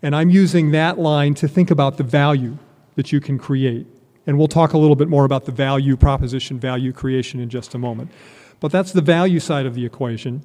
and 0.00 0.14
I'm 0.14 0.30
using 0.30 0.70
that 0.70 0.98
line 0.98 1.34
to 1.34 1.48
think 1.48 1.70
about 1.70 1.96
the 1.96 2.04
value 2.04 2.56
that 2.94 3.12
you 3.12 3.20
can 3.20 3.36
create. 3.36 3.86
And 4.26 4.38
we'll 4.38 4.48
talk 4.48 4.72
a 4.72 4.78
little 4.78 4.96
bit 4.96 5.08
more 5.08 5.24
about 5.24 5.44
the 5.44 5.52
value 5.52 5.96
proposition, 5.96 6.58
value 6.58 6.92
creation 6.92 7.40
in 7.40 7.48
just 7.48 7.74
a 7.74 7.78
moment. 7.78 8.10
But 8.60 8.72
that's 8.72 8.92
the 8.92 9.02
value 9.02 9.40
side 9.40 9.66
of 9.66 9.74
the 9.74 9.84
equation. 9.84 10.42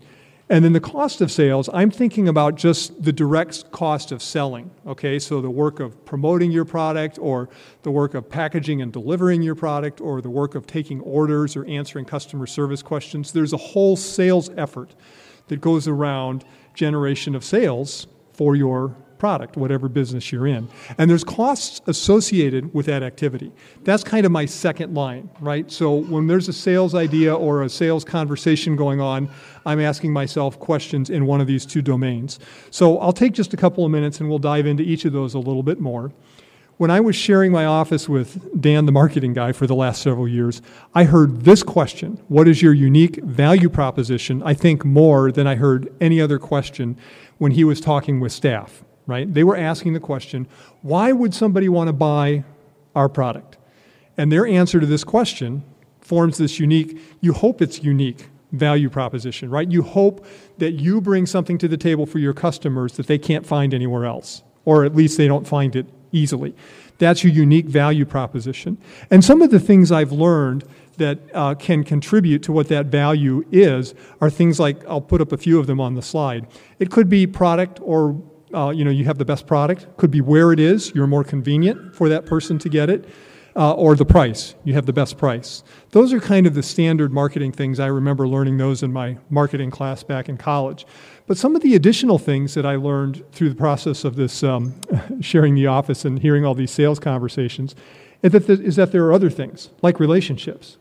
And 0.50 0.66
then 0.66 0.74
the 0.74 0.82
cost 0.82 1.22
of 1.22 1.32
sales, 1.32 1.70
I'm 1.74 1.92
thinking 1.92 2.28
about 2.28 2.56
just 2.56 3.02
the 3.02 3.14
direct 3.14 3.72
cost 3.72 4.12
of 4.12 4.22
selling. 4.22 4.70
Okay, 4.86 5.18
so 5.18 5.40
the 5.40 5.50
work 5.50 5.80
of 5.80 6.04
promoting 6.04 6.52
your 6.52 6.66
product, 6.66 7.18
or 7.20 7.48
the 7.84 7.92
work 7.92 8.14
of 8.16 8.30
packaging 8.30 8.82
and 8.82 8.92
delivering 8.92 9.42
your 9.42 9.56
product, 9.56 10.02
or 10.02 10.22
the 10.22 10.30
work 10.30 10.56
of 10.56 10.68
taking 10.68 11.00
orders 11.02 11.56
or 11.56 11.66
answering 11.66 12.04
customer 12.04 12.46
service 12.48 12.82
questions. 12.82 13.32
There's 13.32 13.54
a 13.54 13.58
whole 13.58 13.96
sales 13.96 14.50
effort 14.58 14.94
that 15.48 15.62
goes 15.62 15.88
around 15.88 16.44
generation 16.74 17.36
of 17.36 17.44
sales 17.44 18.08
for 18.34 18.56
your 18.56 18.96
product, 19.22 19.56
whatever 19.56 19.88
business 19.88 20.32
you're 20.32 20.48
in. 20.48 20.68
And 20.98 21.08
there's 21.08 21.24
costs 21.24 21.80
associated 21.86 22.74
with 22.74 22.88
that 22.88 23.04
activity. 23.04 23.52
That's 23.84 24.04
kind 24.04 24.26
of 24.26 24.32
my 24.32 24.48
second 24.48 24.96
line, 24.96 25.30
right? 25.40 25.72
So 25.72 25.94
when 25.94 26.26
there's 26.26 26.48
a 26.48 26.54
sales 26.54 26.96
idea 26.96 27.32
or 27.32 27.62
a 27.62 27.70
sales 27.70 28.04
conversation 28.04 28.76
going 28.76 29.00
on, 29.00 29.30
I'm 29.64 29.80
asking 29.80 30.12
myself 30.12 30.58
questions 30.58 31.12
in 31.12 31.28
one 31.28 31.40
of 31.40 31.46
these 31.46 31.68
two 31.68 31.84
domains. 31.84 32.40
So 32.72 32.98
I'll 32.98 33.14
take 33.14 33.34
just 33.34 33.54
a 33.54 33.58
couple 33.58 33.86
of 33.86 33.92
minutes 33.92 34.20
and 34.20 34.28
we'll 34.28 34.40
dive 34.40 34.66
into 34.66 34.82
each 34.82 35.06
of 35.06 35.14
those 35.14 35.36
a 35.36 35.40
little 35.40 35.62
bit 35.62 35.80
more. 35.80 36.12
When 36.78 36.90
I 36.90 37.00
was 37.00 37.16
sharing 37.16 37.52
my 37.52 37.66
office 37.66 38.10
with 38.10 38.60
Dan, 38.60 38.88
the 38.88 38.92
marketing 38.92 39.34
guy, 39.34 39.52
for 39.52 39.68
the 39.68 39.76
last 39.76 40.02
several 40.02 40.28
years, 40.28 40.64
I 40.96 41.04
heard 41.04 41.42
this 41.42 41.62
question 41.62 42.20
What 42.28 42.48
is 42.48 42.64
your 42.64 42.74
unique 42.74 43.18
value 43.18 43.70
proposition? 43.70 44.42
I 44.42 44.56
think 44.56 44.84
more 44.84 45.32
than 45.32 45.46
I 45.46 45.54
heard 45.58 45.94
any 46.02 46.20
other 46.20 46.40
question 46.40 46.98
when 47.38 47.52
he 47.52 47.64
was 47.64 47.80
talking 47.82 48.20
with 48.20 48.32
staff 48.32 48.84
right? 49.12 49.32
They 49.32 49.44
were 49.44 49.58
asking 49.58 49.94
the 49.94 50.00
question, 50.00 50.48
why 50.82 51.12
would 51.12 51.34
somebody 51.34 51.68
want 51.70 51.90
to 51.90 51.94
buy 51.94 52.46
our 52.96 53.10
product? 53.10 53.58
And 54.18 54.32
their 54.32 54.48
answer 54.48 54.80
to 54.80 54.86
this 54.86 55.04
question 55.04 55.64
forms 56.00 56.38
this 56.38 56.60
unique, 56.60 56.98
you 57.20 57.34
hope 57.34 57.62
it's 57.62 57.84
unique 57.84 58.30
value 58.54 58.90
proposition, 58.90 59.50
right? 59.50 59.70
You 59.70 59.82
hope 59.82 60.26
that 60.58 60.72
you 60.72 61.02
bring 61.02 61.26
something 61.26 61.58
to 61.58 61.68
the 61.68 61.78
table 61.78 62.06
for 62.06 62.20
your 62.20 62.34
customers 62.34 62.94
that 62.94 63.08
they 63.08 63.18
can't 63.18 63.46
find 63.46 63.74
anywhere 63.74 64.06
else, 64.06 64.44
or 64.66 64.86
at 64.86 64.96
least 64.96 65.18
they 65.18 65.28
don't 65.28 65.48
find 65.48 65.76
it 65.76 65.88
easily. 66.12 66.56
That's 66.98 67.24
your 67.24 67.34
unique 67.34 67.66
value 67.66 68.06
proposition. 68.06 68.78
And 69.10 69.24
some 69.24 69.42
of 69.42 69.52
the 69.52 69.60
things 69.60 69.92
I've 69.92 70.12
learned 70.12 70.64
that 70.98 71.20
uh, 71.34 71.56
can 71.56 71.84
contribute 71.84 72.44
to 72.44 72.52
what 72.52 72.68
that 72.68 72.88
value 72.88 73.44
is 73.52 73.94
are 74.20 74.30
things 74.30 74.60
like 74.60 74.86
I'll 74.88 75.02
put 75.02 75.22
up 75.22 75.32
a 75.32 75.38
few 75.38 75.60
of 75.60 75.68
them 75.68 75.80
on 75.80 75.96
the 75.96 76.02
slide. 76.02 76.46
It 76.80 76.92
could 76.92 77.10
be 77.10 77.26
product 77.26 77.80
or 77.82 78.22
uh, 78.54 78.70
you 78.70 78.84
know, 78.84 78.92
you 78.92 79.06
have 79.06 79.18
the 79.18 79.26
best 79.26 79.48
product. 79.48 79.88
Could 79.98 80.12
be 80.12 80.22
where 80.22 80.52
it 80.52 80.60
is, 80.60 80.92
you're 80.94 81.08
more 81.08 81.24
convenient 81.24 81.96
for 81.96 82.10
that 82.10 82.26
person 82.26 82.60
to 82.60 82.70
get 82.70 82.90
it, 82.90 83.08
uh, 83.56 83.74
or 83.74 83.96
the 83.96 84.06
price, 84.06 84.56
you 84.64 84.74
have 84.74 84.86
the 84.86 84.94
best 84.94 85.18
price. 85.18 85.64
Those 85.90 86.14
are 86.14 86.20
kind 86.20 86.48
of 86.48 86.54
the 86.54 86.64
standard 86.64 87.12
marketing 87.12 87.52
things. 87.52 87.80
I 87.80 87.88
remember 87.88 88.28
learning 88.28 88.58
those 88.58 88.82
in 88.82 88.94
my 88.94 89.18
marketing 89.30 89.72
class 89.72 90.04
back 90.04 90.30
in 90.30 90.38
college. 90.38 90.86
But 91.28 91.38
some 91.38 91.56
of 91.56 91.62
the 91.62 91.76
additional 91.76 92.18
things 92.18 92.54
that 92.54 92.66
I 92.66 92.76
learned 92.76 93.24
through 93.32 93.50
the 93.50 93.56
process 93.56 94.06
of 94.06 94.16
this 94.16 94.44
um, 94.44 94.80
sharing 95.22 95.56
the 95.56 95.68
office 95.68 96.06
and 96.06 96.20
hearing 96.20 96.46
all 96.46 96.56
these 96.56 96.72
sales 96.72 97.00
conversations 97.00 97.76
is 98.22 98.32
that, 98.32 98.50
is 98.50 98.76
that 98.78 98.92
there 98.92 99.06
are 99.06 99.14
other 99.14 99.30
things, 99.30 99.70
like 99.82 100.00
relationships. 100.00 100.78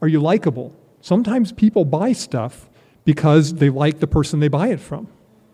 Are 0.00 0.08
you 0.08 0.20
likable? 0.20 0.74
Sometimes 1.00 1.52
people 1.52 1.84
buy 1.84 2.12
stuff 2.12 2.68
because 3.04 3.54
they 3.54 3.70
like 3.70 3.98
the 3.98 4.06
person 4.06 4.40
they 4.40 4.48
buy 4.48 4.68
it 4.68 4.80
from. 4.80 5.08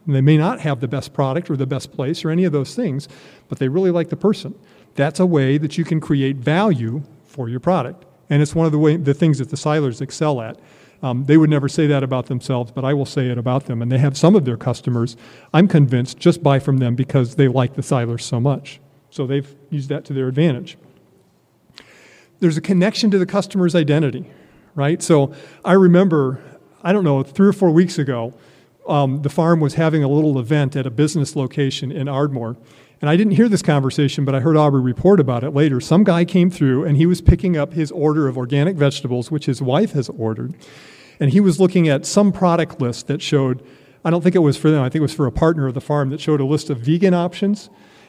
They 0.07 0.21
may 0.21 0.37
not 0.37 0.61
have 0.61 0.81
the 0.81 0.89
best 0.89 1.13
product 1.13 1.51
or 1.51 1.57
the 1.57 1.67
best 1.67 1.93
place 1.93 2.25
or 2.25 2.31
any 2.31 2.45
of 2.45 2.53
those 2.53 2.75
things, 2.75 3.09
but 3.49 3.59
they 3.59 3.69
really 3.69 3.91
like 3.91 4.09
the 4.09 4.17
person. 4.17 4.55
That's 4.95 5.21
a 5.21 5.27
way 5.27 5.59
that 5.59 5.77
you 5.77 5.85
can 5.85 6.01
create 6.01 6.37
value 6.37 7.03
for 7.27 7.49
your 7.49 7.61
product. 7.61 8.05
And 8.31 8.41
it's 8.41 8.55
one 8.55 8.67
of 8.67 8.73
the, 8.73 8.79
way, 8.79 8.97
the 8.97 9.15
things 9.15 9.39
that 9.39 9.51
the 9.51 9.57
Seilers 9.57 10.01
excel 10.01 10.41
at. 10.41 10.59
Um, 11.03 11.27
they 11.27 11.37
would 11.37 11.51
never 11.51 11.69
say 11.69 11.87
that 11.89 12.03
about 12.03 12.27
themselves, 12.27 12.73
but 12.73 12.85
I 12.85 12.95
will 12.95 13.05
say 13.05 13.29
it 13.29 13.37
about 13.37 13.67
them. 13.67 13.83
And 13.83 13.93
they 13.93 13.99
have 13.99 14.17
some 14.17 14.35
of 14.35 14.45
their 14.45 14.57
customers, 14.57 15.17
I'm 15.53 15.69
convinced, 15.69 16.19
just 16.19 16.43
buy 16.43 16.59
from 16.59 16.79
them 16.79 16.95
because 16.95 17.35
they 17.35 17.49
like 17.49 17.75
the 17.75 17.83
Silers 17.83 18.25
so 18.25 18.41
much. 18.41 18.81
So 19.11 19.27
they've 19.27 19.55
used 19.71 19.89
that 19.91 20.05
to 20.07 20.13
their 20.13 20.29
advantage. 20.29 20.79
There's 22.41 22.57
a 22.57 22.61
connection 22.61 23.11
to 23.11 23.19
the 23.19 23.27
customer's 23.27 23.75
identity, 23.75 24.31
right? 24.75 25.03
So 25.03 25.35
I 25.65 25.73
remember, 25.73 26.41
I 26.83 26.93
don't 26.93 27.05
know, 27.05 27.23
three 27.23 27.49
or 27.49 27.53
four 27.53 27.71
weeks 27.71 27.99
ago, 27.99 28.35
um, 28.89 29.23
the 29.23 29.29
farm 29.29 29.61
was 29.61 29.75
having 29.75 30.03
a 30.03 30.09
little 30.09 30.39
event 30.39 30.77
at 30.77 30.87
a 30.87 30.91
business 30.91 31.37
location 31.37 31.91
in 31.91 32.09
Ardmore. 32.09 32.57
And 33.01 33.11
I 33.11 33.17
didn't 33.17 33.35
hear 33.35 33.49
this 33.49 33.63
conversation, 33.63 34.25
but 34.25 34.35
I 34.35 34.41
heard 34.41 34.57
Aubrey 34.57 34.81
report 34.81 35.21
about 35.21 35.45
it 35.45 35.51
later. 35.51 35.81
Some 35.81 36.03
guy 36.03 36.25
came 36.25 36.51
through 36.51 36.85
and 36.85 36.97
he 36.97 37.05
was 37.05 37.21
picking 37.21 37.57
up 37.57 37.75
his 37.75 37.91
order 37.91 38.27
of 38.27 38.39
organic 38.39 38.77
vegetables, 38.77 39.31
which 39.31 39.47
his 39.47 39.61
wife 39.61 39.93
has 39.93 40.09
ordered. 40.09 40.55
And 41.21 41.31
he 41.31 41.41
was 41.41 41.61
looking 41.61 41.89
at 41.89 42.07
some 42.07 42.33
product 42.33 42.81
list 42.81 43.07
that 43.09 43.21
showed, 43.21 43.63
I 44.05 44.11
don't 44.11 44.23
think 44.23 44.35
it 44.35 44.41
was 44.41 44.57
for 44.57 44.71
them, 44.71 44.83
I 44.83 44.89
think 44.89 45.01
it 45.01 45.03
was 45.03 45.15
for 45.15 45.27
a 45.27 45.33
partner 45.33 45.67
of 45.67 45.75
the 45.75 45.81
farm 45.81 46.11
that 46.11 46.21
showed 46.21 46.41
a 46.41 46.45
list 46.45 46.71
of 46.71 46.79
vegan 46.79 47.15
options 47.15 47.69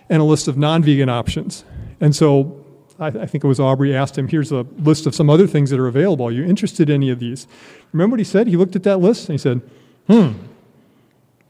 and 0.09 0.21
a 0.21 0.25
list 0.25 0.47
of 0.47 0.57
non 0.57 0.83
vegan 0.83 1.09
options. 1.09 1.65
And 1.99 2.15
so 2.15 2.63
I, 2.99 3.07
I, 3.07 3.25
think 3.25 3.43
it 3.43 3.47
was 3.47 3.59
Aubrey 3.59 3.95
asked 3.95 4.17
him, 4.17 4.27
here's 4.27 4.51
a 4.51 4.65
list 4.77 5.05
of 5.05 5.15
some 5.15 5.29
other 5.29 5.47
things 5.47 5.69
that 5.69 5.79
are 5.79 5.87
available. 5.87 6.27
Are 6.27 6.31
you 6.31 6.43
interested 6.45 6.89
in 6.89 6.95
any 6.95 7.09
of 7.09 7.19
these? 7.19 7.47
Remember 7.91 8.13
what 8.13 8.19
he 8.19 8.23
said? 8.23 8.47
He 8.47 8.55
looked 8.55 8.75
at 8.75 8.83
that 8.83 8.97
list 8.97 9.27
and 9.29 9.33
he 9.33 9.37
said, 9.37 9.61
hmm, 10.07 10.31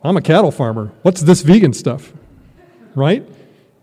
I'm 0.08 0.16
a 0.16 0.22
cattle 0.22 0.52
farmer. 0.52 0.94
What's 1.02 1.22
this 1.22 1.42
vegan 1.42 1.74
stuff? 1.74 2.14
Right? 2.96 3.28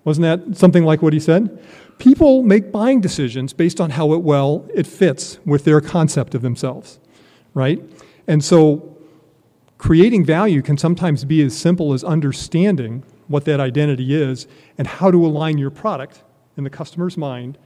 Wasn't 0.05 0.23
that 0.23 0.57
something 0.57 0.85
like 0.85 1.03
what 1.03 1.13
he 1.13 1.21
said? 1.21 1.63
People 1.99 2.43
make 2.43 2.73
buying 2.73 3.01
decisions 3.01 3.53
based 3.53 3.81
on 3.81 3.91
how 3.91 4.13
it 4.15 4.23
well 4.23 4.67
it 4.75 4.87
fits 4.87 5.39
with 5.45 5.65
their 5.65 5.81
concept 5.81 6.35
of 6.35 6.43
themselves, 6.43 6.99
right? 7.53 7.83
And 8.27 8.43
so 8.43 8.97
creating 9.79 10.25
value 10.25 10.63
can 10.63 10.79
sometimes 10.79 11.25
be 11.25 11.43
as 11.43 11.57
simple 11.57 11.93
as 11.93 12.03
understanding 12.03 13.05
what 13.29 13.45
that 13.45 13.61
identity 13.61 14.15
is 14.15 14.47
and 14.79 14.87
how 14.87 15.11
to 15.11 15.25
align 15.25 15.59
your 15.59 15.71
product 15.71 16.23
in 16.57 16.65
the 16.65 16.71
customer's 16.71 17.17
mind 17.17 17.59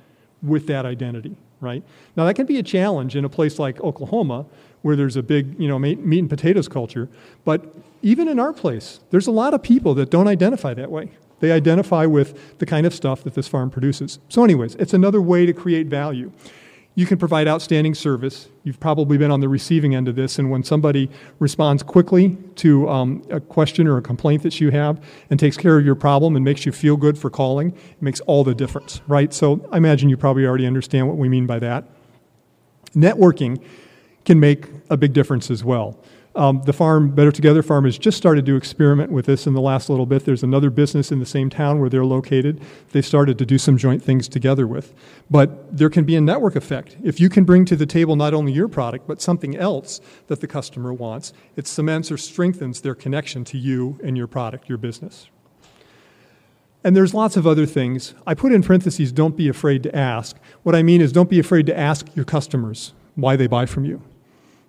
with 0.42 0.66
that 0.66 0.84
identity, 0.84 1.36
right? 1.60 1.82
Now 2.16 2.24
that 2.26 2.34
can 2.34 2.46
be 2.46 2.58
a 2.58 2.62
challenge 2.62 3.14
in 3.16 3.24
a 3.24 3.28
place 3.28 3.58
like 3.58 3.80
Oklahoma 3.80 4.46
where 4.82 4.96
there's 4.96 5.16
a 5.16 5.22
big, 5.22 5.58
you 5.60 5.68
know, 5.68 5.78
meat 5.78 5.98
and 5.98 6.28
potatoes 6.28 6.68
culture, 6.68 7.08
but 7.44 7.74
even 8.02 8.28
in 8.28 8.38
our 8.38 8.52
place, 8.52 9.00
there's 9.10 9.26
a 9.26 9.32
lot 9.32 9.54
of 9.54 9.62
people 9.62 9.94
that 9.94 10.10
don't 10.10 10.28
identify 10.28 10.74
that 10.74 10.90
way. 10.90 11.10
They 11.40 11.52
identify 11.52 12.06
with 12.06 12.58
the 12.58 12.66
kind 12.66 12.86
of 12.86 12.94
stuff 12.94 13.22
that 13.24 13.34
this 13.34 13.48
farm 13.48 13.70
produces. 13.70 14.18
So 14.28 14.44
anyways, 14.44 14.74
it's 14.76 14.94
another 14.94 15.20
way 15.20 15.46
to 15.46 15.52
create 15.52 15.86
value. 15.86 16.32
You 16.94 17.06
can 17.06 17.16
provide 17.16 17.46
outstanding 17.46 17.94
service. 17.94 18.48
You've 18.64 18.80
probably 18.80 19.18
been 19.18 19.30
on 19.30 19.38
the 19.38 19.48
receiving 19.48 19.94
end 19.94 20.08
of 20.08 20.16
this, 20.16 20.36
and 20.36 20.50
when 20.50 20.64
somebody 20.64 21.08
responds 21.38 21.84
quickly 21.84 22.36
to 22.56 22.88
um, 22.88 23.22
a 23.30 23.38
question 23.38 23.86
or 23.86 23.98
a 23.98 24.02
complaint 24.02 24.42
that 24.42 24.60
you 24.60 24.72
have 24.72 25.00
and 25.30 25.38
takes 25.38 25.56
care 25.56 25.78
of 25.78 25.86
your 25.86 25.94
problem 25.94 26.34
and 26.34 26.44
makes 26.44 26.66
you 26.66 26.72
feel 26.72 26.96
good 26.96 27.16
for 27.16 27.30
calling, 27.30 27.68
it 27.68 28.02
makes 28.02 28.18
all 28.22 28.42
the 28.42 28.54
difference, 28.54 29.00
right? 29.06 29.32
So 29.32 29.64
I 29.70 29.76
imagine 29.76 30.08
you 30.08 30.16
probably 30.16 30.44
already 30.44 30.66
understand 30.66 31.06
what 31.06 31.16
we 31.16 31.28
mean 31.28 31.46
by 31.46 31.60
that. 31.60 31.84
Networking 32.96 33.62
can 34.24 34.40
make 34.40 34.66
a 34.90 34.96
big 34.96 35.12
difference 35.12 35.52
as 35.52 35.62
well. 35.62 35.96
Um, 36.34 36.62
the 36.62 36.72
farm, 36.72 37.10
Better 37.10 37.32
Together 37.32 37.62
Farm, 37.62 37.84
has 37.84 37.98
just 37.98 38.16
started 38.16 38.46
to 38.46 38.54
experiment 38.54 39.10
with 39.10 39.26
this 39.26 39.46
in 39.46 39.54
the 39.54 39.60
last 39.60 39.90
little 39.90 40.06
bit. 40.06 40.24
There's 40.24 40.42
another 40.42 40.70
business 40.70 41.10
in 41.10 41.18
the 41.18 41.26
same 41.26 41.50
town 41.50 41.80
where 41.80 41.88
they're 41.88 42.04
located. 42.04 42.60
They 42.92 43.02
started 43.02 43.38
to 43.38 43.46
do 43.46 43.58
some 43.58 43.76
joint 43.76 44.04
things 44.04 44.28
together 44.28 44.66
with. 44.66 44.94
But 45.30 45.76
there 45.76 45.90
can 45.90 46.04
be 46.04 46.14
a 46.16 46.20
network 46.20 46.54
effect. 46.54 46.96
If 47.02 47.18
you 47.18 47.28
can 47.28 47.44
bring 47.44 47.64
to 47.64 47.76
the 47.76 47.86
table 47.86 48.14
not 48.14 48.34
only 48.34 48.52
your 48.52 48.68
product, 48.68 49.08
but 49.08 49.20
something 49.20 49.56
else 49.56 50.00
that 50.28 50.40
the 50.40 50.46
customer 50.46 50.92
wants, 50.92 51.32
it 51.56 51.66
cements 51.66 52.12
or 52.12 52.18
strengthens 52.18 52.82
their 52.82 52.94
connection 52.94 53.44
to 53.44 53.58
you 53.58 53.98
and 54.04 54.16
your 54.16 54.26
product, 54.26 54.68
your 54.68 54.78
business. 54.78 55.28
And 56.84 56.94
there's 56.94 57.12
lots 57.12 57.36
of 57.36 57.46
other 57.46 57.66
things. 57.66 58.14
I 58.26 58.34
put 58.34 58.52
in 58.52 58.62
parentheses, 58.62 59.10
don't 59.10 59.36
be 59.36 59.48
afraid 59.48 59.82
to 59.82 59.96
ask. 59.96 60.36
What 60.62 60.76
I 60.76 60.82
mean 60.82 61.00
is, 61.00 61.10
don't 61.10 61.28
be 61.28 61.40
afraid 61.40 61.66
to 61.66 61.76
ask 61.76 62.14
your 62.14 62.24
customers 62.24 62.92
why 63.16 63.34
they 63.34 63.48
buy 63.48 63.66
from 63.66 63.84
you. 63.84 64.02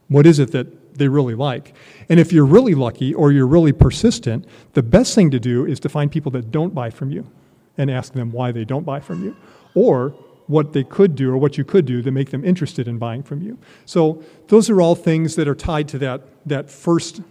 What 0.08 0.26
is 0.26 0.40
it 0.40 0.52
that 0.54 0.68
they 1.00 1.08
really 1.08 1.36
like. 1.36 1.74
And 2.10 2.20
if 2.20 2.32
you're 2.32 2.46
really 2.46 2.76
lucky 2.76 3.14
or 3.14 3.32
you're 3.32 3.48
really 3.48 3.74
persistent, 3.74 4.46
the 4.74 4.84
best 4.84 5.16
thing 5.16 5.32
to 5.32 5.40
do 5.40 5.66
is 5.66 5.80
to 5.82 5.90
find 5.90 6.12
people 6.12 6.32
that 6.34 6.52
don't 6.52 6.76
buy 6.76 6.90
from 6.90 7.12
you 7.12 7.30
and 7.78 7.90
ask 7.90 8.14
them 8.14 8.32
why 8.32 8.52
they 8.52 8.66
don't 8.66 8.86
buy 8.86 9.00
from 9.00 9.24
you 9.24 9.36
or 9.74 10.10
what 10.48 10.74
they 10.74 10.84
could 10.84 11.16
do 11.16 11.32
or 11.32 11.38
what 11.38 11.58
you 11.58 11.64
could 11.64 11.86
do 11.86 12.02
to 12.02 12.12
make 12.12 12.32
them 12.32 12.44
interested 12.44 12.88
in 12.88 12.98
buying 12.98 13.22
from 13.22 13.42
you. 13.42 13.58
So 13.86 14.24
those 14.48 14.70
are 14.70 14.82
all 14.82 14.96
things 14.96 15.36
that 15.36 15.48
are 15.48 15.56
tied 15.56 15.88
to 15.90 16.00
that, 16.00 16.24
that 16.46 16.72
first 16.72 17.22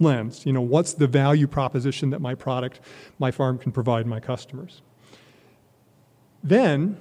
lens. 0.00 0.44
You 0.44 0.52
know, 0.52 0.60
what's 0.60 0.92
the 0.92 1.06
value 1.06 1.46
proposition 1.46 2.10
that 2.10 2.20
my 2.20 2.34
product, 2.34 2.80
my 3.18 3.30
farm 3.30 3.58
can 3.58 3.70
provide 3.70 4.06
my 4.06 4.20
customers? 4.20 4.82
Then, 6.42 6.98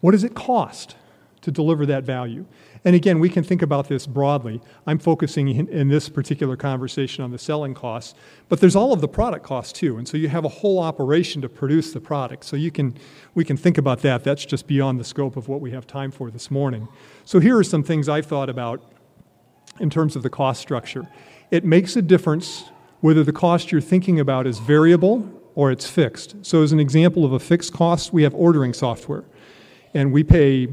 what 0.00 0.12
does 0.12 0.22
it 0.22 0.34
cost 0.34 0.96
to 1.40 1.50
deliver 1.50 1.86
that 1.86 2.04
value? 2.04 2.44
And 2.84 2.94
again, 2.94 3.18
we 3.18 3.28
can 3.28 3.44
think 3.44 3.62
about 3.62 3.88
this 3.88 4.06
broadly. 4.06 4.60
I'm 4.86 4.98
focusing 4.98 5.48
in, 5.48 5.68
in, 5.68 5.88
this 5.88 6.08
particular 6.08 6.56
conversation 6.56 7.24
on 7.24 7.30
the 7.30 7.38
selling 7.38 7.74
costs, 7.74 8.14
but 8.48 8.60
there's 8.60 8.76
all 8.76 8.92
of 8.92 9.00
the 9.00 9.08
product 9.08 9.44
costs 9.44 9.72
too. 9.72 9.98
And 9.98 10.06
so 10.06 10.16
you 10.16 10.28
have 10.28 10.44
a 10.44 10.48
whole 10.48 10.78
operation 10.78 11.42
to 11.42 11.48
produce 11.48 11.92
the 11.92 12.00
product. 12.00 12.44
So 12.44 12.56
you 12.56 12.70
can, 12.70 12.96
we 13.34 13.44
can 13.44 13.56
think 13.56 13.78
about 13.78 14.00
that. 14.02 14.24
That's 14.24 14.44
just 14.44 14.66
beyond 14.66 15.00
the 15.00 15.04
scope 15.04 15.36
of 15.36 15.48
what 15.48 15.60
we 15.60 15.70
have 15.72 15.86
time 15.86 16.10
for 16.10 16.30
this 16.30 16.50
morning. 16.50 16.88
So 17.24 17.40
here 17.40 17.56
are 17.56 17.64
some 17.64 17.82
things 17.82 18.08
I've 18.08 18.26
thought 18.26 18.48
about 18.48 18.82
in 19.80 19.90
terms 19.90 20.16
of 20.16 20.22
the 20.22 20.30
cost 20.30 20.60
structure. 20.60 21.08
It 21.50 21.64
makes 21.64 21.96
a 21.96 22.02
difference 22.02 22.70
whether 23.00 23.22
the 23.22 23.32
cost 23.32 23.70
you're 23.70 23.80
thinking 23.80 24.18
about 24.20 24.46
is 24.46 24.58
variable 24.58 25.28
or 25.54 25.70
it's 25.70 25.88
fixed. 25.88 26.36
So 26.42 26.62
as 26.62 26.72
an 26.72 26.80
example 26.80 27.24
of 27.24 27.32
a 27.32 27.38
fixed 27.38 27.72
cost, 27.72 28.12
we 28.12 28.22
have 28.22 28.34
ordering 28.34 28.72
software. 28.72 29.24
And 29.94 30.12
we 30.12 30.22
pay 30.22 30.68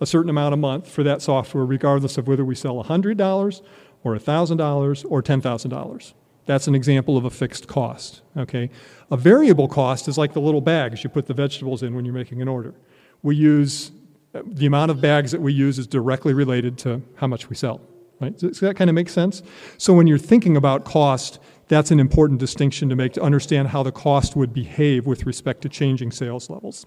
a 0.00 0.06
certain 0.06 0.30
amount 0.30 0.54
a 0.54 0.56
month 0.56 0.88
for 0.88 1.02
that 1.02 1.22
software, 1.22 1.64
regardless 1.64 2.16
of 2.18 2.26
whether 2.26 2.44
we 2.44 2.54
sell 2.54 2.82
$100 2.82 3.62
or 4.02 4.16
$1,000 4.16 5.06
or 5.08 5.22
$10,000. 5.22 6.12
That's 6.46 6.66
an 6.66 6.74
example 6.74 7.16
of 7.16 7.24
a 7.24 7.30
fixed 7.30 7.68
cost. 7.68 8.22
Okay? 8.36 8.70
A 9.10 9.16
variable 9.16 9.68
cost 9.68 10.08
is 10.08 10.16
like 10.16 10.32
the 10.32 10.40
little 10.40 10.60
bags 10.60 11.04
you 11.04 11.10
put 11.10 11.26
the 11.26 11.34
vegetables 11.34 11.82
in 11.82 11.94
when 11.94 12.04
you're 12.04 12.14
making 12.14 12.42
an 12.42 12.48
order. 12.48 12.74
We 13.22 13.36
use 13.36 13.92
the 14.32 14.66
amount 14.66 14.90
of 14.90 15.00
bags 15.00 15.32
that 15.32 15.40
we 15.40 15.52
use 15.52 15.78
is 15.78 15.86
directly 15.86 16.32
related 16.32 16.78
to 16.78 17.02
how 17.16 17.26
much 17.26 17.48
we 17.50 17.56
sell. 17.56 17.80
Right? 18.20 18.36
Does 18.36 18.60
that 18.60 18.76
kind 18.76 18.90
of 18.90 18.94
make 18.94 19.08
sense? 19.08 19.42
So 19.78 19.94
when 19.94 20.06
you're 20.06 20.18
thinking 20.18 20.56
about 20.56 20.84
cost, 20.84 21.38
that's 21.68 21.90
an 21.90 22.00
important 22.00 22.38
distinction 22.38 22.88
to 22.88 22.96
make 22.96 23.12
to 23.14 23.22
understand 23.22 23.68
how 23.68 23.82
the 23.82 23.92
cost 23.92 24.36
would 24.36 24.52
behave 24.52 25.06
with 25.06 25.26
respect 25.26 25.62
to 25.62 25.68
changing 25.68 26.10
sales 26.10 26.50
levels. 26.50 26.86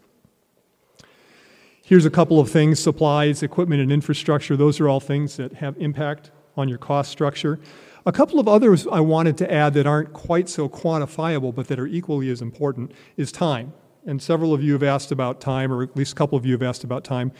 Here's 1.85 2.05
a 2.05 2.09
couple 2.09 2.39
of 2.39 2.49
things 2.49 2.79
supplies, 2.79 3.43
equipment, 3.43 3.81
and 3.81 3.91
infrastructure. 3.91 4.55
Those 4.55 4.79
are 4.79 4.87
all 4.87 5.01
things 5.01 5.35
that 5.35 5.55
have 5.55 5.75
impact 5.77 6.31
on 6.55 6.69
your 6.69 6.77
cost 6.77 7.11
structure. 7.11 7.59
A 8.05 8.11
couple 8.13 8.39
of 8.39 8.47
others 8.47 8.87
I 8.89 9.01
wanted 9.01 9.37
to 9.39 9.51
add 9.51 9.73
that 9.73 9.85
aren't 9.85 10.13
quite 10.13 10.47
so 10.47 10.69
quantifiable 10.69 11.53
but 11.53 11.67
that 11.67 11.81
are 11.81 11.87
equally 11.87 12.29
as 12.29 12.41
important 12.41 12.93
is 13.17 13.33
time. 13.33 13.73
And 14.05 14.21
several 14.21 14.53
of 14.53 14.63
you 14.63 14.71
have 14.71 14.83
asked 14.83 15.11
about 15.11 15.41
time, 15.41 15.73
or 15.73 15.83
at 15.83 15.93
least 15.97 16.13
a 16.13 16.15
couple 16.15 16.37
of 16.37 16.45
you 16.45 16.53
have 16.53 16.63
asked 16.63 16.85
about 16.85 17.03
time. 17.03 17.33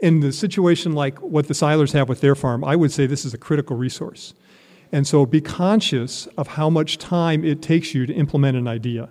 In 0.00 0.20
the 0.20 0.32
situation 0.32 0.92
like 0.92 1.20
what 1.20 1.48
the 1.48 1.54
Silers 1.54 1.90
have 1.90 2.08
with 2.08 2.20
their 2.20 2.36
farm, 2.36 2.62
I 2.62 2.76
would 2.76 2.92
say 2.92 3.08
this 3.08 3.24
is 3.24 3.34
a 3.34 3.38
critical 3.38 3.76
resource. 3.76 4.32
And 4.92 5.08
so 5.08 5.26
be 5.26 5.40
conscious 5.40 6.28
of 6.38 6.46
how 6.46 6.70
much 6.70 6.98
time 6.98 7.44
it 7.44 7.62
takes 7.62 7.94
you 7.94 8.06
to 8.06 8.12
implement 8.12 8.56
an 8.56 8.68
idea. 8.68 9.08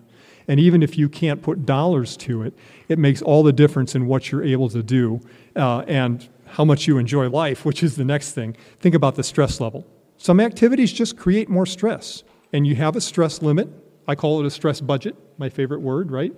And 0.47 0.59
even 0.59 0.83
if 0.83 0.97
you 0.97 1.09
can't 1.09 1.41
put 1.41 1.65
dollars 1.65 2.17
to 2.17 2.43
it, 2.43 2.53
it 2.87 2.99
makes 2.99 3.21
all 3.21 3.43
the 3.43 3.53
difference 3.53 3.95
in 3.95 4.07
what 4.07 4.31
you're 4.31 4.43
able 4.43 4.69
to 4.69 4.83
do 4.83 5.21
uh, 5.55 5.83
and 5.87 6.27
how 6.45 6.65
much 6.65 6.87
you 6.87 6.97
enjoy 6.97 7.29
life, 7.29 7.65
which 7.65 7.81
is 7.83 7.95
the 7.95 8.05
next 8.05 8.33
thing. 8.33 8.55
Think 8.79 8.95
about 8.95 9.15
the 9.15 9.23
stress 9.23 9.59
level. 9.61 9.87
Some 10.17 10.39
activities 10.39 10.91
just 10.91 11.17
create 11.17 11.49
more 11.49 11.65
stress, 11.65 12.23
and 12.53 12.67
you 12.67 12.75
have 12.75 12.95
a 12.95 13.01
stress 13.01 13.41
limit. 13.41 13.69
I 14.07 14.15
call 14.15 14.39
it 14.39 14.45
a 14.45 14.51
stress 14.51 14.81
budget, 14.81 15.15
my 15.37 15.49
favorite 15.49 15.81
word, 15.81 16.11
right? 16.11 16.37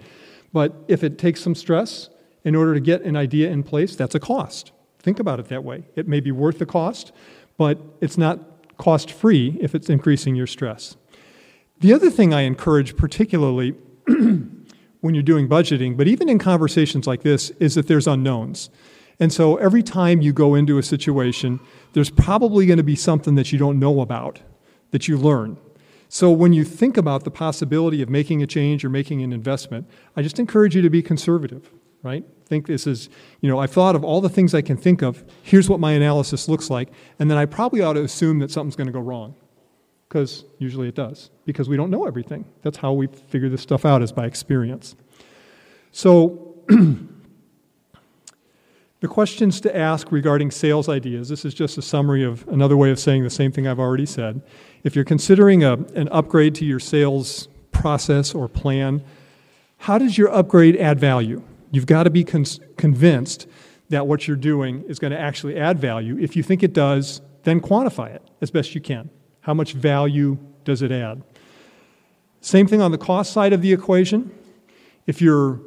But 0.54 0.76
if 0.88 1.04
it 1.04 1.18
takes 1.18 1.42
some 1.42 1.56
stress 1.56 2.10
in 2.44 2.56
order 2.56 2.74
to 2.74 2.80
get 2.80 3.02
an 3.02 3.16
idea 3.16 3.50
in 3.50 3.64
place, 3.64 3.96
that's 3.96 4.16
a 4.16 4.20
cost. 4.20 4.72
Think 5.00 5.20
about 5.20 5.40
it 5.40 5.48
that 5.48 5.64
way. 5.64 5.84
It 5.96 6.08
may 6.08 6.20
be 6.20 6.32
worth 6.32 6.60
the 6.60 6.66
cost, 6.66 7.12
but 7.58 7.80
it's 8.00 8.18
not 8.18 8.78
cost 8.78 9.12
free 9.12 9.58
if 9.60 9.76
it's 9.76 9.90
increasing 9.90 10.36
your 10.36 10.48
stress. 10.48 10.96
The 11.80 11.94
other 11.94 12.10
thing 12.10 12.34
I 12.34 12.42
encourage, 12.42 12.96
particularly 12.96 13.76
when 15.02 15.14
you're 15.14 15.24
doing 15.24 15.48
budgeting, 15.48 15.98
but 15.98 16.08
even 16.08 16.30
in 16.30 16.40
conversations 16.40 17.08
like 17.08 17.24
this, 17.24 17.50
is 17.60 17.76
that 17.76 17.88
there's 17.88 18.08
unknowns. 18.08 18.70
And 19.20 19.32
so 19.32 19.58
every 19.58 19.84
time 19.84 20.22
you 20.22 20.34
go 20.34 20.56
into 20.56 20.78
a 20.78 20.84
situation, 20.84 21.60
there's 21.94 22.10
probably 22.10 22.66
going 22.66 22.78
to 22.78 22.84
be 22.84 22.96
something 22.96 23.36
that 23.36 23.52
you 23.52 23.60
don't 23.60 23.80
know 23.80 24.02
about 24.02 24.42
that 24.92 25.08
you 25.08 25.18
learn. 25.18 25.58
So 26.10 26.32
when 26.32 26.54
you 26.54 26.64
think 26.64 26.98
about 26.98 27.24
the 27.24 27.32
possibility 27.32 28.02
of 28.02 28.10
making 28.10 28.44
a 28.44 28.48
change 28.48 28.86
or 28.86 28.90
making 28.90 29.22
an 29.24 29.34
investment, 29.34 29.90
I 30.16 30.22
just 30.22 30.40
encourage 30.40 30.76
you 30.76 30.82
to 30.82 30.90
be 30.90 31.02
conservative. 31.02 31.72
right? 32.04 32.24
Think 32.46 32.68
this 32.68 32.86
is, 32.86 33.10
you 33.42 33.50
know, 33.50 33.60
I've 33.60 33.72
thought 33.72 33.96
of 33.96 34.04
all 34.04 34.22
the 34.22 34.30
things 34.30 34.54
I 34.54 34.62
can 34.62 34.78
think 34.78 35.02
of. 35.02 35.24
Here's 35.42 35.70
what 35.70 35.80
my 35.80 35.94
analysis 35.94 36.48
looks 36.48 36.70
like. 36.70 36.90
And 37.18 37.32
then 37.32 37.38
I 37.38 37.46
probably 37.46 37.82
ought 37.82 37.94
to 37.94 38.04
assume 38.04 38.40
that 38.40 38.52
something's 38.52 38.76
going 38.76 38.88
to 38.88 38.94
go 38.94 39.00
wrong. 39.00 39.36
Because 40.14 40.46
usually 40.60 40.88
it 40.88 40.94
does. 40.94 41.32
Because 41.44 41.68
we 41.68 41.76
don't 41.76 41.90
know 41.90 42.06
everything. 42.06 42.46
That's 42.62 42.78
how 42.78 42.94
we 42.94 43.08
figure 43.08 43.50
this 43.50 43.64
stuff 43.64 43.84
out, 43.84 44.04
is 44.04 44.12
by 44.12 44.28
experience. 44.28 44.96
So, 45.92 46.56
the 46.68 47.08
questions 49.08 49.60
to 49.62 49.76
ask 49.76 50.12
regarding 50.12 50.52
sales 50.52 50.88
ideas 50.88 51.30
this 51.30 51.46
is 51.46 51.56
just 51.56 51.80
a 51.80 51.82
summary 51.82 52.24
of 52.24 52.48
another 52.48 52.78
way 52.78 52.92
of 52.92 53.00
saying 53.00 53.24
the 53.24 53.32
same 53.32 53.52
thing 53.52 53.68
I've 53.68 53.80
already 53.80 54.06
said. 54.06 54.44
If 54.84 54.96
you're 54.96 55.04
considering 55.04 55.64
a, 55.64 55.74
an 55.96 56.10
upgrade 56.10 56.54
to 56.56 56.66
your 56.66 56.80
sales 56.80 57.48
process 57.72 58.36
or 58.36 58.48
plan, 58.48 59.04
how 59.78 59.98
does 59.98 60.16
your 60.16 60.32
upgrade 60.32 60.78
add 60.78 61.00
value? 61.00 61.42
You've 61.72 61.88
got 61.88 62.04
to 62.04 62.12
be 62.12 62.24
con- 62.24 62.46
convinced 62.78 63.48
that 63.90 64.06
what 64.06 64.28
you're 64.28 64.38
doing 64.38 64.84
is 64.84 65.00
going 65.00 65.10
to 65.10 65.20
actually 65.20 65.58
add 65.58 65.80
value. 65.80 66.20
If 66.20 66.36
you 66.36 66.44
think 66.44 66.62
it 66.62 66.72
does, 66.72 67.20
then 67.46 67.60
quantify 67.60 68.14
it 68.14 68.22
as 68.42 68.52
best 68.52 68.76
you 68.76 68.82
can. 68.82 69.10
How 69.44 69.54
much 69.54 69.74
value 69.74 70.38
does 70.64 70.82
it 70.82 70.92
add? 70.92 71.22
Same 72.42 72.66
thing 72.66 72.82
on 72.82 72.92
the 72.92 72.98
cost 72.98 73.32
side 73.32 73.54
of 73.54 73.62
the 73.62 73.72
equation. 73.72 74.32
If 75.06 75.22
you're 75.22 75.60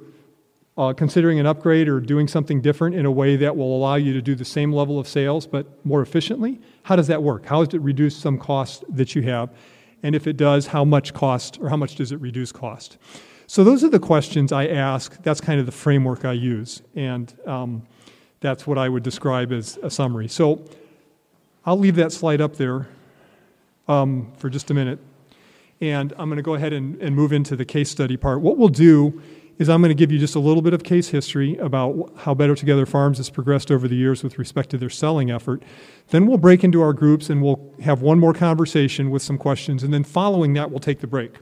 uh, 0.78 0.92
considering 0.94 1.38
an 1.38 1.46
upgrade 1.46 1.86
or 1.88 2.00
doing 2.00 2.26
something 2.26 2.60
different 2.60 2.96
in 2.96 3.06
a 3.06 3.10
way 3.10 3.36
that 3.36 3.56
will 3.56 3.76
allow 3.76 3.94
you 3.94 4.12
to 4.14 4.22
do 4.22 4.34
the 4.34 4.44
same 4.44 4.72
level 4.72 4.98
of 4.98 5.06
sales 5.06 5.46
but 5.46 5.66
more 5.84 6.02
efficiently, 6.02 6.58
how 6.82 6.96
does 6.96 7.06
that 7.06 7.22
work? 7.22 7.46
How 7.46 7.64
does 7.64 7.74
it 7.74 7.80
reduce 7.80 8.16
some 8.16 8.38
cost 8.38 8.84
that 8.88 9.14
you 9.14 9.22
have? 9.22 9.50
And 10.02 10.14
if 10.14 10.26
it 10.26 10.36
does, 10.38 10.68
how 10.68 10.84
much 10.84 11.12
cost 11.14 11.58
or 11.60 11.68
how 11.68 11.76
much 11.76 11.96
does 11.96 12.12
it 12.12 12.20
reduce 12.20 12.52
cost? 12.52 12.96
So 13.46 13.62
those 13.62 13.84
are 13.84 13.90
the 13.90 14.00
questions 14.00 14.52
I 14.52 14.66
ask. 14.66 15.22
That's 15.22 15.40
kind 15.40 15.60
of 15.60 15.66
the 15.66 15.72
framework 15.72 16.24
I 16.24 16.32
use, 16.32 16.82
and 16.94 17.32
um, 17.46 17.82
that's 18.40 18.66
what 18.66 18.76
I 18.76 18.88
would 18.88 19.02
describe 19.02 19.52
as 19.52 19.78
a 19.82 19.90
summary. 19.90 20.28
So 20.28 20.64
I'll 21.64 21.78
leave 21.78 21.96
that 21.96 22.12
slide 22.12 22.40
up 22.40 22.56
there 22.56 22.88
um, 23.88 24.32
for 24.36 24.50
just 24.50 24.70
a 24.70 24.74
minute, 24.74 24.98
and 25.80 26.12
I'm 26.18 26.28
going 26.28 26.36
to 26.36 26.42
go 26.42 26.54
ahead 26.54 26.72
and, 26.72 27.00
and 27.00 27.14
move 27.14 27.32
into 27.32 27.56
the 27.56 27.64
case 27.64 27.90
study 27.90 28.16
part. 28.16 28.40
What 28.40 28.56
we'll 28.56 28.68
do 28.68 29.22
is 29.58 29.68
I'm 29.68 29.80
going 29.80 29.90
to 29.90 29.94
give 29.94 30.12
you 30.12 30.18
just 30.18 30.34
a 30.34 30.38
little 30.40 30.62
bit 30.62 30.74
of 30.74 30.84
case 30.84 31.08
history 31.08 31.56
about 31.56 32.12
how 32.18 32.34
Better 32.34 32.54
Together 32.54 32.84
Farms 32.84 33.16
has 33.16 33.30
progressed 33.30 33.70
over 33.70 33.88
the 33.88 33.96
years 33.96 34.22
with 34.22 34.38
respect 34.38 34.70
to 34.70 34.78
their 34.78 34.90
selling 34.90 35.30
effort. 35.30 35.62
Then 36.08 36.26
we'll 36.26 36.38
break 36.38 36.62
into 36.62 36.82
our 36.82 36.92
groups 36.92 37.30
and 37.30 37.42
we'll 37.42 37.72
have 37.82 38.02
one 38.02 38.18
more 38.18 38.34
conversation 38.34 39.10
with 39.10 39.22
some 39.22 39.38
questions, 39.38 39.82
and 39.82 39.92
then 39.94 40.04
following 40.04 40.52
that, 40.54 40.70
we'll 40.70 40.80
take 40.80 41.00
the 41.00 41.06
break. 41.06 41.36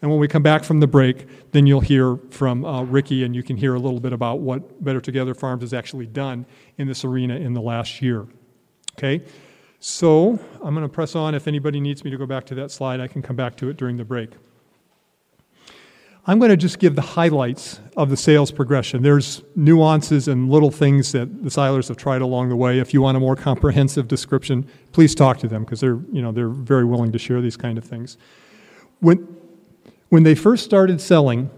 And 0.00 0.10
when 0.10 0.20
we 0.20 0.28
come 0.28 0.44
back 0.44 0.62
from 0.62 0.80
the 0.80 0.86
break, 0.86 1.26
then 1.50 1.66
you'll 1.66 1.80
hear 1.80 2.16
from 2.30 2.64
uh, 2.64 2.82
Ricky 2.84 3.24
and 3.24 3.34
you 3.34 3.42
can 3.42 3.56
hear 3.56 3.74
a 3.74 3.80
little 3.80 3.98
bit 3.98 4.12
about 4.12 4.38
what 4.38 4.82
Better 4.82 5.00
Together 5.00 5.34
Farms 5.34 5.62
has 5.62 5.74
actually 5.74 6.06
done 6.06 6.46
in 6.76 6.86
this 6.86 7.04
arena 7.04 7.34
in 7.34 7.52
the 7.52 7.60
last 7.60 8.00
year. 8.00 8.26
Okay? 8.96 9.22
So 9.80 10.38
I'm 10.62 10.74
going 10.74 10.86
to 10.86 10.92
press 10.92 11.14
on. 11.14 11.34
If 11.34 11.46
anybody 11.46 11.80
needs 11.80 12.04
me 12.04 12.10
to 12.10 12.16
go 12.16 12.26
back 12.26 12.44
to 12.46 12.54
that 12.56 12.70
slide, 12.70 13.00
I 13.00 13.06
can 13.06 13.22
come 13.22 13.36
back 13.36 13.56
to 13.58 13.68
it 13.68 13.76
during 13.76 13.96
the 13.96 14.04
break. 14.04 14.30
I'm 16.26 16.38
going 16.38 16.50
to 16.50 16.58
just 16.58 16.78
give 16.78 16.94
the 16.94 17.00
highlights 17.00 17.80
of 17.96 18.10
the 18.10 18.16
sales 18.16 18.50
progression. 18.50 19.02
There's 19.02 19.42
nuances 19.56 20.28
and 20.28 20.50
little 20.50 20.70
things 20.70 21.12
that 21.12 21.42
the 21.42 21.48
Seilers 21.48 21.88
have 21.88 21.96
tried 21.96 22.20
along 22.20 22.50
the 22.50 22.56
way. 22.56 22.80
If 22.80 22.92
you 22.92 23.00
want 23.00 23.16
a 23.16 23.20
more 23.20 23.34
comprehensive 23.34 24.08
description, 24.08 24.68
please 24.92 25.14
talk 25.14 25.38
to 25.38 25.48
them 25.48 25.64
because 25.64 25.80
they're, 25.80 25.98
you 26.12 26.20
know, 26.20 26.30
they're 26.32 26.50
very 26.50 26.84
willing 26.84 27.12
to 27.12 27.18
share 27.18 27.40
these 27.40 27.56
kind 27.56 27.78
of 27.78 27.84
things. 27.84 28.18
When, 29.00 29.36
when 30.10 30.24
they 30.24 30.34
first 30.34 30.64
started 30.64 31.00
selling, 31.00 31.50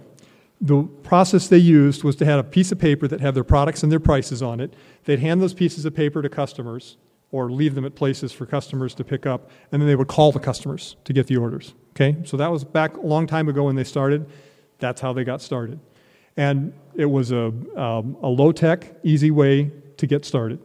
the 0.61 0.85
process 1.03 1.49
they 1.49 1.59
used 1.59 2.05
was 2.05 2.15
to 2.17 2.25
have 2.27 2.39
a 2.39 2.45
piece 2.45 2.71
of 2.71 2.79
paper 2.79 3.09
that 3.09 3.21
had 3.21 3.35
their 3.35 3.43
products 3.43 3.83
and 3.83 3.91
their 3.91 3.99
prices 3.99 4.41
on 4.41 4.61
it. 4.61 4.75
They'd 5.05 5.19
hand 5.21 5.43
those 5.43 5.55
pieces 5.55 5.85
of 5.85 5.97
paper 5.97 6.23
to 6.23 6.29
customers 6.29 6.97
or 7.33 7.51
leave 7.51 7.75
them 7.75 7.85
at 7.85 7.95
places 7.95 8.33
for 8.33 8.47
customers 8.47 8.95
to 8.95 9.05
pick 9.05 9.27
up, 9.27 9.51
and 9.71 9.81
then 9.81 9.89
they 9.89 9.97
would 9.97 10.09
call 10.09 10.33
the 10.33 10.41
customers 10.41 10.97
to 11.05 11.13
get 11.13 11.27
the 11.27 11.37
orders. 11.37 11.75
Okay? 11.91 12.17
So 12.25 12.37
that 12.37 12.51
was 12.51 12.65
back 12.65 12.97
a 12.97 13.07
long 13.07 13.27
time 13.27 13.49
ago 13.49 13.65
when 13.65 13.77
they 13.77 13.85
started. 13.85 14.29
That's 14.79 15.01
how 15.01 15.13
they 15.13 15.25
got 15.25 15.41
started. 15.41 15.79
And 16.37 16.73
it 16.95 17.07
was 17.07 17.33
a, 17.33 17.53
um, 17.77 18.17
a 18.23 18.29
low 18.29 18.53
tech, 18.53 18.95
easy 19.03 19.31
way 19.31 19.71
to 19.97 20.07
get 20.07 20.25
started. 20.25 20.61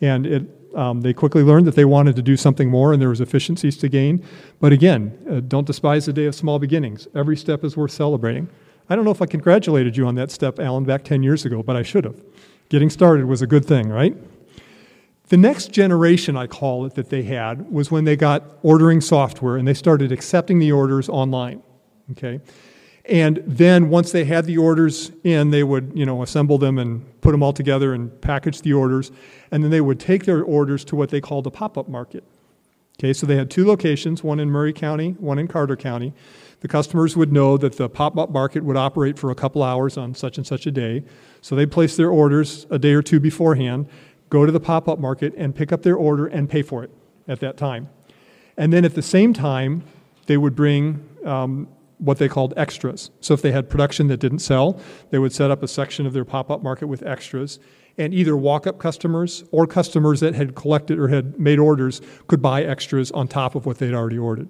And 0.00 0.26
it 0.26 0.56
um, 0.74 1.00
they 1.00 1.12
quickly 1.12 1.42
learned 1.42 1.66
that 1.66 1.74
they 1.74 1.84
wanted 1.84 2.16
to 2.16 2.22
do 2.22 2.36
something 2.36 2.70
more 2.70 2.92
and 2.92 3.00
there 3.00 3.08
was 3.08 3.20
efficiencies 3.20 3.76
to 3.78 3.88
gain. 3.88 4.24
But 4.60 4.72
again, 4.72 5.18
uh, 5.28 5.40
don't 5.40 5.66
despise 5.66 6.06
the 6.06 6.12
day 6.12 6.26
of 6.26 6.34
small 6.34 6.58
beginnings. 6.58 7.08
Every 7.14 7.36
step 7.36 7.64
is 7.64 7.76
worth 7.76 7.90
celebrating. 7.90 8.48
I 8.88 8.96
don't 8.96 9.04
know 9.04 9.10
if 9.10 9.22
I 9.22 9.26
congratulated 9.26 9.96
you 9.96 10.06
on 10.06 10.14
that 10.16 10.30
step, 10.30 10.58
Alan, 10.58 10.84
back 10.84 11.04
10 11.04 11.22
years 11.22 11.44
ago, 11.44 11.62
but 11.62 11.76
I 11.76 11.82
should 11.82 12.04
have. 12.04 12.20
Getting 12.68 12.90
started 12.90 13.26
was 13.26 13.42
a 13.42 13.46
good 13.46 13.64
thing, 13.64 13.88
right? 13.88 14.16
The 15.30 15.36
next 15.36 15.70
generation, 15.70 16.36
I 16.36 16.48
call 16.48 16.86
it, 16.86 16.94
that 16.94 17.08
they 17.08 17.22
had 17.22 17.70
was 17.70 17.88
when 17.88 18.04
they 18.04 18.16
got 18.16 18.58
ordering 18.62 19.00
software 19.00 19.56
and 19.56 19.66
they 19.66 19.74
started 19.74 20.10
accepting 20.10 20.58
the 20.58 20.72
orders 20.72 21.08
online. 21.08 21.62
Okay? 22.10 22.40
And 23.04 23.40
then 23.46 23.90
once 23.90 24.10
they 24.10 24.24
had 24.24 24.44
the 24.44 24.58
orders 24.58 25.12
in, 25.22 25.50
they 25.50 25.62
would, 25.62 25.92
you 25.94 26.04
know, 26.04 26.22
assemble 26.22 26.58
them 26.58 26.78
and 26.78 27.20
put 27.20 27.30
them 27.30 27.44
all 27.44 27.52
together 27.52 27.94
and 27.94 28.20
package 28.20 28.62
the 28.62 28.72
orders. 28.72 29.12
And 29.52 29.62
then 29.62 29.70
they 29.70 29.80
would 29.80 30.00
take 30.00 30.24
their 30.24 30.42
orders 30.42 30.84
to 30.86 30.96
what 30.96 31.10
they 31.10 31.20
called 31.20 31.46
a 31.46 31.50
pop-up 31.50 31.88
market. 31.88 32.24
Okay, 32.98 33.12
so 33.12 33.24
they 33.24 33.36
had 33.36 33.50
two 33.50 33.64
locations, 33.64 34.24
one 34.24 34.40
in 34.40 34.50
Murray 34.50 34.72
County, 34.72 35.12
one 35.12 35.38
in 35.38 35.46
Carter 35.46 35.76
County. 35.76 36.12
The 36.58 36.68
customers 36.68 37.16
would 37.16 37.32
know 37.32 37.56
that 37.56 37.76
the 37.76 37.88
pop-up 37.88 38.30
market 38.30 38.64
would 38.64 38.76
operate 38.76 39.18
for 39.18 39.30
a 39.30 39.34
couple 39.34 39.62
hours 39.62 39.96
on 39.96 40.14
such 40.14 40.36
and 40.36 40.46
such 40.46 40.66
a 40.66 40.70
day. 40.70 41.04
So 41.40 41.54
they'd 41.54 41.70
place 41.70 41.96
their 41.96 42.10
orders 42.10 42.66
a 42.68 42.78
day 42.78 42.92
or 42.92 43.00
two 43.00 43.18
beforehand, 43.18 43.88
go 44.30 44.46
to 44.46 44.52
the 44.52 44.60
pop-up 44.60 44.98
market 44.98 45.34
and 45.36 45.54
pick 45.54 45.72
up 45.72 45.82
their 45.82 45.96
order 45.96 46.26
and 46.26 46.48
pay 46.48 46.62
for 46.62 46.82
it 46.82 46.90
at 47.28 47.40
that 47.40 47.56
time. 47.56 47.88
And 48.56 48.72
then 48.72 48.84
at 48.84 48.94
the 48.94 49.02
same 49.02 49.32
time, 49.32 49.82
they 50.26 50.36
would 50.36 50.54
bring 50.54 51.08
um, 51.24 51.68
what 51.98 52.18
they 52.18 52.28
called 52.28 52.54
extras. 52.56 53.10
So 53.20 53.34
if 53.34 53.42
they 53.42 53.52
had 53.52 53.68
production 53.68 54.06
that 54.08 54.18
didn't 54.18 54.38
sell, 54.38 54.80
they 55.10 55.18
would 55.18 55.32
set 55.32 55.50
up 55.50 55.62
a 55.62 55.68
section 55.68 56.06
of 56.06 56.12
their 56.12 56.24
pop 56.24 56.50
up 56.50 56.62
market 56.62 56.86
with 56.86 57.02
extras. 57.02 57.58
And 57.98 58.14
either 58.14 58.36
walk 58.36 58.66
up 58.66 58.78
customers 58.78 59.44
or 59.50 59.66
customers 59.66 60.20
that 60.20 60.34
had 60.34 60.54
collected 60.54 60.98
or 60.98 61.08
had 61.08 61.38
made 61.38 61.58
orders 61.58 62.00
could 62.28 62.40
buy 62.40 62.62
extras 62.62 63.10
on 63.10 63.28
top 63.28 63.54
of 63.54 63.66
what 63.66 63.78
they'd 63.78 63.92
already 63.92 64.16
ordered. 64.16 64.48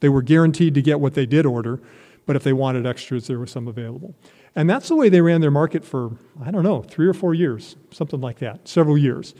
They 0.00 0.08
were 0.08 0.22
guaranteed 0.22 0.74
to 0.74 0.82
get 0.82 1.00
what 1.00 1.14
they 1.14 1.26
did 1.26 1.46
order, 1.46 1.80
but 2.26 2.36
if 2.36 2.44
they 2.44 2.52
wanted 2.52 2.86
extras, 2.86 3.26
there 3.26 3.38
was 3.38 3.50
some 3.50 3.66
available. 3.66 4.14
And 4.54 4.68
that's 4.68 4.88
the 4.88 4.96
way 4.96 5.08
they 5.08 5.20
ran 5.20 5.40
their 5.40 5.50
market 5.50 5.84
for, 5.84 6.12
I 6.42 6.50
don't 6.50 6.62
know, 6.62 6.82
three 6.82 7.06
or 7.06 7.14
four 7.14 7.34
years, 7.34 7.76
something 7.90 8.20
like 8.20 8.38
that, 8.40 8.68
several 8.68 8.98
years. 8.98 9.34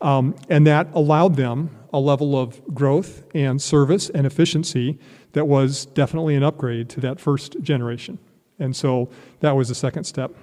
Um, 0.00 0.34
and 0.48 0.66
that 0.66 0.88
allowed 0.94 1.36
them 1.36 1.70
a 1.92 1.98
level 1.98 2.38
of 2.38 2.62
growth 2.74 3.22
and 3.34 3.60
service 3.60 4.10
and 4.10 4.26
efficiency 4.26 4.98
that 5.32 5.46
was 5.46 5.86
definitely 5.86 6.34
an 6.34 6.42
upgrade 6.42 6.88
to 6.90 7.00
that 7.00 7.20
first 7.20 7.60
generation. 7.62 8.18
And 8.58 8.74
so 8.74 9.08
that 9.40 9.52
was 9.52 9.68
the 9.68 9.74
second 9.74 10.04
step. 10.04 10.34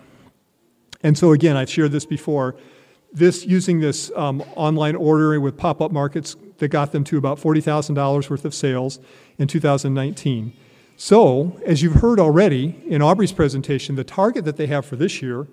And 1.03 1.17
so 1.17 1.31
again, 1.33 1.57
I've 1.57 1.69
shared 1.69 1.91
this 1.91 2.05
before. 2.05 2.55
This 3.13 3.45
using 3.45 3.79
this 3.79 4.11
um, 4.15 4.41
online 4.55 4.95
ordering 4.95 5.41
with 5.41 5.57
pop-up 5.57 5.91
markets 5.91 6.35
that 6.57 6.69
got 6.69 6.91
them 6.91 7.03
to 7.05 7.17
about 7.17 7.39
forty 7.39 7.61
thousand 7.61 7.95
dollars 7.95 8.29
worth 8.29 8.43
of 8.43 8.53
sales 8.53 8.99
in 9.37 9.47
2019. 9.47 10.53
So, 10.97 11.59
as 11.65 11.81
you've 11.81 11.95
heard 11.95 12.19
already 12.19 12.81
in 12.87 13.01
Aubrey's 13.01 13.33
presentation, 13.33 13.95
the 13.95 14.05
target 14.05 14.45
that 14.45 14.55
they 14.55 14.67
have 14.67 14.85
for 14.85 14.95
this 14.95 15.21
year 15.21 15.47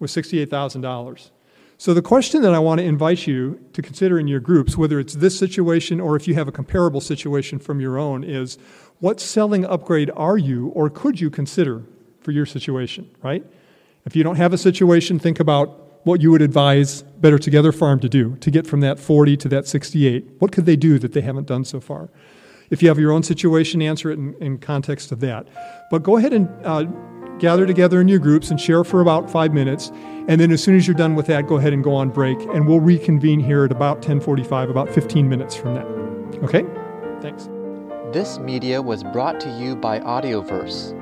was 0.00 0.10
sixty-eight 0.10 0.50
thousand 0.50 0.80
dollars. 0.80 1.30
So, 1.76 1.94
the 1.94 2.02
question 2.02 2.42
that 2.42 2.52
I 2.52 2.58
want 2.58 2.80
to 2.80 2.84
invite 2.84 3.26
you 3.26 3.60
to 3.74 3.80
consider 3.80 4.18
in 4.18 4.26
your 4.26 4.40
groups, 4.40 4.76
whether 4.76 4.98
it's 4.98 5.14
this 5.14 5.38
situation 5.38 6.00
or 6.00 6.16
if 6.16 6.26
you 6.26 6.34
have 6.34 6.48
a 6.48 6.52
comparable 6.52 7.00
situation 7.00 7.60
from 7.60 7.80
your 7.80 7.96
own, 7.96 8.24
is 8.24 8.58
what 8.98 9.20
selling 9.20 9.64
upgrade 9.64 10.10
are 10.16 10.36
you 10.36 10.68
or 10.68 10.90
could 10.90 11.20
you 11.20 11.30
consider 11.30 11.84
for 12.20 12.32
your 12.32 12.46
situation, 12.46 13.08
right? 13.22 13.44
If 14.04 14.16
you 14.16 14.24
don't 14.24 14.36
have 14.36 14.52
a 14.52 14.58
situation, 14.58 15.20
think 15.20 15.38
about 15.38 16.04
what 16.04 16.20
you 16.20 16.32
would 16.32 16.42
advise 16.42 17.02
Better 17.02 17.38
Together 17.38 17.70
Farm 17.70 18.00
to 18.00 18.08
do 18.08 18.36
to 18.36 18.50
get 18.50 18.66
from 18.66 18.80
that 18.80 18.98
40 18.98 19.36
to 19.36 19.48
that 19.50 19.68
68. 19.68 20.26
What 20.40 20.50
could 20.50 20.66
they 20.66 20.76
do 20.76 20.98
that 20.98 21.12
they 21.12 21.20
haven't 21.20 21.46
done 21.46 21.64
so 21.64 21.78
far? 21.78 22.08
If 22.70 22.82
you 22.82 22.88
have 22.88 22.98
your 22.98 23.12
own 23.12 23.22
situation, 23.22 23.80
answer 23.82 24.10
it 24.10 24.18
in, 24.18 24.34
in 24.40 24.58
context 24.58 25.12
of 25.12 25.20
that. 25.20 25.48
But 25.90 26.02
go 26.02 26.16
ahead 26.16 26.32
and 26.32 26.48
uh, 26.64 26.84
gather 27.38 27.66
together 27.66 28.00
in 28.00 28.08
your 28.08 28.18
groups 28.18 28.50
and 28.50 28.60
share 28.60 28.84
for 28.84 29.00
about 29.00 29.30
five 29.30 29.54
minutes. 29.54 29.90
And 30.28 30.40
then 30.40 30.50
as 30.50 30.62
soon 30.62 30.76
as 30.76 30.86
you're 30.86 30.94
done 30.94 31.14
with 31.14 31.26
that, 31.26 31.46
go 31.46 31.56
ahead 31.56 31.72
and 31.72 31.82
go 31.82 31.94
on 31.94 32.10
break. 32.10 32.38
And 32.52 32.66
we'll 32.66 32.80
reconvene 32.80 33.40
here 33.40 33.64
at 33.64 33.72
about 33.72 33.96
1045, 33.96 34.70
about 34.70 34.90
15 34.90 35.28
minutes 35.28 35.54
from 35.54 35.74
now. 35.74 35.86
Okay? 36.44 36.64
Thanks. 37.20 37.48
This 38.12 38.38
media 38.38 38.80
was 38.80 39.02
brought 39.02 39.40
to 39.40 39.50
you 39.50 39.76
by 39.76 40.00
Audioverse, 40.00 40.92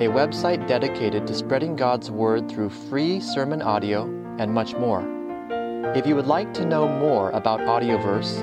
a 0.00 0.08
website 0.08 0.66
dedicated 0.66 1.26
to 1.26 1.34
spreading 1.34 1.76
God's 1.76 2.10
Word 2.10 2.50
through 2.50 2.70
free 2.70 3.20
sermon 3.20 3.62
audio 3.62 4.04
and 4.38 4.52
much 4.52 4.74
more. 4.74 5.02
If 5.94 6.06
you 6.06 6.16
would 6.16 6.26
like 6.26 6.52
to 6.54 6.64
know 6.64 6.88
more 6.88 7.30
about 7.30 7.60
Audioverse, 7.60 8.42